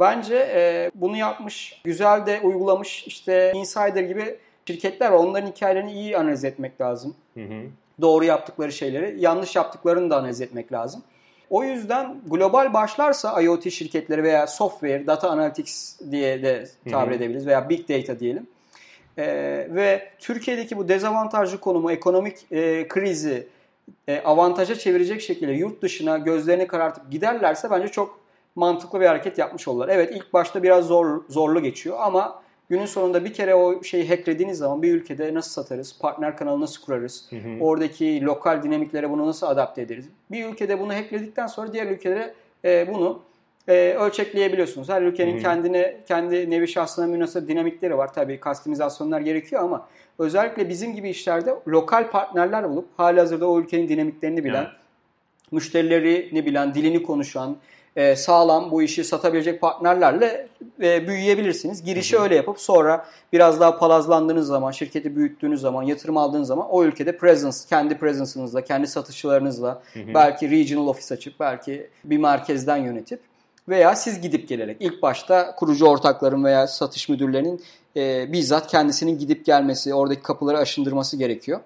Bence 0.00 0.36
e, 0.36 0.90
bunu 0.94 1.16
yapmış, 1.16 1.80
güzel 1.84 2.26
de 2.26 2.40
uygulamış 2.42 3.04
işte 3.06 3.52
Insider 3.54 4.02
gibi 4.02 4.36
şirketler 4.66 5.10
var. 5.10 5.18
Onların 5.18 5.46
hikayelerini 5.48 5.92
iyi 5.92 6.18
analiz 6.18 6.44
etmek 6.44 6.80
lazım. 6.80 7.14
Doğru 8.00 8.24
yaptıkları 8.24 8.72
şeyleri, 8.72 9.16
yanlış 9.20 9.56
yaptıklarını 9.56 10.10
da 10.10 10.16
analiz 10.16 10.40
etmek 10.40 10.72
lazım. 10.72 11.02
O 11.50 11.64
yüzden 11.64 12.16
global 12.26 12.72
başlarsa 12.72 13.42
IoT 13.42 13.70
şirketleri 13.70 14.22
veya 14.22 14.46
software, 14.46 15.06
data 15.06 15.30
analytics 15.30 16.00
diye 16.10 16.42
de 16.42 16.68
tabir 16.90 17.12
edebiliriz 17.12 17.46
veya 17.46 17.68
big 17.68 17.88
data 17.88 18.20
diyelim. 18.20 18.46
Ee, 19.18 19.68
ve 19.70 20.08
Türkiye'deki 20.18 20.76
bu 20.76 20.88
dezavantajlı 20.88 21.60
konumu, 21.60 21.92
ekonomik 21.92 22.52
e, 22.52 22.88
krizi 22.88 23.46
e, 24.08 24.20
avantaja 24.20 24.74
çevirecek 24.74 25.20
şekilde 25.20 25.52
yurt 25.52 25.82
dışına 25.82 26.18
gözlerini 26.18 26.66
karartıp 26.66 27.10
giderlerse 27.10 27.70
bence 27.70 27.88
çok 27.88 28.20
mantıklı 28.54 29.00
bir 29.00 29.06
hareket 29.06 29.38
yapmış 29.38 29.68
olurlar. 29.68 29.88
Evet 29.88 30.10
ilk 30.16 30.32
başta 30.32 30.62
biraz 30.62 30.84
zor 30.86 31.20
zorlu 31.28 31.62
geçiyor 31.62 31.96
ama 32.00 32.42
günün 32.70 32.86
sonunda 32.86 33.24
bir 33.24 33.32
kere 33.32 33.54
o 33.54 33.82
şeyi 33.82 34.08
hacklediğiniz 34.08 34.58
zaman 34.58 34.82
bir 34.82 34.94
ülkede 34.94 35.34
nasıl 35.34 35.50
satarız, 35.50 35.98
partner 36.00 36.36
kanalı 36.36 36.60
nasıl 36.60 36.84
kurarız, 36.84 37.30
oradaki 37.60 38.24
lokal 38.24 38.62
dinamiklere 38.62 39.10
bunu 39.10 39.26
nasıl 39.26 39.46
adapte 39.46 39.82
ederiz. 39.82 40.06
Bir 40.30 40.46
ülkede 40.46 40.80
bunu 40.80 40.94
hackledikten 40.94 41.46
sonra 41.46 41.72
diğer 41.72 41.86
ülkelere 41.86 42.34
e, 42.64 42.88
bunu 42.94 43.20
e, 43.68 43.94
ölçekleyebiliyorsunuz. 43.98 44.88
Her 44.88 45.02
ülkenin 45.02 45.32
Hı 45.32 45.36
hı. 45.36 45.42
kendine 45.42 45.96
kendi 46.08 46.50
nevi 46.50 46.68
şahsına 46.68 47.06
münasır 47.06 47.48
dinamikleri 47.48 47.98
var. 47.98 48.12
Tabii 48.12 48.40
kastimizasyonlar 48.40 49.20
gerekiyor 49.20 49.62
ama 49.62 49.88
özellikle 50.18 50.68
bizim 50.68 50.94
gibi 50.94 51.10
işlerde 51.10 51.54
lokal 51.68 52.10
partnerler 52.10 52.70
bulup 52.70 52.88
halihazırda 52.96 53.50
o 53.50 53.60
ülkenin 53.60 53.88
dinamiklerini 53.88 54.44
bilen, 54.44 54.62
Evet. 54.62 54.72
müşterilerini 55.52 56.46
bilen, 56.46 56.74
dilini 56.74 57.02
konuşan, 57.02 57.56
e, 57.98 58.16
sağlam 58.16 58.70
bu 58.70 58.82
işi 58.82 59.04
satabilecek 59.04 59.60
partnerlerle 59.60 60.48
e, 60.82 61.08
büyüyebilirsiniz. 61.08 61.84
Girişi 61.84 62.18
öyle 62.18 62.34
yapıp 62.34 62.60
sonra 62.60 63.06
biraz 63.32 63.60
daha 63.60 63.78
palazlandığınız 63.78 64.46
zaman, 64.46 64.70
şirketi 64.70 65.16
büyüttüğünüz 65.16 65.60
zaman, 65.60 65.82
yatırım 65.82 66.16
aldığınız 66.16 66.48
zaman 66.48 66.66
o 66.70 66.84
ülkede 66.84 67.16
presence, 67.16 67.56
kendi 67.68 67.98
presence'ınızla, 67.98 68.64
kendi 68.64 68.86
satışçılarınızla 68.86 69.82
belki 70.14 70.50
regional 70.50 70.86
office 70.86 71.14
açıp, 71.14 71.40
belki 71.40 71.90
bir 72.04 72.18
merkezden 72.18 72.76
yönetip 72.76 73.20
veya 73.68 73.96
siz 73.96 74.20
gidip 74.20 74.48
gelerek 74.48 74.76
ilk 74.80 75.02
başta 75.02 75.54
kurucu 75.54 75.86
ortakların 75.86 76.44
veya 76.44 76.66
satış 76.66 77.08
müdürlerinin 77.08 77.62
e, 77.96 78.32
bizzat 78.32 78.66
kendisinin 78.66 79.18
gidip 79.18 79.44
gelmesi, 79.44 79.94
oradaki 79.94 80.22
kapıları 80.22 80.58
aşındırması 80.58 81.16
gerekiyor. 81.16 81.60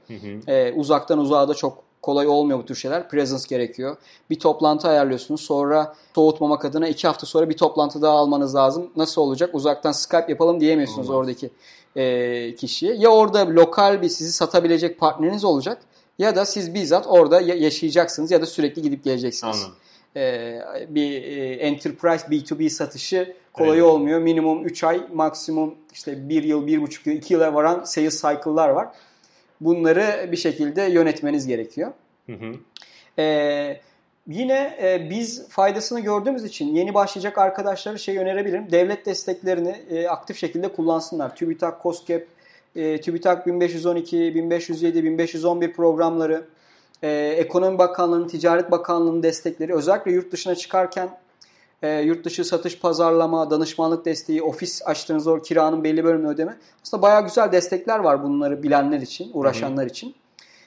E, 0.47 0.73
uzaktan 0.73 1.19
uzağa 1.19 1.49
da 1.49 1.55
çok 1.55 1.92
kolay 2.03 2.27
olmuyor 2.27 2.59
bu 2.59 2.65
tür 2.67 2.75
şeyler. 2.75 3.09
Presence 3.09 3.45
gerekiyor. 3.49 3.97
Bir 4.31 4.39
toplantı 4.39 4.89
ayarlıyorsunuz. 4.89 5.41
Sonra 5.41 5.95
soğutmamak 6.15 6.65
adına 6.65 6.89
iki 6.89 7.07
hafta 7.07 7.27
sonra 7.27 7.49
bir 7.51 7.57
toplantı 7.57 8.03
daha 8.03 8.13
almanız 8.13 8.55
lazım. 8.55 8.91
Nasıl 8.97 9.23
olacak? 9.23 9.51
Uzaktan 9.53 9.93
Skype 9.93 10.25
yapalım 10.29 10.61
diyemiyorsunuz 10.61 11.11
Olmaz. 11.11 11.19
oradaki 11.21 11.51
e, 11.97 12.55
kişiye. 12.55 12.95
Ya 12.95 13.09
orada 13.11 13.47
lokal 13.49 14.03
bir 14.03 14.09
sizi 14.09 14.33
satabilecek 14.33 14.99
partneriniz 14.99 15.45
olacak 15.45 15.83
ya 16.19 16.37
da 16.37 16.45
siz 16.45 16.75
bizzat 16.75 17.07
orada 17.09 17.41
ya- 17.41 17.55
yaşayacaksınız 17.55 18.31
ya 18.31 18.43
da 18.43 18.47
sürekli 18.47 18.83
gidip 18.83 19.05
geleceksiniz. 19.05 19.57
Anladım. 19.57 19.75
E, 20.17 20.59
bir 20.89 21.23
e, 21.23 21.55
enterprise 21.55 22.27
B2B 22.27 22.69
satışı 22.71 23.35
kolay 23.53 23.71
Evet. 23.79 23.83
olmuyor. 23.91 24.21
Minimum 24.21 24.65
3 24.65 24.85
ay, 24.85 25.07
maksimum 25.13 25.75
işte 25.93 26.29
1 26.29 26.43
yıl, 26.43 26.67
1,5 26.67 27.07
yıl, 27.11 27.17
2 27.17 27.35
yıla 27.35 27.55
varan 27.55 27.85
sales 27.85 28.23
cycle'lar 28.23 28.69
var. 28.69 28.89
Bunları 29.65 30.29
bir 30.33 30.37
şekilde 30.37 30.83
yönetmeniz 30.83 31.47
gerekiyor. 31.47 31.93
Hı 32.27 32.33
hı. 32.33 32.55
Ee, 33.19 33.81
yine 34.27 34.79
e, 34.83 35.11
biz 35.11 35.49
faydasını 35.49 36.01
gördüğümüz 36.01 36.45
için 36.45 36.75
yeni 36.75 36.95
başlayacak 36.95 37.39
arkadaşlara 37.39 37.99
şey 37.99 38.19
önerebilirim. 38.19 38.71
Devlet 38.71 39.07
desteklerini 39.07 39.77
e, 39.91 40.09
aktif 40.09 40.37
şekilde 40.37 40.69
kullansınlar. 40.69 41.37
TÜBİTAK, 41.37 41.83
KOSGEB, 41.83 42.23
e, 42.77 43.01
TÜBİTAK 43.01 43.47
1512, 43.47 44.35
1507, 44.35 45.05
1511 45.05 45.73
programları, 45.73 46.45
e, 47.03 47.11
Ekonomi 47.39 47.79
Bakanlığı'nın, 47.79 48.29
Ticaret 48.29 48.71
Bakanlığı'nın 48.71 49.23
destekleri 49.23 49.75
özellikle 49.75 50.13
yurt 50.13 50.33
dışına 50.33 50.55
çıkarken 50.55 51.09
e, 51.83 52.01
yurt 52.01 52.25
dışı 52.25 52.45
satış, 52.45 52.79
pazarlama, 52.79 53.51
danışmanlık 53.51 54.05
desteği, 54.05 54.43
ofis 54.43 54.83
açtığınız 54.87 55.27
o 55.27 55.39
kiranın 55.39 55.85
belli 55.85 56.05
bölümünü 56.05 56.29
ödeme. 56.29 56.57
Aslında 56.83 57.03
bayağı 57.03 57.25
güzel 57.25 57.53
destekler 57.53 57.99
var 57.99 58.23
bunları 58.23 58.63
bilenler 58.63 59.01
için, 59.01 59.31
uğraşanlar 59.35 59.87
için. 59.87 60.15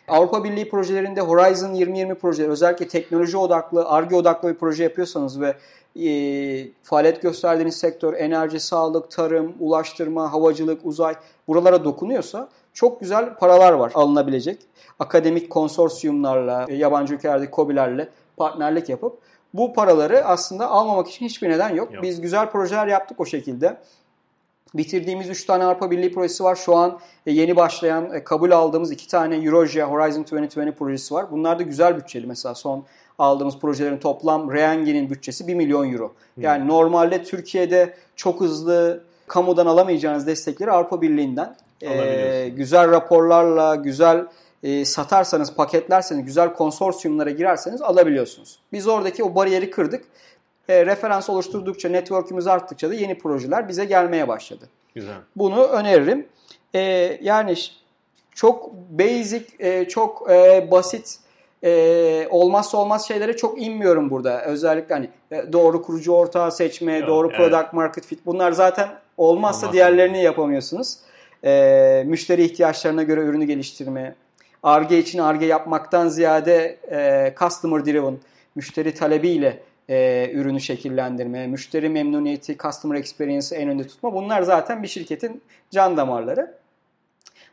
Avrupa 0.07 0.43
Birliği 0.43 0.69
projelerinde 0.69 1.21
Horizon 1.21 1.73
2020 1.73 2.15
projeleri 2.15 2.51
özellikle 2.51 2.87
teknoloji 2.87 3.37
odaklı, 3.37 3.89
ARGE 3.89 4.15
odaklı 4.15 4.49
bir 4.49 4.55
proje 4.55 4.83
yapıyorsanız 4.83 5.41
ve 5.41 5.55
e, 5.95 6.67
faaliyet 6.83 7.21
gösterdiğiniz 7.21 7.77
sektör 7.77 8.13
enerji, 8.13 8.59
sağlık, 8.59 9.11
tarım, 9.11 9.53
ulaştırma, 9.59 10.33
havacılık, 10.33 10.85
uzay 10.85 11.15
buralara 11.47 11.83
dokunuyorsa 11.83 12.49
çok 12.73 12.99
güzel 12.99 13.35
paralar 13.35 13.73
var 13.73 13.91
alınabilecek. 13.95 14.59
Akademik 14.99 15.49
konsorsiyumlarla, 15.49 16.65
e, 16.69 16.75
yabancı 16.75 17.13
ülkelerdeki 17.13 17.51
KOBİ'lerle 17.51 18.09
partnerlik 18.37 18.89
yapıp 18.89 19.17
bu 19.57 19.73
paraları 19.73 20.25
aslında 20.25 20.69
almamak 20.69 21.07
için 21.07 21.25
hiçbir 21.25 21.49
neden 21.49 21.69
yok. 21.75 21.93
Yok. 21.93 22.03
Biz 22.03 22.21
güzel 22.21 22.49
projeler 22.49 22.87
yaptık 22.87 23.19
o 23.19 23.25
şekilde. 23.25 23.77
Bitirdiğimiz 24.73 25.29
3 25.29 25.45
tane 25.45 25.63
Avrupa 25.63 25.91
Birliği 25.91 26.13
projesi 26.13 26.43
var. 26.43 26.55
Şu 26.55 26.75
an 26.75 26.99
e, 27.25 27.31
yeni 27.31 27.55
başlayan, 27.55 28.13
e, 28.13 28.23
kabul 28.23 28.51
aldığımız 28.51 28.91
2 28.91 29.07
tane 29.07 29.35
Eurosia 29.35 29.87
Horizon 29.87 30.21
2020 30.21 30.71
projesi 30.71 31.13
var. 31.13 31.31
Bunlar 31.31 31.59
da 31.59 31.63
güzel 31.63 31.97
bütçeli. 31.97 32.27
Mesela 32.27 32.55
son 32.55 32.85
aldığımız 33.19 33.59
projelerin 33.59 33.97
toplam 33.97 34.51
Rengen'in 34.51 35.09
bütçesi 35.09 35.47
1 35.47 35.55
milyon 35.55 35.93
euro. 35.93 36.13
Yani 36.37 36.67
normalde 36.67 37.23
Türkiye'de 37.23 37.93
çok 38.15 38.41
hızlı 38.41 39.03
kamudan 39.27 39.65
alamayacağınız 39.65 40.27
destekleri 40.27 40.71
Avrupa 40.71 41.01
Birliği'nden 41.01 41.55
e, 41.81 42.49
güzel 42.49 42.91
raporlarla, 42.91 43.75
güzel 43.75 44.25
e, 44.63 44.85
satarsanız, 44.85 45.55
paketlerseniz, 45.55 46.25
güzel 46.25 46.53
konsorsiyumlara 46.53 47.29
girerseniz 47.29 47.81
alabiliyorsunuz. 47.81 48.59
Biz 48.73 48.87
oradaki 48.87 49.23
o 49.23 49.35
bariyeri 49.35 49.71
kırdık. 49.71 50.05
E, 50.69 50.85
referans 50.85 51.29
oluşturdukça, 51.29 51.89
network'ümüz 51.89 52.47
arttıkça 52.47 52.89
da 52.89 52.93
yeni 52.93 53.17
projeler 53.17 53.67
bize 53.67 53.85
gelmeye 53.85 54.27
başladı. 54.27 54.69
Güzel. 54.95 55.15
Bunu 55.35 55.63
öneririm. 55.63 56.27
E, 56.73 56.79
yani 57.21 57.55
çok 58.35 58.73
basic, 58.73 59.45
e, 59.59 59.87
çok 59.87 60.31
e, 60.31 60.67
basit 60.71 61.19
e, 61.63 62.27
olmazsa 62.29 62.77
olmaz 62.77 63.07
şeylere 63.07 63.37
çok 63.37 63.61
inmiyorum 63.61 64.09
burada. 64.09 64.45
Özellikle 64.45 64.95
hani 64.95 65.09
e, 65.31 65.53
doğru 65.53 65.81
kurucu 65.81 66.11
ortağı 66.11 66.51
seçme, 66.51 66.97
Yok, 66.97 67.07
doğru 67.07 67.27
evet. 67.27 67.37
product 67.37 67.73
market 67.73 68.05
fit 68.05 68.25
bunlar 68.25 68.51
zaten 68.51 68.83
olmazsa 68.85 69.01
Olmazsa 69.17 69.73
diğerlerini 69.73 70.23
yapamıyorsunuz. 70.23 70.97
E, 71.43 72.03
müşteri 72.05 72.43
ihtiyaçlarına 72.43 73.03
göre 73.03 73.21
ürünü 73.21 73.45
geliştirme, 73.45 74.15
ARGE 74.65 74.99
için 74.99 75.19
ARGE 75.19 75.45
yapmaktan 75.45 76.07
ziyade 76.07 76.77
e, 76.91 77.35
customer 77.39 77.85
driven, 77.85 78.17
müşteri 78.55 78.93
talebiyle 78.93 79.63
e, 79.89 80.29
ürünü 80.33 80.61
şekillendirme, 80.61 81.47
müşteri 81.47 81.89
memnuniyeti, 81.89 82.57
customer 82.57 82.99
experience'ı 82.99 83.59
en 83.59 83.69
önde 83.69 83.87
tutma 83.87 84.13
bunlar 84.13 84.41
zaten 84.41 84.83
bir 84.83 84.87
şirketin 84.87 85.41
can 85.71 85.97
damarları. 85.97 86.57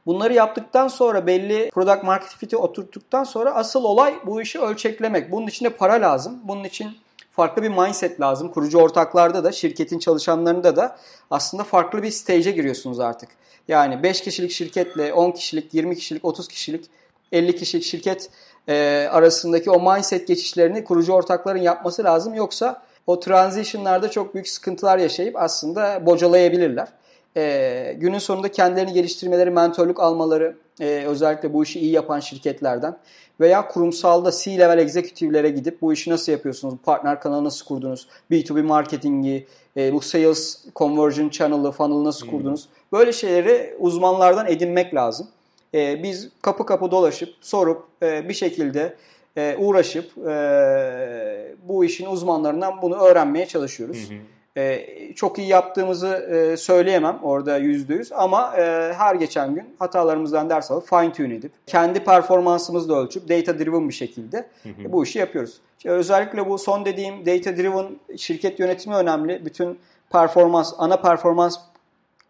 Bunları 0.07 0.35
yaptıktan 0.35 0.89
sonra 0.89 1.27
belli 1.27 1.71
product 1.71 2.05
market 2.05 2.31
fit'i 2.31 2.57
oturttuktan 2.57 3.25
sonra 3.25 3.55
asıl 3.55 3.85
olay 3.85 4.15
bu 4.27 4.43
işi 4.43 4.61
ölçeklemek. 4.61 5.33
Bunun 5.33 5.47
için 5.47 5.65
de 5.65 5.71
para 5.71 5.93
lazım. 5.93 6.41
Bunun 6.45 6.65
için 6.65 6.91
farklı 7.33 7.63
bir 7.63 7.69
mindset 7.69 8.21
lazım. 8.21 8.49
Kurucu 8.49 8.79
ortaklarda 8.79 9.45
da, 9.45 9.53
şirketin 9.53 9.99
çalışanlarında 9.99 10.77
da 10.77 10.97
aslında 11.31 11.65
farklı 11.65 12.03
bir 12.03 12.11
stage'e 12.11 12.51
giriyorsunuz 12.51 13.01
artık. 13.01 13.29
Yani 13.69 14.03
5 14.03 14.21
kişilik 14.21 14.51
şirketle 14.51 15.13
10 15.13 15.31
kişilik, 15.31 15.75
20 15.75 15.97
kişilik, 15.97 16.25
30 16.25 16.49
kişilik, 16.49 16.85
50 17.33 17.57
kişilik 17.57 17.85
şirket 17.85 18.31
e, 18.69 19.09
arasındaki 19.11 19.71
o 19.71 19.93
mindset 19.93 20.29
geçişlerini 20.29 20.85
kurucu 20.85 21.13
ortakların 21.13 21.61
yapması 21.61 22.05
lazım. 22.05 22.35
Yoksa 22.35 22.83
o 23.07 23.21
transition'larda 23.21 24.11
çok 24.11 24.35
büyük 24.35 24.49
sıkıntılar 24.49 24.99
yaşayıp 24.99 25.37
aslında 25.37 26.07
bocalayabilirler. 26.07 26.89
E, 27.37 27.97
günün 27.99 28.19
sonunda 28.19 28.51
kendilerini 28.51 28.93
geliştirmeleri, 28.93 29.51
mentorluk 29.51 30.01
almaları, 30.01 30.57
e, 30.81 31.05
özellikle 31.07 31.53
bu 31.53 31.63
işi 31.63 31.81
iyi 31.81 31.93
yapan 31.93 32.21
şirketlerden 32.21 32.97
veya 33.41 33.69
kurumsalda 33.69 34.31
C-level 34.31 34.79
executive'lere 34.79 35.51
gidip 35.51 35.83
bu 35.83 35.93
işi 35.93 36.11
nasıl 36.11 36.33
yapıyorsunuz, 36.33 36.75
partner 36.85 37.21
kanalı 37.21 37.45
nasıl 37.45 37.67
kurdunuz, 37.67 38.09
B2B 38.31 38.63
marketingi, 38.63 39.47
e, 39.77 39.93
bu 39.93 40.01
sales 40.01 40.65
conversion 40.77 41.29
channel'ı, 41.29 41.73
funnel'ı 41.73 42.05
nasıl 42.05 42.27
kurdunuz, 42.27 42.69
böyle 42.93 43.13
şeyleri 43.13 43.77
uzmanlardan 43.79 44.47
edinmek 44.47 44.95
lazım. 44.95 45.29
E, 45.75 46.03
biz 46.03 46.29
kapı 46.43 46.67
kapı 46.67 46.91
dolaşıp, 46.91 47.35
sorup 47.41 47.85
e, 48.03 48.29
bir 48.29 48.35
şekilde 48.35 48.97
e, 49.37 49.57
uğraşıp 49.59 50.19
e, 50.29 51.55
bu 51.69 51.85
işin 51.85 52.07
uzmanlarından 52.07 52.83
bunu 52.83 52.97
öğrenmeye 52.97 53.47
çalışıyoruz. 53.47 54.11
E, 54.57 54.87
çok 55.15 55.39
iyi 55.39 55.49
yaptığımızı 55.49 56.09
e, 56.09 56.57
söyleyemem 56.57 57.19
orada 57.23 57.57
yüzde 57.57 57.95
yüz 57.95 58.13
ama 58.13 58.57
e, 58.57 58.93
her 58.97 59.15
geçen 59.15 59.55
gün 59.55 59.77
hatalarımızdan 59.79 60.51
ders 60.51 60.71
alıp 60.71 60.89
fine 60.89 61.13
tune 61.13 61.35
edip 61.35 61.53
kendi 61.67 62.05
performansımızı 62.05 62.89
da 62.89 63.01
ölçüp 63.01 63.29
data 63.29 63.59
driven 63.59 63.89
bir 63.89 63.95
şekilde 63.95 64.47
e, 64.67 64.93
bu 64.93 65.05
işi 65.05 65.19
yapıyoruz. 65.19 65.61
İşte 65.79 65.91
özellikle 65.91 66.49
bu 66.49 66.59
son 66.59 66.85
dediğim 66.85 67.27
data 67.27 67.57
driven 67.57 67.87
şirket 68.17 68.61
yönetimi 68.61 68.97
önemli. 68.97 69.45
Bütün 69.45 69.79
performans, 70.11 70.75
ana 70.79 70.97
performans 70.97 71.59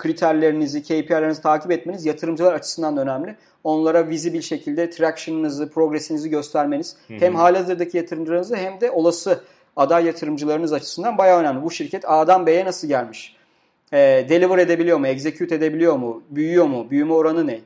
kriterlerinizi, 0.03 0.83
KPI'lerinizi 0.83 1.43
takip 1.43 1.71
etmeniz 1.71 2.07
yatırımcılar 2.07 2.53
açısından 2.53 2.97
da 2.97 3.01
önemli. 3.01 3.37
Onlara 3.65 4.09
visible 4.09 4.43
şekilde 4.43 4.91
traction'ınızı, 4.91 5.71
progresinizi 5.71 6.31
göstermeniz 6.31 6.97
hem 7.09 7.35
halihazırdaki 7.35 7.97
yatırımcılarınızı 7.97 8.57
hem 8.57 8.81
de 8.81 8.91
olası 8.91 9.45
aday 9.77 10.07
yatırımcılarınız 10.07 10.73
açısından 10.73 11.19
bayağı 11.19 11.41
önemli. 11.41 11.63
Bu 11.63 11.71
şirket 11.71 12.11
A'dan 12.11 12.47
B'ye 12.47 12.65
nasıl 12.65 12.89
gelmiş? 12.89 13.37
E, 13.93 13.99
deliver 14.29 14.59
edebiliyor 14.59 14.99
mu? 14.99 15.07
Execute 15.07 15.55
edebiliyor 15.55 15.97
mu? 15.97 16.23
Büyüyor 16.31 16.67
mu? 16.67 16.91
Büyüme 16.91 17.13
oranı 17.13 17.47
ne? 17.47 17.61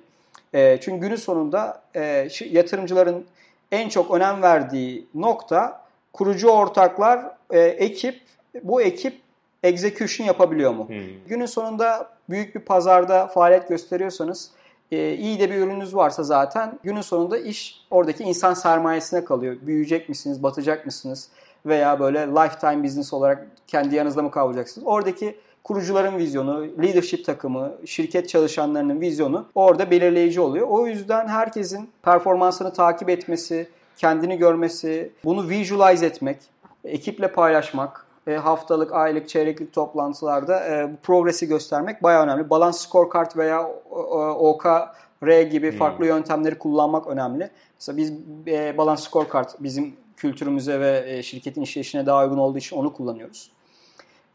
E, 0.54 0.80
çünkü 0.80 1.00
günün 1.00 1.16
sonunda 1.16 1.82
e, 1.96 2.28
yatırımcıların 2.50 3.24
en 3.72 3.88
çok 3.88 4.10
önem 4.10 4.42
verdiği 4.42 5.06
nokta 5.14 5.80
kurucu 6.12 6.48
ortaklar, 6.48 7.30
e, 7.50 7.60
ekip, 7.60 8.20
bu 8.62 8.82
ekip 8.82 9.14
execution 9.62 10.26
yapabiliyor 10.26 10.72
mu? 10.72 10.88
Hmm. 10.88 10.96
Günün 11.28 11.46
sonunda 11.46 12.15
büyük 12.30 12.54
bir 12.54 12.60
pazarda 12.60 13.26
faaliyet 13.26 13.68
gösteriyorsanız, 13.68 14.50
e, 14.92 15.14
iyi 15.14 15.40
de 15.40 15.50
bir 15.50 15.54
ürününüz 15.54 15.96
varsa 15.96 16.22
zaten 16.22 16.78
günün 16.82 17.00
sonunda 17.00 17.38
iş 17.38 17.80
oradaki 17.90 18.24
insan 18.24 18.54
sermayesine 18.54 19.24
kalıyor. 19.24 19.56
Büyüyecek 19.62 20.08
misiniz, 20.08 20.42
batacak 20.42 20.86
mısınız? 20.86 21.28
Veya 21.66 22.00
böyle 22.00 22.26
lifetime 22.26 22.84
business 22.84 23.12
olarak 23.12 23.46
kendi 23.66 23.94
yanınızda 23.94 24.22
mı 24.22 24.30
kalacaksınız? 24.30 24.86
Oradaki 24.86 25.36
kurucuların 25.64 26.18
vizyonu, 26.18 26.66
leadership 26.82 27.24
takımı, 27.24 27.72
şirket 27.86 28.28
çalışanlarının 28.28 29.00
vizyonu 29.00 29.46
orada 29.54 29.90
belirleyici 29.90 30.40
oluyor. 30.40 30.66
O 30.70 30.86
yüzden 30.86 31.28
herkesin 31.28 31.90
performansını 32.02 32.72
takip 32.72 33.10
etmesi, 33.10 33.68
kendini 33.96 34.38
görmesi, 34.38 35.12
bunu 35.24 35.48
visualize 35.48 36.06
etmek, 36.06 36.38
ekiple 36.84 37.32
paylaşmak, 37.32 38.05
haftalık, 38.34 38.92
aylık, 38.92 39.28
çeyreklik 39.28 39.72
toplantılarda 39.72 40.66
e, 40.66 40.92
bu 40.92 40.96
progresi 40.96 41.48
göstermek 41.48 42.02
bayağı 42.02 42.24
önemli. 42.24 42.50
Balance 42.50 42.78
scorecard 42.78 43.36
veya 43.36 43.68
OKR 44.38 45.42
gibi 45.42 45.70
farklı 45.70 46.06
yöntemleri 46.06 46.58
kullanmak 46.58 47.06
önemli. 47.06 47.50
Mesela 47.74 47.96
biz 47.96 48.12
e, 48.46 48.78
Balance 48.78 49.02
scorecard 49.02 49.48
bizim 49.60 49.96
kültürümüze 50.16 50.80
ve 50.80 51.04
e, 51.06 51.22
şirketin 51.22 51.62
işleyişine 51.62 52.06
daha 52.06 52.24
uygun 52.24 52.38
olduğu 52.38 52.58
için 52.58 52.76
onu 52.76 52.92
kullanıyoruz. 52.92 53.50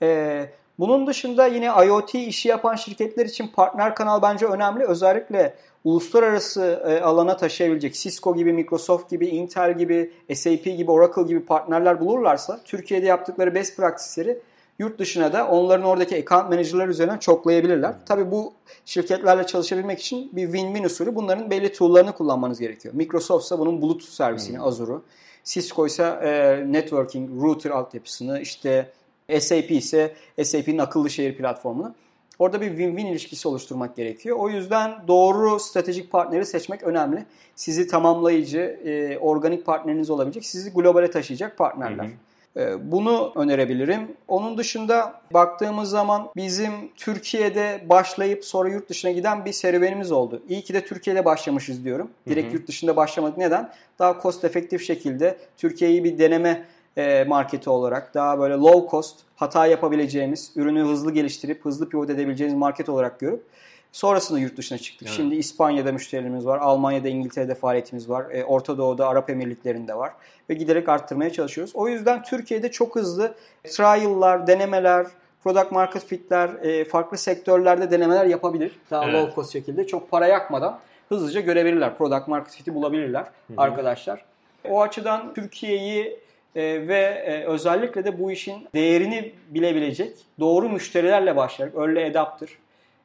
E, 0.02 0.50
bunun 0.80 1.08
dışında 1.08 1.48
yine 1.48 1.66
IoT 1.86 2.16
işi 2.16 2.50
yapan 2.50 2.76
şirketler 2.76 3.26
için 3.26 3.48
partner 3.48 3.96
kanal 3.96 4.22
bence 4.22 4.46
önemli. 4.46 4.86
Özellikle 4.86 5.56
uluslararası 5.84 6.84
e, 6.88 7.02
alana 7.02 7.38
taşıyabilecek 7.38 7.94
Cisco 7.94 8.36
gibi, 8.36 8.54
Microsoft 8.54 9.10
gibi, 9.10 9.28
Intel 9.28 9.78
gibi, 9.78 10.12
SAP 10.34 10.64
gibi, 10.64 10.92
Oracle 10.92 11.24
gibi 11.24 11.46
partnerler 11.46 12.00
bulurlarsa 12.00 12.60
Türkiye'de 12.66 13.06
yaptıkları 13.06 13.56
best 13.56 13.78
practice'leri 13.78 14.40
yurt 14.80 15.00
dışına 15.00 15.34
da 15.34 15.48
onların 15.48 15.86
oradaki 15.86 16.16
account 16.16 16.50
manager'lar 16.50 16.88
üzerinden 16.88 17.18
çoklayabilirler. 17.18 17.96
Tabii 18.06 18.32
bu 18.32 18.54
şirketlerle 18.86 19.46
çalışabilmek 19.48 20.00
için 20.00 20.30
bir 20.34 20.48
win-win 20.48 20.86
usulü 20.86 21.16
bunların 21.16 21.52
belli 21.52 21.74
tool'larını 21.74 22.12
kullanmanız 22.12 22.60
gerekiyor. 22.60 22.94
Microsoft 22.94 23.46
ise 23.46 23.60
bunun 23.60 23.82
bulut 23.82 24.04
servisini. 24.04 24.62
Azure'u. 24.62 25.04
Cisco 25.44 25.88
ise 25.88 26.04
e, 26.04 26.64
networking, 26.72 27.44
router 27.44 27.72
altyapısını, 27.72 28.42
işte 28.42 28.92
SAP 29.40 29.72
ise 29.72 30.14
SAP'nin 30.44 30.78
akıllı 30.78 31.10
şehir 31.10 31.38
platformunu. 31.38 31.94
Orada 32.40 32.62
bir 32.62 32.72
win-win 32.72 33.08
ilişkisi 33.08 33.48
oluşturmak 33.48 33.96
gerekiyor. 33.96 34.38
O 34.40 34.50
yüzden 34.50 34.92
doğru 35.08 35.60
stratejik 35.60 36.12
partneri 36.12 36.46
seçmek 36.46 36.84
önemli. 36.84 37.26
Sizi 37.56 37.88
tamamlayıcı, 37.88 38.60
e, 38.86 39.18
organik 39.18 39.66
partneriniz 39.66 40.10
olabilecek, 40.10 40.46
sizi 40.46 40.74
globale 40.74 41.12
taşıyacak 41.12 41.58
partnerler. 41.58 42.04
Hı 42.04 42.08
hı. 42.08 42.12
E, 42.58 42.92
bunu 42.92 43.32
önerebilirim. 43.36 44.08
Onun 44.28 44.58
dışında 44.58 45.22
baktığımız 45.34 45.90
zaman 45.90 46.30
bizim 46.36 46.72
Türkiye'de 46.96 47.82
başlayıp 47.90 48.46
sonra 48.46 48.70
yurt 48.70 48.90
dışına 48.90 49.12
giden 49.12 49.46
bir 49.46 49.54
serüvenimiz 49.54 50.12
oldu. 50.12 50.42
İyi 50.50 50.62
ki 50.62 50.74
de 50.74 50.86
Türkiye'de 50.86 51.26
başlamışız 51.26 51.86
diyorum. 51.86 52.10
Direkt 52.28 52.48
hı 52.48 52.52
hı. 52.52 52.56
yurt 52.56 52.68
dışında 52.68 52.96
başlamadık. 52.96 53.38
Neden? 53.38 53.70
Daha 54.00 54.22
cost 54.22 54.44
efektif 54.44 54.86
şekilde 54.88 55.38
Türkiye'yi 55.58 56.04
bir 56.04 56.18
deneme 56.18 56.66
e, 56.98 57.24
marketi 57.24 57.70
olarak 57.70 58.14
daha 58.14 58.40
böyle 58.40 58.54
low 58.54 58.92
cost 58.92 59.20
hata 59.36 59.66
yapabileceğimiz, 59.66 60.52
ürünü 60.56 60.82
hızlı 60.82 61.12
geliştirip 61.12 61.66
hızlı 61.66 61.90
pivot 61.90 62.10
edebileceğimiz 62.10 62.58
market 62.58 62.90
olarak 62.90 63.20
görüp 63.20 63.44
sonrasında 63.92 64.40
yurt 64.40 64.58
dışına 64.58 64.78
çıktık. 64.78 65.08
Evet. 65.08 65.18
Şimdi 65.18 65.36
İspanya'da 65.36 65.92
müşterilerimiz 65.92 66.46
var, 66.46 66.60
Almanya'da, 66.60 67.08
İngiltere'de 67.08 67.56
faaliyetimiz 67.56 68.10
var, 68.10 68.26
e, 68.32 68.46
Orta 68.46 68.78
Doğu'da, 68.78 69.08
Arap 69.08 69.30
Emirlikleri'nde 69.30 69.96
var 69.96 70.12
ve 70.50 70.54
giderek 70.54 70.90
arttırmaya 70.90 71.30
çalışıyoruz. 71.30 71.76
O 71.76 71.88
yüzden 71.88 72.24
Türkiye'de 72.24 72.72
çok 72.72 72.96
hızlı 72.96 73.36
trial'lar, 73.64 74.48
denemeler, 74.48 75.08
product 75.44 75.72
market 75.72 76.06
fit'ler, 76.06 76.50
e, 76.50 76.86
farklı 76.86 77.18
sektörlerde 77.18 77.92
denemeler 77.92 78.26
yapabilir. 78.26 78.80
Daha 78.92 79.04
evet. 79.04 79.14
low 79.14 79.36
cost 79.36 79.54
şekilde 79.54 79.88
çok 79.88 80.12
para 80.12 80.28
yakmadan 80.28 80.80
hızlıca 81.10 81.42
görebilirler. 81.42 81.98
Product 81.98 82.28
market 82.28 82.54
fit'i 82.54 82.76
bulabilirler 82.76 83.22
Hı-hı. 83.22 83.62
arkadaşlar. 83.62 84.26
O 84.70 84.82
açıdan 84.82 85.34
Türkiye'yi 85.34 86.20
e, 86.56 86.88
ve 86.88 87.24
e, 87.26 87.46
özellikle 87.46 88.06
de 88.06 88.20
bu 88.20 88.32
işin 88.32 88.68
değerini 88.76 89.32
bilebilecek 89.50 90.18
doğru 90.40 90.70
müşterilerle 90.70 91.36
başlayarak 91.36 91.76
early 91.76 92.06
adapter 92.06 92.50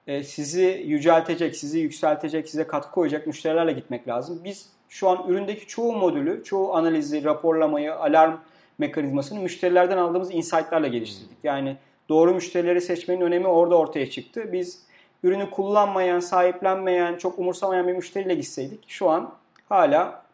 e, 0.06 0.22
sizi 0.22 0.82
yüceltecek, 0.86 1.56
sizi 1.56 1.78
yükseltecek, 1.78 2.48
size 2.48 2.66
katkı 2.66 2.90
koyacak 2.90 3.26
müşterilerle 3.26 3.72
gitmek 3.72 4.08
lazım. 4.08 4.40
Biz 4.44 4.68
şu 4.88 5.08
an 5.08 5.24
üründeki 5.28 5.66
çoğu 5.66 5.92
modülü, 5.92 6.44
çoğu 6.44 6.74
analizi, 6.74 7.24
raporlamayı, 7.24 7.94
alarm 7.94 8.36
mekanizmasını 8.78 9.40
müşterilerden 9.40 9.96
aldığımız 9.96 10.34
insight'larla 10.34 10.88
geliştirdik. 10.88 11.38
Yani 11.44 11.76
doğru 12.08 12.34
müşterileri 12.34 12.80
seçmenin 12.80 13.20
önemi 13.20 13.46
orada 13.46 13.78
ortaya 13.78 14.10
çıktı. 14.10 14.52
Biz 14.52 14.86
ürünü 15.22 15.50
kullanmayan, 15.50 16.20
sahiplenmeyen, 16.20 17.16
çok 17.16 17.38
umursamayan 17.38 17.88
bir 17.88 17.92
müşteriyle 17.92 18.34
gitseydik 18.34 18.84
şu 18.88 19.10
an 19.10 19.32
hala 19.68 20.25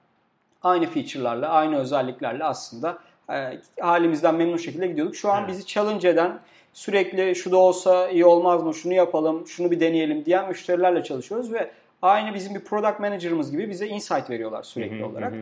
aynı 0.62 0.86
feature'larla, 0.86 1.48
aynı 1.48 1.78
özelliklerle 1.78 2.44
aslında 2.44 2.98
e, 3.30 3.58
halimizden 3.80 4.34
memnun 4.34 4.56
şekilde 4.56 4.86
gidiyorduk. 4.86 5.16
Şu 5.16 5.32
an 5.32 5.38
evet. 5.38 5.48
bizi 5.48 5.66
challenge 5.66 6.08
eden, 6.08 6.38
sürekli 6.72 7.34
şu 7.34 7.52
da 7.52 7.56
olsa 7.56 8.08
iyi 8.08 8.24
olmaz 8.24 8.62
mı, 8.62 8.74
şunu 8.74 8.94
yapalım, 8.94 9.46
şunu 9.46 9.70
bir 9.70 9.80
deneyelim 9.80 10.24
diyen 10.24 10.48
müşterilerle 10.48 11.04
çalışıyoruz 11.04 11.52
ve 11.52 11.70
aynı 12.02 12.34
bizim 12.34 12.54
bir 12.54 12.60
product 12.60 13.00
manager'ımız 13.00 13.52
gibi 13.52 13.70
bize 13.70 13.86
insight 13.86 14.30
veriyorlar 14.30 14.62
sürekli 14.62 15.04
olarak. 15.04 15.32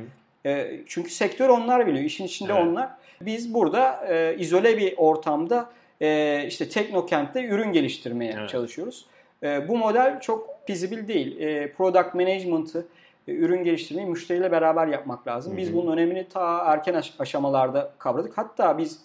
E, 0.46 0.80
çünkü 0.86 1.10
sektör 1.10 1.48
onlar 1.48 1.86
biliyor, 1.86 2.04
işin 2.04 2.24
içinde 2.24 2.52
evet. 2.52 2.62
onlar. 2.62 2.88
Biz 3.20 3.54
burada 3.54 4.06
e, 4.08 4.36
izole 4.38 4.78
bir 4.78 4.94
ortamda 4.96 5.70
e, 6.00 6.44
işte 6.46 6.68
Teknokent'te 6.68 7.44
ürün 7.44 7.72
geliştirmeye 7.72 8.34
evet. 8.38 8.48
çalışıyoruz. 8.48 9.06
E, 9.42 9.68
bu 9.68 9.78
model 9.78 10.20
çok 10.20 10.66
feasible 10.66 11.08
değil. 11.08 11.40
E, 11.40 11.72
product 11.72 12.14
management'ı 12.14 12.86
ürün 13.34 13.64
geliştirmeyi 13.64 14.08
müşteriyle 14.08 14.52
beraber 14.52 14.86
yapmak 14.86 15.26
lazım. 15.26 15.56
Biz 15.56 15.74
bunun 15.74 15.92
önemini 15.92 16.28
ta 16.28 16.58
erken 16.58 17.02
aşamalarda 17.18 17.92
kavradık. 17.98 18.38
Hatta 18.38 18.78
biz 18.78 18.98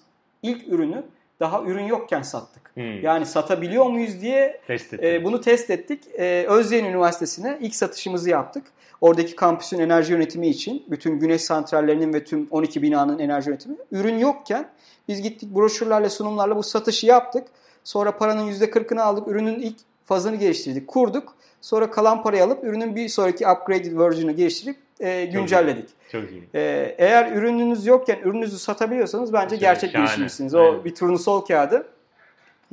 ilk 0.43 0.67
ürünü 0.67 1.03
daha 1.39 1.63
ürün 1.63 1.83
yokken 1.83 2.21
sattık. 2.21 2.71
Hmm. 2.73 3.01
Yani 3.01 3.25
satabiliyor 3.25 3.85
muyuz 3.85 4.21
diye 4.21 4.61
test 4.67 4.93
e, 4.93 5.23
bunu 5.23 5.41
test 5.41 5.69
ettik. 5.69 6.03
E, 6.17 6.45
Özyeğin 6.49 6.85
Üniversitesi'ne 6.85 7.57
ilk 7.61 7.75
satışımızı 7.75 8.29
yaptık. 8.29 8.63
Oradaki 9.01 9.35
kampüsün 9.35 9.79
enerji 9.79 10.13
yönetimi 10.13 10.47
için 10.47 10.83
bütün 10.89 11.19
güneş 11.19 11.41
santrallerinin 11.41 12.13
ve 12.13 12.23
tüm 12.23 12.47
12 12.51 12.81
binanın 12.81 13.19
enerji 13.19 13.49
yönetimi. 13.49 13.75
Ürün 13.91 14.17
yokken 14.17 14.69
biz 15.07 15.21
gittik 15.21 15.55
broşürlerle 15.55 16.09
sunumlarla 16.09 16.55
bu 16.55 16.63
satışı 16.63 17.07
yaptık. 17.07 17.47
Sonra 17.83 18.17
paranın 18.17 18.51
%40'ını 18.51 19.01
aldık. 19.01 19.27
Ürünün 19.27 19.59
ilk 19.59 19.77
fazını 20.05 20.35
geliştirdik, 20.35 20.87
kurduk. 20.87 21.35
Sonra 21.65 21.91
kalan 21.91 22.23
parayı 22.23 22.43
alıp 22.43 22.63
ürünün 22.63 22.95
bir 22.95 23.09
sonraki 23.09 23.47
upgraded 23.47 23.97
version'ı 23.97 24.31
geliştirip 24.31 24.77
e, 24.99 25.25
güncelledik. 25.25 25.89
Çok 26.11 26.21
iyi. 26.21 26.25
Çok 26.25 26.31
iyi. 26.31 26.43
E, 26.53 26.95
eğer 26.97 27.31
ürününüz 27.31 27.85
yokken 27.85 28.17
ürününüzü 28.23 28.59
satabiliyorsanız 28.59 29.33
bence 29.33 29.55
Çok 29.55 29.59
gerçek 29.59 29.91
şahane. 29.91 30.05
girişimcisiniz. 30.05 30.55
O 30.55 30.59
Aynen. 30.59 30.85
bir 30.85 30.95
turnusol 30.95 31.41
kağıdı. 31.41 31.87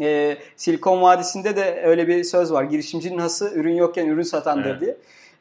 E, 0.00 0.36
Silikon 0.56 1.02
Vadisi'nde 1.02 1.56
de 1.56 1.82
öyle 1.84 2.08
bir 2.08 2.24
söz 2.24 2.52
var. 2.52 2.64
Girişimcinin 2.64 3.18
hası 3.18 3.50
ürün 3.54 3.74
yokken 3.74 4.06
ürün 4.06 4.22
satandır 4.22 4.70
evet. 4.70 4.80
diye. 4.80 4.96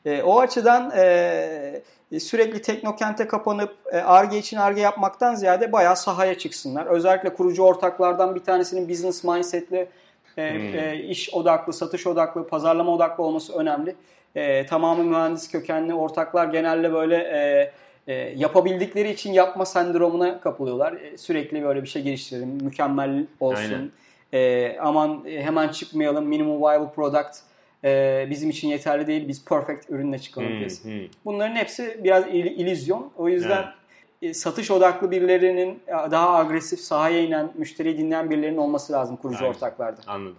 E, 0.05 0.23
o 0.23 0.39
açıdan 0.39 0.91
e, 0.97 2.19
sürekli 2.19 2.61
teknokente 2.61 3.27
kapanıp 3.27 3.75
ARGE 4.05 4.37
için 4.37 4.57
ARGE 4.57 4.81
yapmaktan 4.81 5.35
ziyade 5.35 5.71
bayağı 5.71 5.95
sahaya 5.97 6.37
çıksınlar. 6.37 6.85
Özellikle 6.85 7.33
kurucu 7.33 7.63
ortaklardan 7.63 8.35
bir 8.35 8.39
tanesinin 8.39 8.89
business 8.89 9.23
mindset'li 9.23 9.87
e, 10.37 10.53
hmm. 10.53 10.79
e, 10.79 11.03
iş 11.03 11.33
odaklı, 11.33 11.73
satış 11.73 12.07
odaklı, 12.07 12.47
pazarlama 12.47 12.91
odaklı 12.91 13.23
olması 13.23 13.53
önemli. 13.53 13.95
E, 14.35 14.65
tamamı 14.65 15.03
mühendis 15.03 15.51
kökenli 15.51 15.93
ortaklar 15.93 16.47
genelde 16.47 16.93
böyle 16.93 17.15
e, 17.15 17.71
e, 18.07 18.13
yapabildikleri 18.13 19.11
için 19.11 19.33
yapma 19.33 19.65
sendromuna 19.65 20.39
kapılıyorlar. 20.39 20.93
E, 20.93 21.17
sürekli 21.17 21.63
böyle 21.63 21.81
bir 21.83 21.87
şey 21.87 22.01
geliştirelim, 22.01 22.49
mükemmel 22.49 23.25
olsun. 23.39 23.91
E, 24.33 24.77
aman 24.79 25.23
e, 25.27 25.43
hemen 25.43 25.67
çıkmayalım, 25.69 26.25
minimum 26.25 26.61
viable 26.61 26.93
product 26.95 27.37
e, 27.83 28.27
bizim 28.29 28.49
için 28.49 28.67
yeterli 28.67 29.07
değil, 29.07 29.27
biz 29.27 29.45
perfect 29.45 29.89
ürünle 29.89 30.19
çıkalım 30.19 30.49
hmm, 30.49 30.91
Hmm. 30.91 31.07
Bunların 31.25 31.55
hepsi 31.55 31.99
biraz 32.03 32.27
il, 32.27 32.45
illüzyon. 32.45 33.11
O 33.17 33.29
yüzden 33.29 33.61
evet 33.61 33.80
satış 34.33 34.71
odaklı 34.71 35.11
birilerinin 35.11 35.79
e, 35.87 36.11
daha 36.11 36.35
agresif 36.35 36.79
sahaya 36.79 37.23
inen, 37.23 37.51
müşteriyi 37.55 37.97
dinleyen 37.97 38.29
birilerinin 38.29 38.57
olması 38.57 38.93
lazım 38.93 39.15
kurucu 39.15 39.37
Aynen. 39.39 39.49
ortaklarda. 39.49 40.01
Anladım. 40.07 40.37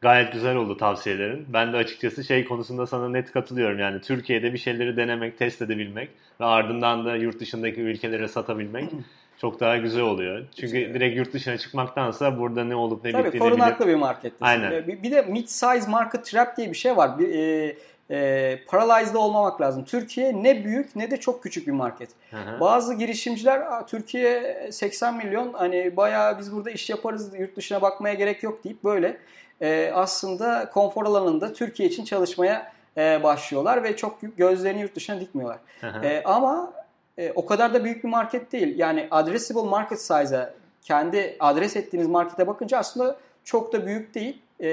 Gayet 0.00 0.32
güzel 0.32 0.56
oldu 0.56 0.76
tavsiyelerin. 0.76 1.46
Ben 1.48 1.72
de 1.72 1.76
açıkçası 1.76 2.24
şey 2.24 2.44
konusunda 2.44 2.86
sana 2.86 3.08
net 3.08 3.32
katılıyorum. 3.32 3.78
Yani 3.78 4.00
Türkiye'de 4.00 4.52
bir 4.52 4.58
şeyleri 4.58 4.96
denemek, 4.96 5.38
test 5.38 5.62
edebilmek 5.62 6.10
ve 6.40 6.44
ardından 6.44 7.04
da 7.04 7.16
yurt 7.16 7.40
dışındaki 7.40 7.80
ülkelere 7.80 8.28
satabilmek 8.28 8.90
çok 9.40 9.60
daha 9.60 9.76
güzel 9.76 10.02
oluyor. 10.02 10.44
Çünkü 10.60 10.94
direkt 10.94 11.16
yurt 11.16 11.32
dışına 11.32 11.58
çıkmaktansa 11.58 12.38
burada 12.38 12.64
ne 12.64 12.74
olup 12.74 13.04
ne 13.04 13.12
Tabii 13.12 13.24
bittiğini 13.24 13.48
korunaklı 13.48 13.84
bilip... 13.84 13.96
bir 13.96 14.00
markettesin. 14.00 14.44
Aynen. 14.44 14.86
Bir, 14.86 15.02
bir 15.02 15.10
de 15.10 15.22
mid-size 15.22 15.90
market 15.90 16.24
trap 16.24 16.56
diye 16.56 16.70
bir 16.70 16.76
şey 16.76 16.96
var. 16.96 17.18
Bir, 17.18 17.34
e, 17.34 17.76
e, 18.10 18.58
paralyzed 18.68 19.14
olmamak 19.14 19.60
lazım. 19.60 19.84
Türkiye 19.84 20.42
ne 20.42 20.64
büyük 20.64 20.96
ne 20.96 21.10
de 21.10 21.16
çok 21.16 21.42
küçük 21.42 21.66
bir 21.66 21.72
market. 21.72 22.08
Hı 22.30 22.36
hı. 22.36 22.60
Bazı 22.60 22.94
girişimciler 22.94 23.60
"Aa, 23.60 23.86
Türkiye 23.86 24.68
80 24.72 25.16
milyon 25.16 25.52
hani 25.52 25.96
bayağı 25.96 26.38
biz 26.38 26.52
burada 26.52 26.70
iş 26.70 26.90
yaparız 26.90 27.34
yurt 27.38 27.56
dışına 27.56 27.82
bakmaya 27.82 28.14
gerek 28.14 28.42
yok 28.42 28.64
deyip 28.64 28.84
böyle 28.84 29.16
e, 29.60 29.90
aslında 29.94 30.70
konfor 30.70 31.06
alanında 31.06 31.52
Türkiye 31.52 31.88
için 31.88 32.04
çalışmaya 32.04 32.72
e, 32.96 33.22
başlıyorlar 33.22 33.82
ve 33.82 33.96
çok 33.96 34.18
gözlerini 34.36 34.80
yurt 34.80 34.96
dışına 34.96 35.20
dikmiyorlar. 35.20 35.58
Hı 35.80 35.86
hı. 35.88 36.06
E, 36.06 36.22
ama 36.24 36.72
e, 37.18 37.32
o 37.34 37.46
kadar 37.46 37.74
da 37.74 37.84
büyük 37.84 38.04
bir 38.04 38.08
market 38.08 38.52
değil. 38.52 38.78
Yani 38.78 39.08
addressable 39.10 39.68
market 39.70 40.00
size'a 40.00 40.54
kendi 40.82 41.36
adres 41.40 41.76
ettiğiniz 41.76 42.08
markete 42.08 42.46
bakınca 42.46 42.78
aslında 42.78 43.16
çok 43.44 43.72
da 43.72 43.86
büyük 43.86 44.14
değil 44.14 44.40
E, 44.60 44.68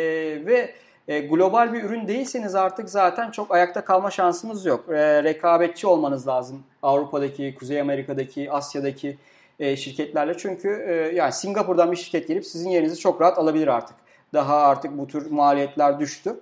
ve 0.45 0.73
e, 1.07 1.19
global 1.19 1.73
bir 1.73 1.83
ürün 1.83 2.07
değilseniz 2.07 2.55
artık 2.55 2.89
zaten 2.89 3.31
çok 3.31 3.51
ayakta 3.51 3.85
kalma 3.85 4.11
şansınız 4.11 4.65
yok. 4.65 4.85
E, 4.89 5.23
rekabetçi 5.23 5.87
olmanız 5.87 6.27
lazım 6.27 6.63
Avrupa'daki, 6.81 7.55
Kuzey 7.59 7.81
Amerika'daki, 7.81 8.51
Asya'daki 8.51 9.17
e, 9.59 9.75
şirketlerle. 9.75 10.37
Çünkü 10.37 10.85
e, 10.87 11.15
yani 11.15 11.33
Singapur'dan 11.33 11.91
bir 11.91 11.97
şirket 11.97 12.27
gelip 12.27 12.45
sizin 12.45 12.69
yerinizi 12.69 12.99
çok 12.99 13.21
rahat 13.21 13.37
alabilir 13.37 13.67
artık. 13.67 13.95
Daha 14.33 14.55
artık 14.55 14.97
bu 14.97 15.07
tür 15.07 15.31
maliyetler 15.31 15.99
düştü. 15.99 16.39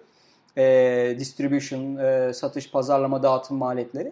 E, 0.57 1.15
distribution, 1.19 1.97
e, 1.97 2.33
satış, 2.33 2.71
pazarlama, 2.71 3.23
dağıtım 3.23 3.57
maliyetleri. 3.57 4.11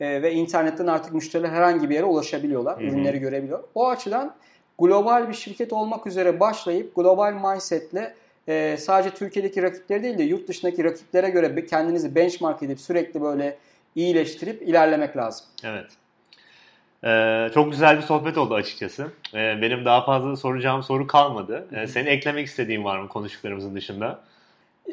E, 0.00 0.22
ve 0.22 0.32
internetten 0.32 0.86
artık 0.86 1.12
müşteriler 1.12 1.48
herhangi 1.48 1.90
bir 1.90 1.94
yere 1.94 2.04
ulaşabiliyorlar. 2.04 2.76
Hı 2.76 2.80
hı. 2.80 2.84
Ürünleri 2.84 3.18
görebiliyor. 3.18 3.64
O 3.74 3.88
açıdan 3.88 4.34
global 4.78 5.28
bir 5.28 5.34
şirket 5.34 5.72
olmak 5.72 6.06
üzere 6.06 6.40
başlayıp 6.40 6.96
global 6.96 7.32
mindsetle 7.32 8.14
e, 8.48 8.76
sadece 8.76 9.14
Türkiye'deki 9.14 9.62
rakipleri 9.62 10.02
değil 10.02 10.18
de 10.18 10.22
yurt 10.22 10.48
dışındaki 10.48 10.84
rakiplere 10.84 11.30
göre 11.30 11.66
kendinizi 11.66 12.14
benchmark 12.14 12.62
edip 12.62 12.80
sürekli 12.80 13.22
böyle 13.22 13.56
iyileştirip 13.94 14.62
ilerlemek 14.62 15.16
lazım. 15.16 15.46
Evet. 15.64 15.86
Ee, 17.04 17.50
çok 17.54 17.70
güzel 17.70 17.96
bir 17.96 18.02
sohbet 18.02 18.38
oldu 18.38 18.54
açıkçası. 18.54 19.12
Ee, 19.34 19.58
benim 19.62 19.84
daha 19.84 20.04
fazla 20.04 20.36
soracağım 20.36 20.82
soru 20.82 21.06
kalmadı. 21.06 21.68
Ee, 21.72 21.86
senin 21.86 22.06
eklemek 22.06 22.46
istediğin 22.46 22.84
var 22.84 22.98
mı 22.98 23.08
konuştuklarımızın 23.08 23.74
dışında? 23.74 24.20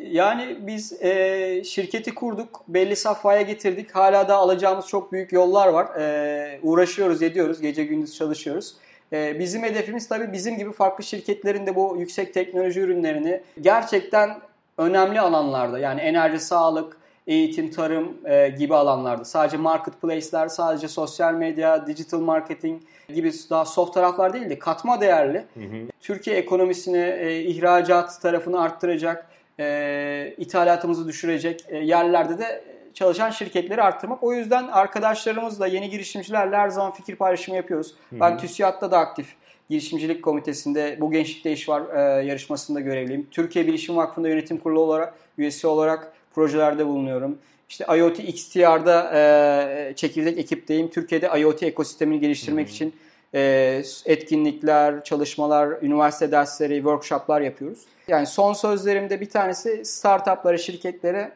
Yani 0.03 0.57
biz 0.59 1.03
e, 1.03 1.63
şirketi 1.63 2.15
kurduk, 2.15 2.63
belli 2.67 2.95
safhaya 2.95 3.41
getirdik. 3.41 3.95
Hala 3.95 4.27
da 4.27 4.35
alacağımız 4.35 4.87
çok 4.87 5.11
büyük 5.11 5.31
yollar 5.31 5.67
var. 5.67 5.99
E, 5.99 6.59
uğraşıyoruz, 6.61 7.21
ediyoruz, 7.21 7.61
gece 7.61 7.83
gündüz 7.83 8.15
çalışıyoruz. 8.15 8.75
E, 9.13 9.39
bizim 9.39 9.63
hedefimiz 9.63 10.07
tabii 10.07 10.33
bizim 10.33 10.57
gibi 10.57 10.71
farklı 10.71 11.03
şirketlerin 11.03 11.67
de 11.67 11.75
bu 11.75 11.95
yüksek 11.99 12.33
teknoloji 12.33 12.79
ürünlerini 12.79 13.41
gerçekten 13.61 14.37
önemli 14.77 15.21
alanlarda 15.21 15.79
yani 15.79 16.01
enerji, 16.01 16.39
sağlık, 16.39 16.97
eğitim, 17.27 17.71
tarım 17.71 18.17
e, 18.25 18.49
gibi 18.49 18.75
alanlarda 18.75 19.25
sadece 19.25 19.57
marketplace'ler, 19.57 20.47
sadece 20.47 20.87
sosyal 20.87 21.33
medya, 21.33 21.87
digital 21.87 22.19
marketing 22.19 22.81
gibi 23.13 23.31
daha 23.49 23.65
soft 23.65 23.93
taraflar 23.93 24.33
değil 24.33 24.49
de 24.49 24.59
katma 24.59 25.01
değerli 25.01 25.37
Hı 25.53 25.59
hı. 25.59 25.87
Türkiye 26.01 26.35
ekonomisini, 26.35 26.97
e, 26.97 27.41
ihracat 27.41 28.21
tarafını 28.21 28.61
arttıracak, 28.61 29.27
e, 29.59 30.33
ithalatımızı 30.37 31.07
düşürecek 31.07 31.65
e, 31.67 31.77
yerlerde 31.77 32.37
de 32.37 32.74
çalışan 32.95 33.29
şirketleri 33.29 33.81
arttırmak. 33.81 34.23
O 34.23 34.33
yüzden 34.33 34.67
arkadaşlarımızla, 34.67 35.67
yeni 35.67 35.89
girişimcilerle 35.89 36.57
her 36.57 36.69
zaman 36.69 36.91
fikir 36.91 37.15
paylaşımı 37.15 37.57
yapıyoruz. 37.57 37.95
Ben 38.11 38.37
TÜSİAD'da 38.37 38.91
da 38.91 38.97
aktif 38.97 39.35
girişimcilik 39.69 40.23
komitesinde 40.23 40.97
bu 41.01 41.11
Gençlikte 41.11 41.51
İş 41.51 41.69
Var 41.69 41.81
e, 41.95 42.25
yarışmasında 42.25 42.79
görevliyim. 42.79 43.27
Türkiye 43.31 43.67
Bilişim 43.67 43.97
Vakfı'nda 43.97 44.29
yönetim 44.29 44.57
kurulu 44.57 44.79
olarak, 44.79 45.13
üyesi 45.37 45.67
olarak 45.67 46.13
projelerde 46.35 46.87
bulunuyorum. 46.87 47.37
İşte 47.69 47.85
IoT 47.97 48.19
XTR'da 48.19 49.11
e, 49.13 49.93
çekirdek 49.95 50.37
ekipteyim. 50.37 50.89
Türkiye'de 50.89 51.29
IoT 51.39 51.63
ekosistemini 51.63 52.19
geliştirmek 52.19 52.69
için 52.69 52.95
e, 53.33 53.81
etkinlikler, 54.05 55.03
çalışmalar, 55.03 55.69
üniversite 55.81 56.31
dersleri, 56.31 56.75
workshoplar 56.75 57.41
yapıyoruz. 57.41 57.79
Yani 58.07 58.27
son 58.27 58.53
sözlerimde 58.53 59.21
bir 59.21 59.29
tanesi 59.29 59.85
startuplara, 59.85 60.57
şirketlere 60.57 61.31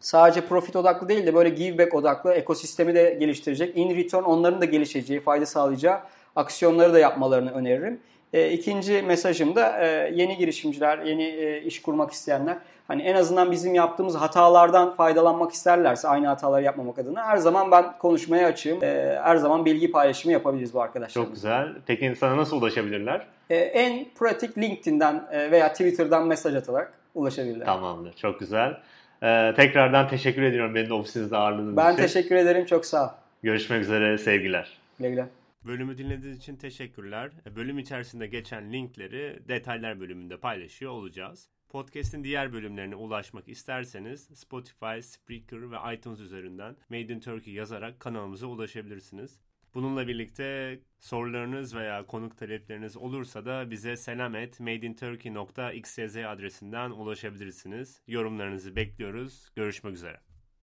sadece 0.00 0.40
profit 0.40 0.76
odaklı 0.76 1.08
değil 1.08 1.26
de 1.26 1.34
böyle 1.34 1.48
give 1.48 1.78
back 1.78 1.94
odaklı 1.94 2.32
ekosistemi 2.32 2.94
de 2.94 3.16
geliştirecek. 3.20 3.76
In 3.76 3.96
return 3.96 4.22
onların 4.22 4.60
da 4.60 4.64
gelişeceği, 4.64 5.20
fayda 5.20 5.46
sağlayacağı 5.46 6.00
aksiyonları 6.36 6.92
da 6.92 6.98
yapmalarını 6.98 7.52
öneririm. 7.52 8.00
E, 8.32 8.50
ikinci 8.50 9.02
mesajım 9.02 9.54
da 9.54 9.78
e, 9.84 10.10
yeni 10.14 10.36
girişimciler, 10.36 10.98
yeni 10.98 11.24
e, 11.24 11.62
iş 11.62 11.82
kurmak 11.82 12.12
isteyenler 12.12 12.58
hani 12.88 13.02
en 13.02 13.14
azından 13.14 13.50
bizim 13.50 13.74
yaptığımız 13.74 14.14
hatalardan 14.14 14.94
faydalanmak 14.94 15.52
isterlerse 15.52 16.08
aynı 16.08 16.26
hataları 16.26 16.64
yapmamak 16.64 16.98
adına 16.98 17.26
her 17.26 17.36
zaman 17.36 17.70
ben 17.70 17.98
konuşmaya 17.98 18.48
açığım. 18.48 18.84
E, 18.84 19.20
her 19.22 19.36
zaman 19.36 19.64
bilgi 19.64 19.90
paylaşımı 19.90 20.32
yapabiliriz 20.32 20.74
bu 20.74 20.82
arkadaşlar. 20.82 21.22
Çok 21.22 21.34
güzel. 21.34 21.68
Peki 21.86 22.14
sana 22.18 22.36
nasıl 22.36 22.56
ulaşabilirler? 22.56 23.26
E, 23.50 23.56
en 23.56 24.06
pratik 24.18 24.58
LinkedIn'den 24.58 25.28
e, 25.32 25.50
veya 25.50 25.72
Twitter'dan 25.72 26.26
mesaj 26.26 26.54
atarak 26.54 26.92
ulaşabilirler. 27.14 27.66
Tamamdır. 27.66 28.12
Çok 28.12 28.40
güzel. 28.40 28.76
Ee, 29.22 29.52
tekrardan 29.56 30.08
teşekkür 30.08 30.42
ediyorum 30.42 30.74
beni 30.74 30.88
de 30.88 30.94
ofisinizde 30.94 31.36
ağırladığınız 31.36 31.76
Ben 31.76 31.92
için. 31.92 32.02
teşekkür 32.02 32.34
ederim. 32.36 32.66
Çok 32.66 32.86
sağ 32.86 33.06
ol. 33.06 33.10
Görüşmek 33.42 33.82
üzere. 33.82 34.18
Sevgiler. 34.18 34.78
Güle 34.98 35.10
güle. 35.10 35.28
Bölümü 35.66 35.98
dinlediğiniz 35.98 36.38
için 36.38 36.56
teşekkürler. 36.56 37.30
Bölüm 37.56 37.78
içerisinde 37.78 38.26
geçen 38.26 38.72
linkleri 38.72 39.38
detaylar 39.48 40.00
bölümünde 40.00 40.36
paylaşıyor 40.36 40.92
olacağız. 40.92 41.48
Podcast'in 41.68 42.24
diğer 42.24 42.52
bölümlerine 42.52 42.94
ulaşmak 42.94 43.48
isterseniz 43.48 44.28
Spotify, 44.34 45.00
Spreaker 45.00 45.70
ve 45.70 45.94
iTunes 45.94 46.20
üzerinden 46.20 46.76
Made 46.90 47.00
in 47.12 47.20
Turkey 47.20 47.54
yazarak 47.54 48.00
kanalımıza 48.00 48.46
ulaşabilirsiniz. 48.46 49.40
Bununla 49.74 50.08
birlikte 50.08 50.78
sorularınız 50.98 51.74
veya 51.74 52.06
konuk 52.06 52.36
talepleriniz 52.38 52.96
olursa 52.96 53.44
da 53.44 53.70
bize 53.70 53.96
selam 53.96 54.34
et 54.34 54.60
madeinturkey.xyz 54.60 56.16
adresinden 56.16 56.90
ulaşabilirsiniz. 56.90 58.02
Yorumlarınızı 58.06 58.76
bekliyoruz. 58.76 59.48
Görüşmek 59.56 59.94
üzere. 59.94 60.29